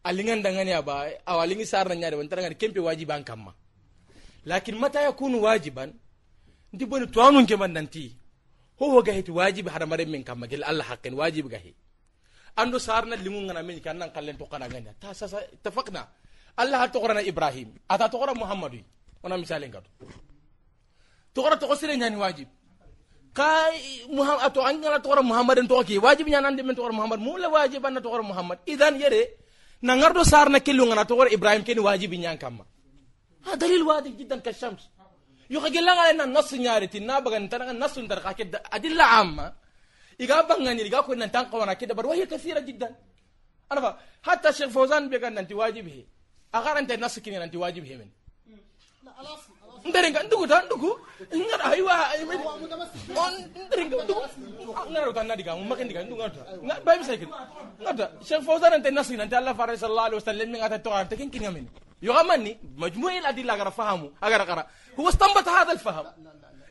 alingan 0.04 0.44
dangani 0.44 0.74
aba 0.80 0.96
awalingi 1.32 1.66
sarna 1.72 1.96
nyaade 1.96 2.16
won 2.20 2.28
tarangani 2.32 2.56
kempe 2.62 2.80
wajiban 2.80 3.24
kamma. 3.24 3.52
Lakin 4.46 4.76
mata 4.82 5.00
yakunu 5.08 5.38
wajiban 5.48 5.90
ndi 6.74 6.86
boni 6.86 7.08
tuanu 7.08 7.40
man 7.58 7.72
nanti. 7.72 8.06
Ho 8.80 8.86
ho 8.92 9.02
gahiti 9.02 9.32
wajibi 9.32 9.70
hada 9.70 9.86
mare 9.86 10.06
min 10.06 10.24
kamma 10.24 10.48
gel 10.48 10.64
allah 10.64 10.86
haqqin 10.90 11.14
wajibi 11.16 11.50
gahi. 11.50 11.72
Ando 12.56 12.80
sarna 12.80 13.16
limu 13.16 13.40
ngana 13.46 13.64
men 13.64 13.80
kan 13.80 13.98
nan 13.98 14.10
kallen 14.16 14.38
to 14.38 14.46
kana 14.52 14.68
ganya 14.68 14.94
ta 15.02 15.14
sasa 15.14 15.40
tafaqna 15.64 16.02
allah 16.58 16.92
togora 16.92 17.22
ibrahim 17.24 17.70
ata 17.90 18.10
togora 18.10 18.34
muhammadu. 18.36 18.80
Ona 19.24 19.38
misalen 19.38 19.72
gato 19.72 19.90
togora 21.34 21.56
to 21.60 21.76
sire 21.76 21.96
nyani 21.98 22.18
wajib 22.24 22.48
muhammad 24.10 24.42
ato 24.46 24.62
an 24.62 24.76
ngana 24.80 25.00
togora 25.00 25.22
muhammaden 25.24 25.68
to 25.68 25.84
ki 25.84 26.00
wajib 26.00 26.28
nyana 26.28 26.48
ande 26.48 26.64
men 26.64 26.76
togora 26.76 26.94
muhammad. 26.94 27.20
Mu 27.20 27.38
la 27.38 27.50
wajib 27.50 27.86
an 27.86 28.02
togora 28.02 28.24
muhammad. 28.24 28.60
Idan 28.66 29.00
yere 29.00 29.38
na 29.82 29.96
ngardo 29.96 30.24
sarna 30.24 30.60
kellu 30.60 30.86
ngana 30.86 31.06
togora 31.06 31.30
ibrahim 31.30 31.64
ken 31.64 31.80
wajibi 31.80 32.18
nyan 32.18 32.38
kamma 32.38 32.66
ha 33.46 33.56
dalil 33.56 33.84
wadi 33.86 34.10
jiddan 34.18 34.42
ka 34.42 34.52
shams 34.52 34.90
yo 35.50 35.62
ka 35.62 35.70
gelanga 35.70 36.14
na 36.18 36.26
nas 36.26 36.52
nyaari 36.52 36.90
tin 36.90 37.06
na 37.06 37.22
bagan 37.22 37.48
tan 37.48 37.78
nas 37.78 37.96
ndar 37.98 38.22
ka 38.22 38.34
kedda 38.34 38.58
adilla 38.72 39.06
amma 39.22 39.54
iga 40.18 40.44
bangani 40.50 40.82
iga 40.82 41.04
ko 41.04 41.14
nan 41.14 41.30
tan 41.30 41.46
qawana 41.52 41.76
kedda 41.78 41.94
bar 41.94 42.06
wahiya 42.06 42.26
kathira 42.26 42.62
jiddan. 42.62 42.96
Ana 43.70 43.82
fa 43.82 43.98
hatta 44.26 44.52
sheikh 44.52 44.72
fawzan 44.72 45.10
be 45.10 45.20
kan 45.20 45.34
nanti 45.34 45.54
wajibi 45.54 46.06
agarante 46.52 46.98
nas 46.98 47.20
kini 47.22 47.38
nanti 47.38 47.58
wajibi 47.58 47.98
men. 48.02 48.12
Ndere 49.86 50.10
ndugu 50.10 50.48
ta 50.48 50.66
ndugu? 50.66 51.00
Ngara 51.36 51.66
aywa 51.72 51.96
on 53.26 53.34
nderinga 53.68 53.96
ndugu 54.04 54.24
ngara 54.92 55.12
ta 55.18 55.22
nadiga 55.24 55.52
mu 55.60 55.64
makin 55.72 55.88
diga 55.90 56.02
ndugu 56.04 56.22
ngata 56.22 56.42
ngat 56.66 56.80
bay 56.86 56.98
bisa 57.02 57.14
kin 57.22 57.30
ngata 57.84 58.06
cheikh 58.28 58.44
fawzan 58.48 58.74
ante 58.78 58.90
nasi 58.92 59.14
nanti 59.20 59.36
allah 59.40 59.54
fara 59.60 59.74
sallallahu 59.78 60.08
alaihi 60.10 60.20
wasallam 60.22 60.48
min 60.52 60.60
ngata 60.62 60.78
to 60.86 60.90
arte 61.00 61.14
kin 61.20 61.30
yamin 61.48 61.66
amani 62.22 62.52
majmu'i 62.82 63.18
al-adilla 63.22 63.54
agar 63.58 63.70
fahamu 63.80 64.08
agar 64.22 64.42
qara 64.50 64.64
هو 65.00 65.10
استنبط 65.10 65.48
هذا 65.48 65.72
الفهم 65.72 66.06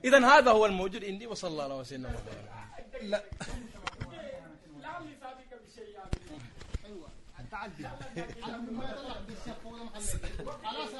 اذا 0.04 0.18
هذا 0.26 0.50
هو 0.50 0.66
الموجود 0.66 1.04
عندي 1.04 1.26
وصلى 1.26 1.50
الله 1.64 1.76
وسلم 1.76 2.10
لا 3.02 3.22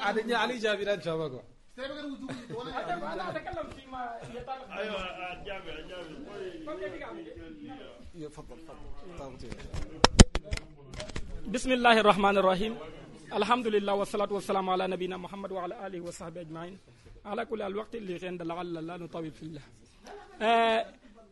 adanya 0.07 0.39
kok 1.77 1.83
أنا 3.13 3.31
أتكلم 3.31 3.69
فيما 3.71 4.17
يتعلق 4.35 4.71
أيوه 4.71 5.45
جابر 5.45 5.77
جابر 5.89 6.07
تفضل 8.29 8.57
تفضل. 9.19 9.49
بسم 11.47 11.73
الله 11.73 12.01
الرحمن 12.01 12.39
الرحيم. 12.39 12.79
الحمد 13.33 13.67
لله 13.67 13.95
والصلاة 13.95 14.33
والسلام 14.33 14.71
على 14.71 14.87
نبينا 14.87 15.17
محمد 15.17 15.53
وعلى 15.53 15.87
آله 15.87 16.01
وصحبه 16.01 16.41
أجمعين. 16.41 16.79
على 17.25 17.45
كل 17.45 17.63
الوقت 17.63 17.95
اللي 17.95 18.27
عند 18.27 18.43
لعل 18.43 18.87
لا 18.87 18.97
نطول 18.97 19.31
في 19.31 19.43
الله. 19.43 19.63
آه 20.43 20.87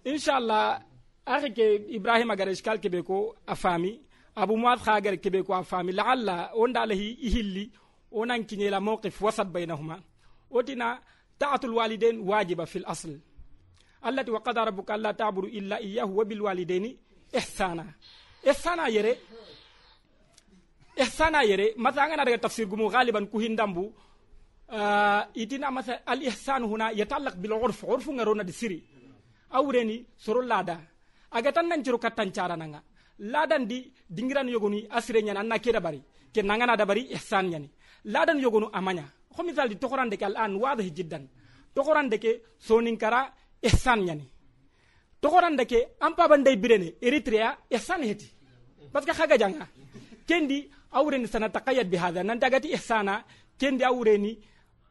إن 0.07 0.19
شاء 0.19 0.39
الله 0.39 0.83
أخي 1.29 1.53
إبراهيم 1.97 2.33
أجر 2.33 2.51
إشكال 2.51 2.77
كبيكو 2.77 3.35
أفامي. 3.49 4.01
أبو 4.37 4.57
معاذ 4.57 4.79
خاجر 4.79 5.15
كبيكو 5.15 5.61
أفامي. 5.61 5.93
لعل 5.93 6.49
وندا 6.55 6.85
له 6.85 7.17
يهلي 7.27 7.71
وننكني 8.11 8.69
إلى 8.69 8.81
موقف 8.81 9.23
وسط 9.23 9.47
بينهما. 9.47 10.01
wotina 10.55 10.89
taatul 11.41 11.75
walidain 11.79 12.17
wajiba 12.31 12.65
fil 12.73 12.85
asl 12.95 13.13
allati 14.07 14.31
wa 14.31 14.41
qada 14.47 14.65
rabbuka 14.69 14.93
alla 14.97 15.11
ta'budu 15.21 15.49
illa 15.59 15.77
iyyahu 15.87 16.13
wa 16.19 16.25
bil 16.25 16.43
walidaini 16.47 16.91
ihsana 17.39 17.85
ihsana 18.51 18.85
yere 18.97 19.13
ihsana 21.03 21.41
yere 21.51 21.67
matanga 21.85 22.25
daga 22.25 22.39
tafsir 22.45 22.67
gumu 22.71 22.87
ghaliban 22.95 23.27
ku 23.33 23.39
hindambu 23.45 23.85
uh, 24.77 25.23
itina 25.43 25.71
masa 25.77 25.95
al 26.07 26.21
ihsan 26.31 26.63
huna 26.71 26.87
yatallaq 27.01 27.35
bil 27.43 27.53
urf 27.53 27.81
urfu 27.85 28.11
ngarona 28.17 28.45
di 28.49 28.53
siri 28.53 28.79
awreni 29.59 29.97
soro 30.25 30.41
lada 30.43 30.77
aga 31.37 31.51
nan 31.63 31.83
jiro 31.85 31.99
katan 31.99 32.31
cara 32.37 32.57
nanga 32.57 32.81
ladan 33.19 33.65
di 33.71 33.79
dingiran 34.17 34.49
yogoni 34.55 34.87
asire 34.91 35.21
nyana 35.23 35.43
na 35.43 35.57
bari 35.81 36.01
ke 36.35 36.41
nanga 36.43 36.77
da 36.77 36.85
bari 36.91 37.03
ihsan 37.17 37.47
nyani 37.53 37.69
ladan 38.05 38.39
yogonu 38.45 38.69
amanya 38.79 39.05
ho 39.37 39.43
misaldi 39.43 39.77
tokorande 39.77 40.17
ke 40.17 40.25
al 40.25 40.37
an 40.37 40.57
wadahi 40.57 40.91
jiddan. 40.95 41.29
Tokorande 41.75 42.19
ke 42.19 42.43
soninkara 42.59 43.33
ihsan 43.63 44.01
ñani 44.07 44.31
tokorande 45.21 45.65
ke 45.67 45.97
an 46.01 46.13
pabandey 46.15 46.57
birene 46.57 46.95
eritrea 47.01 47.57
ihsan 47.71 48.03
heti. 48.05 48.29
Parce 48.93 49.07
que 49.07 49.13
haga 49.13 49.37
janga. 49.39 49.67
Kendi 50.27 50.69
awreni 50.93 51.27
sana 51.27 51.49
taqayyad 51.49 51.89
bi 51.89 51.97
hada 51.97 52.23
nan 52.23 52.39
dagati 52.39 52.69
ihsana 52.73 53.25
kendi 53.59 53.83
awreni 53.85 54.39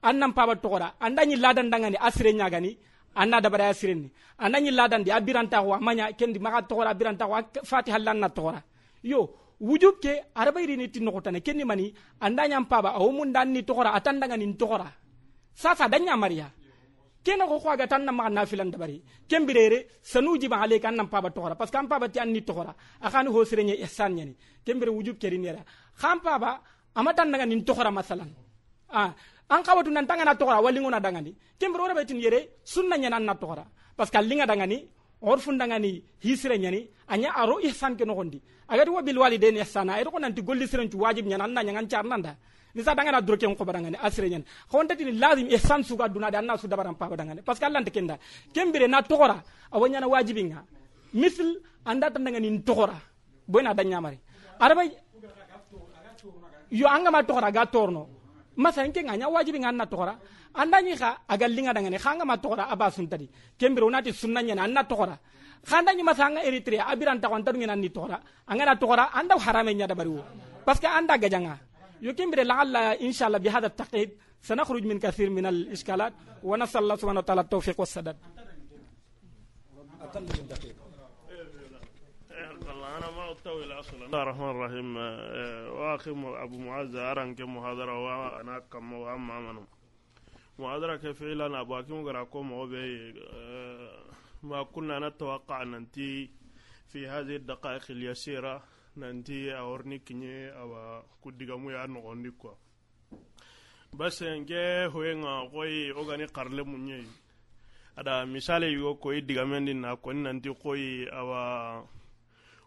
annan 0.02 0.34
paba 0.34 0.56
tokora. 0.56 0.96
Andañi 1.00 1.36
ladan 1.38 1.70
dangani 1.70 1.98
asire 2.02 2.34
ñagani 2.34 2.78
anna 3.16 3.40
dabara 3.42 3.70
asirenni 3.70 4.10
andañi 4.40 4.72
ladan 4.72 5.04
di 5.04 5.12
abiranta 5.12 5.62
ko 5.62 5.74
amanya 5.74 6.12
kendi 6.14 6.40
maga 6.40 6.62
tokora 6.68 6.90
abiranta 6.90 7.26
ko 7.28 7.36
fatiha 7.64 8.00
lanna 8.00 8.30
tokora. 8.30 8.62
Yo 9.04 9.20
wujub 9.60 10.00
ke 10.02 10.32
arabayri 10.36 10.78
ni 10.78 10.90
tinno 10.90 11.12
kutane. 11.12 11.42
Kenni 11.42 11.64
mani 11.64 11.94
anda 12.22 12.48
nyam 12.48 12.66
paba 12.66 12.96
aw 12.96 13.10
mun 13.12 13.32
dan 13.32 13.52
ni 13.52 13.64
toxora 13.64 13.94
atanda 13.94 14.28
ngani 14.28 14.56
tokora. 14.58 14.88
Sasa 15.54 15.88
danya 15.88 16.16
maria. 16.18 16.52
Kena 17.24 17.48
ko 17.48 17.60
xwaga 17.60 17.88
tan 17.88 18.04
ma 18.12 18.30
na 18.30 18.46
filan 18.46 18.70
dabari. 18.72 19.02
Kembirere 19.30 19.88
sanuji 20.02 20.48
ba 20.50 20.62
ale 20.62 20.80
kan 20.80 20.92
nam 20.96 21.08
paba 21.08 21.30
tokora. 21.30 21.56
Parce 21.56 21.72
kan 21.72 21.88
paba 21.88 22.10
ti 22.10 22.20
an 22.20 22.32
ni 22.32 22.42
tokora. 22.42 22.76
Akani 23.02 23.30
ho 23.30 23.46
serenye 23.46 23.76
ihsan 23.80 24.16
nyani. 24.16 24.36
Kembere 24.66 24.92
wujub 24.92 25.18
keri 25.18 25.38
nera 25.38 25.64
kham 25.98 26.20
paba 26.20 26.62
amatan 26.96 27.30
naga 27.32 27.46
ni 27.46 27.64
tokora 27.64 27.92
masalan. 27.92 28.30
Ah 28.90 29.14
an 29.50 29.64
kawatu 29.64 29.90
nan 29.92 30.06
tangana 30.06 30.36
tokora 30.36 30.62
walingo 30.62 30.90
na 30.90 31.00
dangani. 31.00 31.34
Kembere 31.60 31.84
ora 31.84 31.94
betin 31.94 32.20
yere 32.20 32.60
sunna 32.64 32.98
nyana 32.98 33.20
na 33.20 33.36
tokora. 33.36 33.64
Parce 33.96 34.12
kan 34.12 34.24
linga 34.24 34.46
dangani 34.46 34.88
orfundagani 35.24 36.04
hisire 36.22 36.58
ñani 36.60 36.88
aña 37.08 37.32
aro 37.36 37.60
ihsanke 37.62 38.06
nogondi. 38.06 38.42
Agati 38.68 38.90
wo 38.90 39.02
bil 39.02 39.18
walidain 39.18 39.56
ihsana 39.58 39.94
ayto 39.96 40.12
ko 40.12 40.20
nanti 40.20 40.42
golli 40.44 40.68
sirencu 40.68 40.98
wajib 41.00 41.26
ñana 41.28 41.46
anna 41.46 41.64
ñangan 41.64 41.88
car 41.90 42.04
nanda. 42.06 42.36
Ni 42.76 42.84
sa 42.84 42.94
dangana 42.96 43.22
duro 43.22 43.38
ken 43.38 43.56
kobadangane 43.56 43.98
asire 44.02 44.30
ñani 44.30 44.44
hawontatini 44.72 45.12
lazim 45.14 45.48
ihsan 45.50 45.84
suga 45.84 46.08
dunade 46.10 46.36
anna 46.38 46.58
su 46.58 46.68
dabaran 46.68 46.96
pabadangane 46.96 47.42
parce 47.42 47.60
que 47.60 47.66
allante 47.66 47.90
kenda 47.92 48.18
kembire 48.54 48.88
na 48.88 49.02
togora 49.02 49.42
awo 49.72 49.88
ñana 49.88 50.08
wajibinga. 50.08 50.64
Misil 51.14 51.62
anda 51.86 52.10
tandagani 52.12 52.48
n 52.50 52.64
togora 52.64 52.96
boyna 53.48 53.74
dañamari 53.74 54.20
arabay 54.60 54.92
yo 56.72 56.88
angama 56.88 57.24
togora 57.24 57.52
ga 57.52 57.66
torno. 57.66 58.23
masa 58.57 58.83
nke 58.87 59.01
nganya 59.05 59.29
wajibi 59.29 59.59
nganna 59.61 59.87
togora 59.87 60.15
anda 60.55 60.83
nyi 60.83 60.97
kha 60.97 61.11
aga 61.29 61.47
linga 61.49 61.73
dangane 61.73 61.99
khanga 61.99 62.25
ma 62.25 62.37
togora 62.39 62.65
aba 62.73 62.91
sun 62.91 63.07
tadi 63.09 63.29
kembire 63.59 63.85
onati 63.87 64.13
sunna 64.13 64.41
nyana 64.43 64.63
anna 64.67 64.83
togora 64.85 65.17
khanda 65.71 65.91
nyi 65.95 66.03
masa 66.03 66.27
anga 66.27 66.41
eritrea 66.49 66.87
abiran 66.93 67.21
ta 67.21 67.29
kwantar 67.29 67.55
ngena 67.55 67.77
ni 67.77 67.89
togora 67.91 68.19
anga 68.51 68.65
na 68.65 68.75
togora 68.77 69.05
anda 69.15 69.35
harame 69.39 69.73
nya 69.75 69.87
da 69.87 69.95
bariwo 69.95 70.23
parce 70.65 70.81
que 70.81 70.87
anda 70.87 71.17
gajanga 71.19 71.57
يكمل 72.03 72.47
لعل 72.47 72.77
إن 72.77 73.13
شاء 73.13 73.27
الله 73.29 73.39
بهذا 73.39 73.67
التقييد 73.67 74.11
سنخرج 74.43 74.85
من 74.87 74.99
كثير 74.99 75.31
من 75.31 75.47
الإشكالات 75.47 76.13
ونسأل 76.43 76.83
الله 76.83 76.97
سبحانه 76.97 77.21
وتعالى 77.21 77.41
التوفيق 77.41 77.81
والسداد 77.81 78.17
أطول 83.46 83.72
أصلا 83.72 83.96
بسم 84.00 84.06
الله 84.06 84.22
الرحمن 84.24 84.50
الرحيم. 84.50 84.98
وأخي 85.78 86.12
أبو 86.44 86.58
معاذ 86.58 86.96
أران 86.96 87.36
كمحاضرة 87.36 87.96
وأنا 88.06 88.60
كم 88.72 88.94
وأما 88.94 89.40
منهم 89.40 89.68
محاضرة 90.60 90.96
كيف 90.96 91.24
إلا 91.24 91.60
أبو 91.62 91.80
أكيم 91.80 92.08
غراكم 92.08 92.52
وبي. 92.52 93.14
ما 94.44 94.64
كنا 94.64 95.00
نتوقع 95.00 95.62
أن 95.62 95.72
ننتهي 95.72 96.30
في 96.88 97.08
هذه 97.08 97.36
الدقائق 97.36 97.86
اليسيرة. 97.90 98.64
a 98.96 99.64
warni 99.64 100.00
kinye 100.00 100.52
awa 100.58 101.04
kudigamu 101.22 101.72
ya 101.72 101.88
nogondi 101.88 102.32
kwa 102.32 102.56
base 103.94 104.40
nke 104.40 104.86
hoyenga 104.86 105.50
koy 105.52 105.92
ogani 105.92 106.28
karle 106.28 106.64
munye 106.64 107.04
ada 107.96 108.26
misale 108.26 108.72
yugo 108.72 108.96
koy 108.96 109.22
digamendi 109.22 109.74
na 109.74 109.96
koni 109.96 110.22
nanti 110.24 110.50
koy 110.54 111.08
awa 111.12 111.88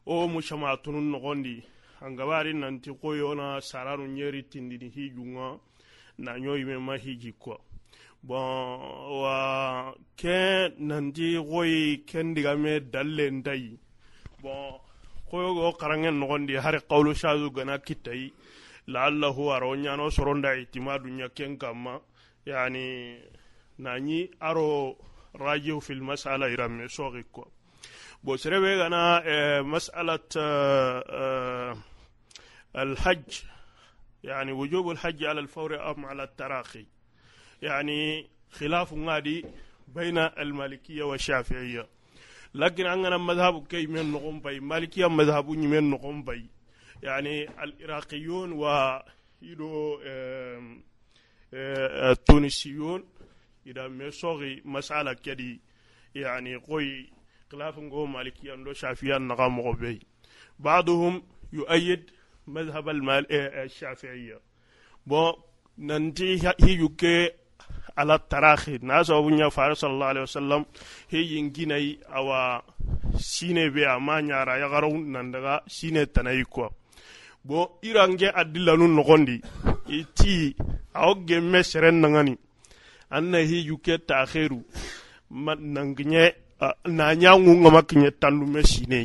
o 0.07 0.29
mushama 0.29 0.77
tunun 0.83 1.11
nogondi. 1.11 1.63
Angabari 2.01 2.53
nanti 2.55 2.91
koy 3.01 3.21
ona 3.23 3.61
saranu 3.61 4.07
nyeri 4.07 4.43
tindini 4.43 4.89
hijunga 4.89 5.59
na 6.19 6.39
nyoyi 6.39 6.65
me 6.65 6.77
ma 6.79 6.97
hiji 6.97 7.33
kwa. 7.33 7.59
Bon 8.23 8.81
wa 9.23 9.95
ke 10.17 10.73
nanti 10.79 11.37
koyi 11.39 12.05
ken 12.07 12.35
dalle 12.35 13.31
ndai 13.31 13.79
bon 14.43 14.81
koyogo 15.31 15.73
karange 15.79 16.11
nogondi 16.11 16.55
hari 16.57 16.81
qawlu 16.89 17.15
shazu 17.15 17.51
gana 17.51 17.79
kittayi 17.79 18.33
laallahu 18.87 19.53
aro 19.53 19.75
ñano 19.77 20.11
soronda 20.11 20.55
itimadu 20.57 21.09
ña 21.09 21.29
ken 21.35 21.59
kamma 21.59 22.01
yani 22.47 23.19
nañi 23.79 24.31
aro 24.41 24.97
rajihu 25.35 25.81
fil 25.81 26.01
masala 26.03 26.49
irame 26.49 26.89
soxi 26.89 27.25
quoi 27.33 27.51
serebe 28.35 28.77
gana 28.77 29.23
eh, 29.23 29.63
masalat 29.63 30.35
eh, 30.37 31.77
الحج. 32.77 33.33
يعني 34.25 34.53
وجوب 34.53 34.91
الحج 34.91 35.25
على 35.25 35.41
الفور 35.41 35.91
أم 35.91 36.07
على 36.07 36.23
التراخي. 36.23 36.87
يعني 37.63 38.27
خلاف 38.51 38.93
غادي 38.93 39.45
بين 39.89 40.19
المالكية 40.19 41.03
والشافعية. 41.03 41.87
لكن 42.55 42.87
عندنا 42.87 43.17
مذهب 43.17 43.67
كي 43.67 43.87
من 43.87 44.13
نقوم 44.13 44.41
بي. 44.41 44.61
مالكية 44.61 45.09
مذهب 45.09 45.51
من 45.51 45.91
نقوم 45.91 46.23
بي. 46.23 46.47
يعني 47.03 47.49
العراقيون 47.63 48.53
و 48.53 48.67
التونسيون 52.11 53.05
إذا 53.67 53.89
مسوغي 53.89 54.63
مسألة 54.65 55.13
كدي 55.13 55.61
يعني 56.15 56.57
قوي 56.57 57.13
خلاف 57.52 57.80
نقوم 57.80 58.14
مالكية 58.14 58.54
لو 58.56 58.74
شافعية 58.74 59.18
نقام 59.18 59.72
بي 59.72 60.00
بعضهم 60.60 61.24
يؤيد 61.54 62.12
مذهب 62.48 62.90
المال 62.90 63.26
الشافعية 63.32 64.40
بو 65.06 65.34
ننتي 65.78 66.48
هي 66.48 67.32
على 67.98 68.16
التراخي 68.16 68.80
ناس 68.82 69.10
أبو 69.10 69.50
فارس 69.50 69.78
صلى 69.78 69.92
الله 69.92 70.06
عليه 70.06 70.22
وسلم 70.22 70.66
هي 71.10 71.24
ينجيني 71.36 72.00
أو 72.18 72.62
سيني 73.18 73.70
بي 73.70 73.88
أما 73.88 74.22
نيارا 74.22 74.56
يغرون 74.56 75.12
نندغا 75.12 75.62
سيني 75.68 76.06
تناي 76.06 76.44
كوا 76.44 76.70
بو 77.46 77.70
إيرانجي 77.84 78.30
أدلا 78.30 78.76
نون 78.76 78.96
نغندي 78.96 79.42
إتي 79.90 80.56
أو 80.96 81.14
جمع 81.26 81.62
سرن 81.62 82.02
نغني 82.02 82.38
أنا 83.14 83.38
هي 83.38 83.68
يكي 83.68 83.98
تأخيرو 83.98 84.62
ما 85.32 85.54
Ah, 86.59 86.73
na 86.87 87.15
ñangu 87.15 87.53
ngama 87.57 87.83
kiñe 87.83 88.11
tanlume 88.21 88.63
sine 88.63 89.05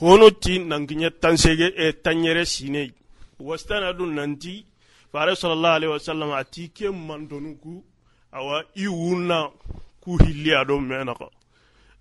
hono 0.00 0.30
ti 0.42 0.58
nankiñe 0.58 1.08
tansege 1.22 1.66
eh, 1.76 1.88
e 1.88 1.92
tañere 2.04 2.44
sine 2.44 2.92
wastanadu 3.40 4.04
nanti 4.06 4.66
fare 5.10 5.32
sallallahu 5.34 5.76
alaihi 5.78 5.92
wasallam 5.96 6.32
ati 6.40 6.68
ke 6.76 6.86
mandonu 6.90 7.56
ku 7.62 7.82
awa 8.36 8.64
i 8.76 8.86
ku 10.02 10.10
hilli 10.22 10.52
ado 10.60 10.76
menaka 10.78 11.26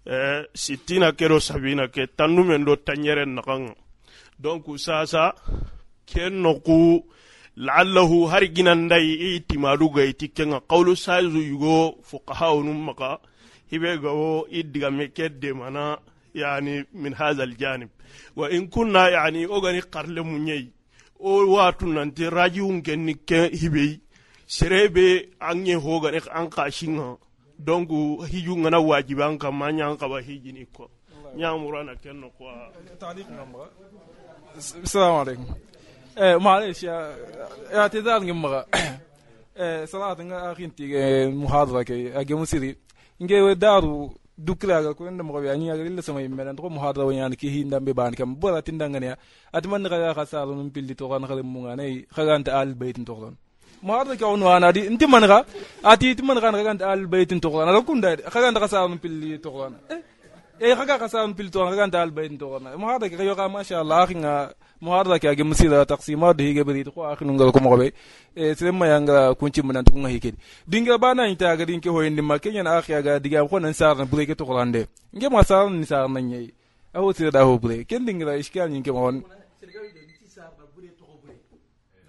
e 0.03 0.13
eh, 0.15 0.43
sittina 0.53 1.13
ke 1.13 1.25
sabina 1.39 1.87
ke 1.87 2.07
tannumen 2.17 2.65
do 2.65 2.75
tañere 2.75 3.25
nakanga. 3.25 3.73
Donc 4.37 4.65
sasa 4.77 5.33
ke 6.05 6.27
noku 6.29 7.05
laallahu 7.55 8.27
har 8.27 8.43
ginandayi 8.55 9.13
i 9.37 9.39
timaduga 9.47 10.03
iti 10.03 10.27
kenga. 10.27 10.59
Qawlu 10.59 10.93
sazu 10.95 11.39
yugo 11.39 12.03
fuqaha'u 12.03 12.61
num 12.63 12.83
maka 12.87 13.19
hibe 13.70 13.98
gawo 14.02 14.46
iddiga 14.50 14.90
meke 14.90 15.52
mana 15.54 15.98
yani 16.34 16.84
min 16.92 17.14
hadha 17.14 17.42
aljanib 17.42 17.88
wa 18.36 18.50
in 18.50 18.68
kunna 18.68 19.10
yani 19.10 19.46
ogani 19.46 19.80
qarle 19.82 20.20
munyei 20.20 20.72
o 21.20 21.46
watu 21.52 21.86
nanti 21.86 22.30
rajiun 22.30 22.82
kenni 22.82 23.14
ke 23.14 23.50
hibe 23.60 24.00
serebe 24.46 25.28
anye 25.40 25.74
hogani 25.74 26.20
an 26.32 26.48
kashinga 26.50 27.16
donc 27.58 27.88
hiju 28.30 28.56
ngana 28.56 28.78
wajiban 28.80 29.38
kam 29.38 29.54
ma 29.58 29.72
nyang 29.72 29.96
kaba 29.98 30.20
hijini 30.20 30.66
ko 30.72 30.90
nyamurana 31.36 31.94
kenno 31.96 32.30
ko 32.30 32.44
السلام 34.84 35.14
عليكم 35.14 35.46
eh 36.16 36.36
معلش 36.42 36.82
يا 36.82 37.16
اعتذار 37.74 38.20
نمغا 38.22 38.66
eh 39.56 39.84
صراحه 39.84 40.16
اخي 40.52 40.64
انت 40.64 40.82
محاضره 41.34 41.82
كي 41.82 42.20
اجي 42.20 42.34
مسيري 42.34 42.76
nge 43.23 43.55
daru 43.55 44.11
dukraga 44.37 44.91
ko 44.93 45.07
ndam 45.09 45.31
ko 45.31 45.39
yani 45.43 45.71
aga 45.71 45.83
illa 45.87 46.01
sama 46.03 46.19
yimme 46.21 46.43
nan 46.43 46.55
mo 46.59 46.79
hadra 46.83 47.05
wani 47.07 47.35
ki 47.37 47.47
hinda 47.49 47.79
be 47.79 47.93
ban 47.93 48.11
kam 48.13 48.35
bora 48.35 48.61
tindanga 48.61 48.99
ne 48.99 49.15
atman 49.53 49.83
ga 49.87 50.13
ga 50.13 50.25
saru 50.25 50.55
num 50.55 50.69
pilli 50.69 50.95
to 50.95 51.07
kan 51.07 51.23
khale 51.23 51.41
mu 51.41 51.59
ngane 51.63 52.03
khaganta 52.15 52.51
al 52.59 52.75
bayt 52.75 52.99
to 53.07 53.15
kan 53.15 53.33
muhadara 53.81 54.19
ka 54.19 54.27
onu 54.27 54.45
ana 54.51 54.71
di 54.75 54.81
inti 54.91 55.07
man 55.07 55.23
ga 55.31 55.45
ati 55.91 56.15
ti 56.15 56.21
man 56.23 56.35
ga 56.43 56.51
khaganta 56.51 56.83
al 56.91 57.07
bayt 57.07 57.31
to 57.43 57.49
kan 57.49 57.69
ala 57.69 57.79
kunda 57.87 58.09
khaganta 58.33 58.59
ga 58.59 58.67
saru 58.67 58.89
num 58.91 58.99
pilli 58.99 59.39
to 59.39 59.49
kan 59.55 59.73
e 60.59 60.75
kaka 60.75 60.99
kasam 60.99 61.33
pil 61.35 61.49
to 61.51 61.59
kaka 61.59 61.87
ndal 61.87 62.11
bayin 62.11 62.37
to 62.37 62.59
na 62.59 62.77
mo 62.77 62.87
hada 62.87 63.09
ke 63.09 63.19
yoga 63.19 63.49
ma 63.49 63.63
sha 63.63 63.79
Allah 63.83 64.07
nga 64.07 64.53
mo 64.79 64.91
hada 64.95 65.19
ke 65.19 65.27
age 65.27 65.43
musila 65.43 65.85
taqsima 65.85 66.33
do 66.33 66.43
hige 66.43 66.63
bari 66.63 66.83
ko 66.83 67.03
akhin 67.03 67.27
ngal 67.35 67.51
ko 67.51 67.59
mo 67.59 67.75
be 67.77 67.91
e 68.35 68.55
sirem 68.55 68.77
ma 68.79 68.87
yanga 68.87 69.35
kunci 69.35 69.61
mun 69.61 69.73
nan 69.75 69.83
ko 69.83 69.99
ngi 69.99 70.19
kedi 70.19 70.37
dinga 70.67 70.97
bana 70.97 71.27
ita 71.27 71.55
ga 71.57 71.65
dinke 71.65 71.89
hoyndi 71.91 72.21
ma 72.21 72.39
kenya 72.39 72.63
akhi 72.63 72.95
ga 73.03 73.19
diga 73.19 73.43
ko 73.49 73.59
nan 73.59 73.73
sar 73.73 73.95
na 73.97 74.05
breke 74.05 74.35
to 74.35 74.45
kolande 74.45 74.87
nge 75.11 75.27
ma 75.29 75.43
sar 75.43 75.69
ni 75.69 75.85
sar 75.85 76.07
na 76.09 76.19
nyei. 76.19 76.51
Awo 76.95 77.11
tira 77.13 77.31
da 77.31 77.43
ho 77.43 77.59
bre 77.59 77.83
ken 77.83 78.05
dinga 78.07 78.39
iskal 78.39 78.69
nyinke 78.71 78.91
mo 78.95 78.99
hon 79.11 79.23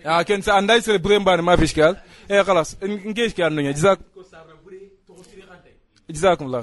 a 0.04 0.22
ken 0.24 0.42
sa 0.42 0.54
anday 0.58 0.78
e 0.78 0.82
sere 0.86 0.98
bre 0.98 1.18
mbane 1.18 1.42
ma 1.42 1.56
fiskal 1.56 1.98
e 2.30 2.34
eh, 2.38 2.44
khalas 2.46 2.78
nge 3.10 3.22
iskal 3.26 3.50
no 3.50 3.62
nya 3.62 3.72
jazak 3.74 3.98
jazakum 6.08 6.46
Allah 6.46 6.62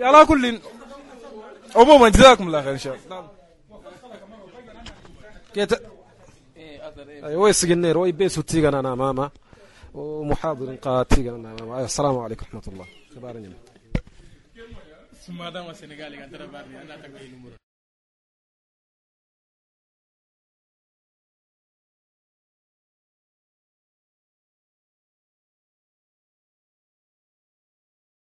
على 0.00 0.26
كل 0.26 0.60
عموما 1.76 2.08
جزاكم 2.08 2.46
الله 2.46 2.62
خير 2.62 2.72
إن 2.72 2.78
شاء 2.78 2.94
الله. 2.94 3.30
كيت 5.54 5.72
أيوه 7.24 7.52
سجنير 7.52 7.98
وي 7.98 8.12
بيسو 8.12 8.40
تيغانا 8.40 8.80
أنا 8.80 8.94
ماما. 8.94 9.30
ومحاضر 9.94 10.74
قا 10.74 11.06
ماما. 11.18 11.84
السلام 11.84 12.18
عليكم 12.18 12.46
ورحمة 12.46 12.72
الله. 12.72 12.86
تبارك 13.14 13.36
الله 13.36 13.58
ثم 15.26 15.48
دام 15.48 15.70
السنغالي 15.70 16.16
كان 16.16 16.30
ترى 16.32 16.46
بعد 16.46 16.64
أنا 16.74 16.96
تقول 16.96 17.52